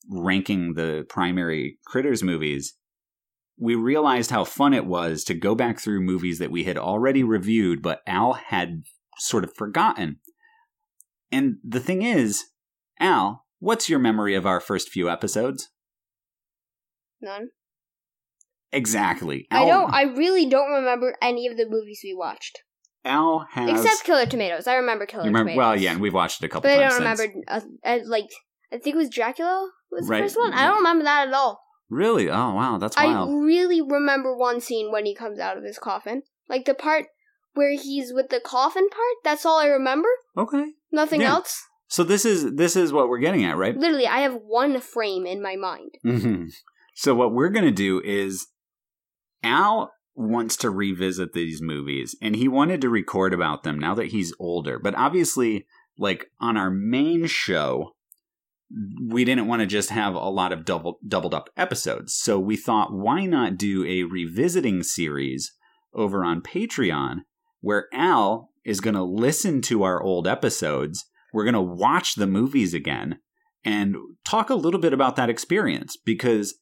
[0.10, 2.76] ranking the primary Critters movies.
[3.58, 7.24] We realized how fun it was to go back through movies that we had already
[7.24, 8.84] reviewed, but Al had
[9.20, 10.20] sort of forgotten.
[11.32, 12.46] And the thing is,
[13.00, 15.70] Al, what's your memory of our first few episodes?
[17.22, 17.50] None.
[18.74, 19.48] Exactly.
[19.52, 19.94] I don't.
[19.94, 22.60] I really don't remember any of the movies we watched,
[23.06, 23.70] Al has.
[23.70, 24.68] except Killer Tomatoes.
[24.68, 25.58] I remember Killer remember, Tomatoes.
[25.58, 27.28] well, yeah, and we've watched it a couple but I don't remember.
[27.48, 28.30] Uh, uh, like,
[28.72, 30.54] I think it was Dracula was the first one.
[30.54, 31.62] I don't remember that at all.
[31.90, 32.30] Really?
[32.30, 36.24] Oh, wow, that's I really remember one scene when he comes out of his coffin,
[36.50, 37.06] like the part
[37.54, 39.18] where he's with the coffin part.
[39.24, 40.10] That's all I remember.
[40.36, 40.72] Okay.
[40.92, 41.34] Nothing Yeah.
[41.34, 41.62] else.
[41.88, 43.78] So this is this is what we're getting at, right?
[43.78, 45.92] Literally, I have one frame in my mind.
[46.02, 46.46] hmm
[46.96, 48.48] So what we're gonna do is
[49.44, 54.08] Al wants to revisit these movies, and he wanted to record about them now that
[54.08, 54.80] he's older.
[54.80, 55.66] But obviously,
[55.98, 57.92] like on our main show,
[59.08, 62.14] we didn't want to just have a lot of double doubled up episodes.
[62.14, 65.52] So we thought, why not do a revisiting series
[65.94, 67.20] over on Patreon,
[67.62, 71.06] where Al is going to listen to our old episodes.
[71.34, 73.20] We're going to watch the movies again
[73.64, 73.96] and
[74.26, 76.56] talk a little bit about that experience because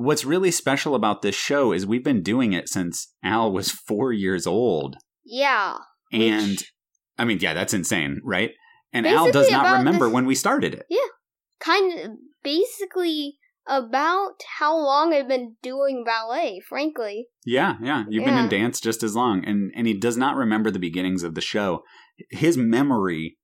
[0.00, 4.12] what's really special about this show is we've been doing it since Al was four
[4.12, 4.96] years old.
[5.24, 5.78] Yeah.
[6.12, 6.72] And Which-
[7.18, 8.50] I mean, yeah, that's insane, right?
[8.92, 10.86] And Al does not remember this- when we started it.
[10.88, 10.98] Yeah.
[11.60, 12.10] Kind of
[12.42, 13.36] basically
[13.66, 17.26] about how long I've been doing ballet, frankly.
[17.44, 18.04] Yeah, yeah.
[18.08, 19.44] You've been in dance just as long.
[19.44, 21.84] And and he does not remember the beginnings of the show.
[22.30, 23.38] His memory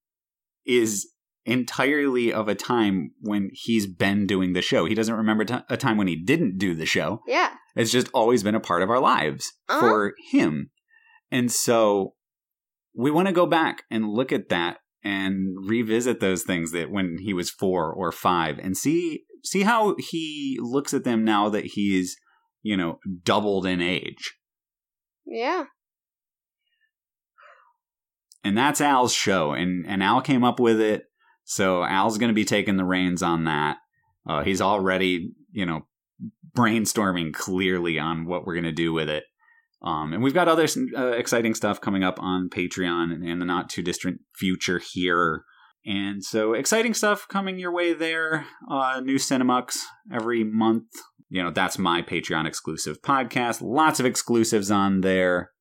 [0.64, 1.12] is
[1.46, 4.84] entirely of a time when he's been doing the show.
[4.84, 7.22] He doesn't remember t- a time when he didn't do the show.
[7.26, 7.52] Yeah.
[7.74, 9.80] It's just always been a part of our lives Uh-huh.
[9.80, 10.70] for him.
[11.30, 12.14] And so
[12.94, 17.18] we want to go back and look at that and revisit those things that when
[17.20, 21.64] he was 4 or 5 and see see how he looks at them now that
[21.74, 22.16] he's,
[22.62, 24.34] you know, doubled in age.
[25.24, 25.66] Yeah.
[28.42, 31.04] And that's Al's show and and Al came up with it.
[31.46, 33.78] So Al's going to be taking the reins on that.
[34.28, 35.86] Uh, he's already, you know,
[36.56, 39.24] brainstorming clearly on what we're going to do with it.
[39.80, 40.66] Um, and we've got other
[40.96, 45.44] uh, exciting stuff coming up on Patreon in the not too distant future here.
[45.84, 48.46] And so exciting stuff coming your way there.
[48.68, 49.78] Uh, new Cinemux
[50.12, 50.88] every month.
[51.28, 53.62] You know, that's my Patreon exclusive podcast.
[53.62, 55.52] Lots of exclusives on there.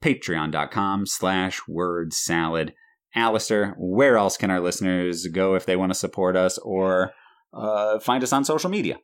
[0.00, 2.74] Patreon.com slash word salad.
[3.14, 7.12] Alistair, where else can our listeners go if they want to support us or
[7.52, 8.98] uh, find us on social media?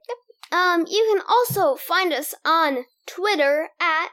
[0.53, 4.11] Um, you can also find us on Twitter at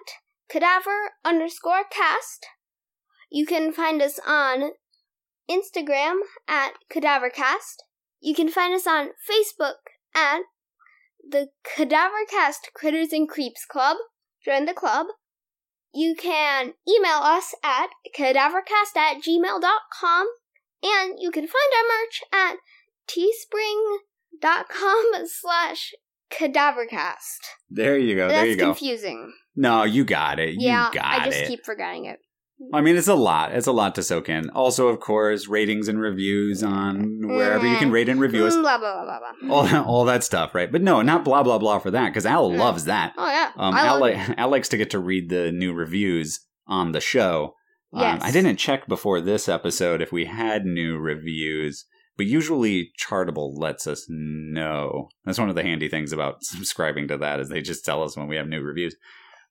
[0.50, 2.46] cadaver underscore cast.
[3.32, 4.72] You can find us on
[5.50, 7.78] Instagram at cadavercast.
[8.20, 9.76] You can find us on Facebook
[10.16, 10.42] at
[11.30, 13.98] the Cadavercast Critters and Creeps Club.
[14.44, 15.08] Join the club.
[15.98, 20.28] You can email us at cadavercast at gmail.com
[20.84, 22.58] and you can find our merch at
[23.08, 25.96] teespring.com slash
[26.30, 27.40] cadavercast.
[27.72, 28.28] There you go.
[28.28, 28.66] That's there you go.
[28.66, 29.34] confusing.
[29.56, 30.62] No, you got it.
[30.62, 31.48] You yeah, got I just it.
[31.48, 32.20] keep forgetting it.
[32.74, 33.54] I mean, it's a lot.
[33.54, 34.50] It's a lot to soak in.
[34.50, 38.56] Also, of course, ratings and reviews on wherever you can rate and review us.
[38.56, 39.54] Blah, blah, blah, blah, blah.
[39.80, 40.72] All, all that stuff, right?
[40.72, 42.60] But no, not blah, blah, blah for that, because Al Yeah.
[42.60, 43.14] loves that.
[43.18, 43.52] Oh, yeah.
[43.58, 47.02] Um, I Al, li- Al likes to get to read the new reviews on the
[47.02, 47.54] show.
[47.94, 48.22] Um, Yes.
[48.24, 51.86] I didn't check before this episode if we had new reviews,
[52.18, 55.10] but usually Chartable lets us know.
[55.26, 58.18] That's one of the handy things about subscribing to that is they just tell us
[58.18, 58.96] when we have new reviews.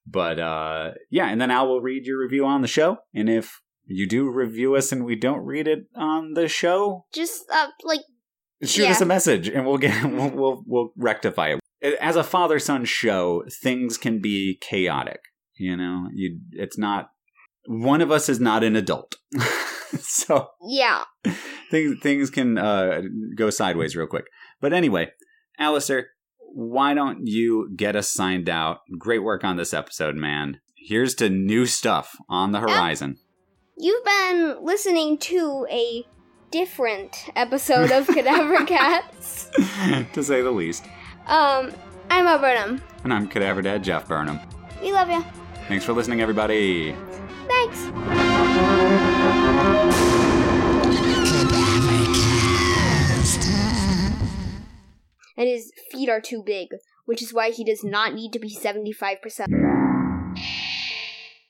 [0.06, 3.60] But uh, yeah, and then Al will read your review on the show, and if
[3.84, 8.00] you do review us and we don't read it on the show, Just, uh, like,
[8.62, 8.90] shoot Yeah.
[8.90, 11.96] us a message and we'll get we'll we'll, we'll rectify it.
[12.00, 15.20] As a father son show, things can be chaotic.
[15.58, 17.10] You know, you it's not
[17.66, 19.16] one of us is not an adult,
[20.00, 21.04] so yeah.
[21.70, 23.02] things things can uh,
[23.36, 24.26] go sideways real quick.
[24.60, 25.10] But anyway,
[25.58, 26.08] Alistair,
[26.58, 28.78] why don't you get us signed out?
[28.98, 30.58] Great work on this episode, man.
[30.74, 33.18] Here's to new stuff on the horizon.
[33.76, 36.06] you've been listening to a
[36.50, 39.50] different episode of Cadaver Cats.
[40.14, 40.84] to say the least.
[41.26, 41.72] Um,
[42.08, 42.80] I'm Al Burnham.
[43.04, 44.40] And I'm Cadaver Dad Jeff Burnham.
[44.80, 45.22] We love you.
[45.68, 46.96] Thanks for listening, everybody.
[47.48, 48.25] Thanks.
[55.36, 56.68] And his feet are too big,
[57.04, 59.95] which is why he does not need to be 75%.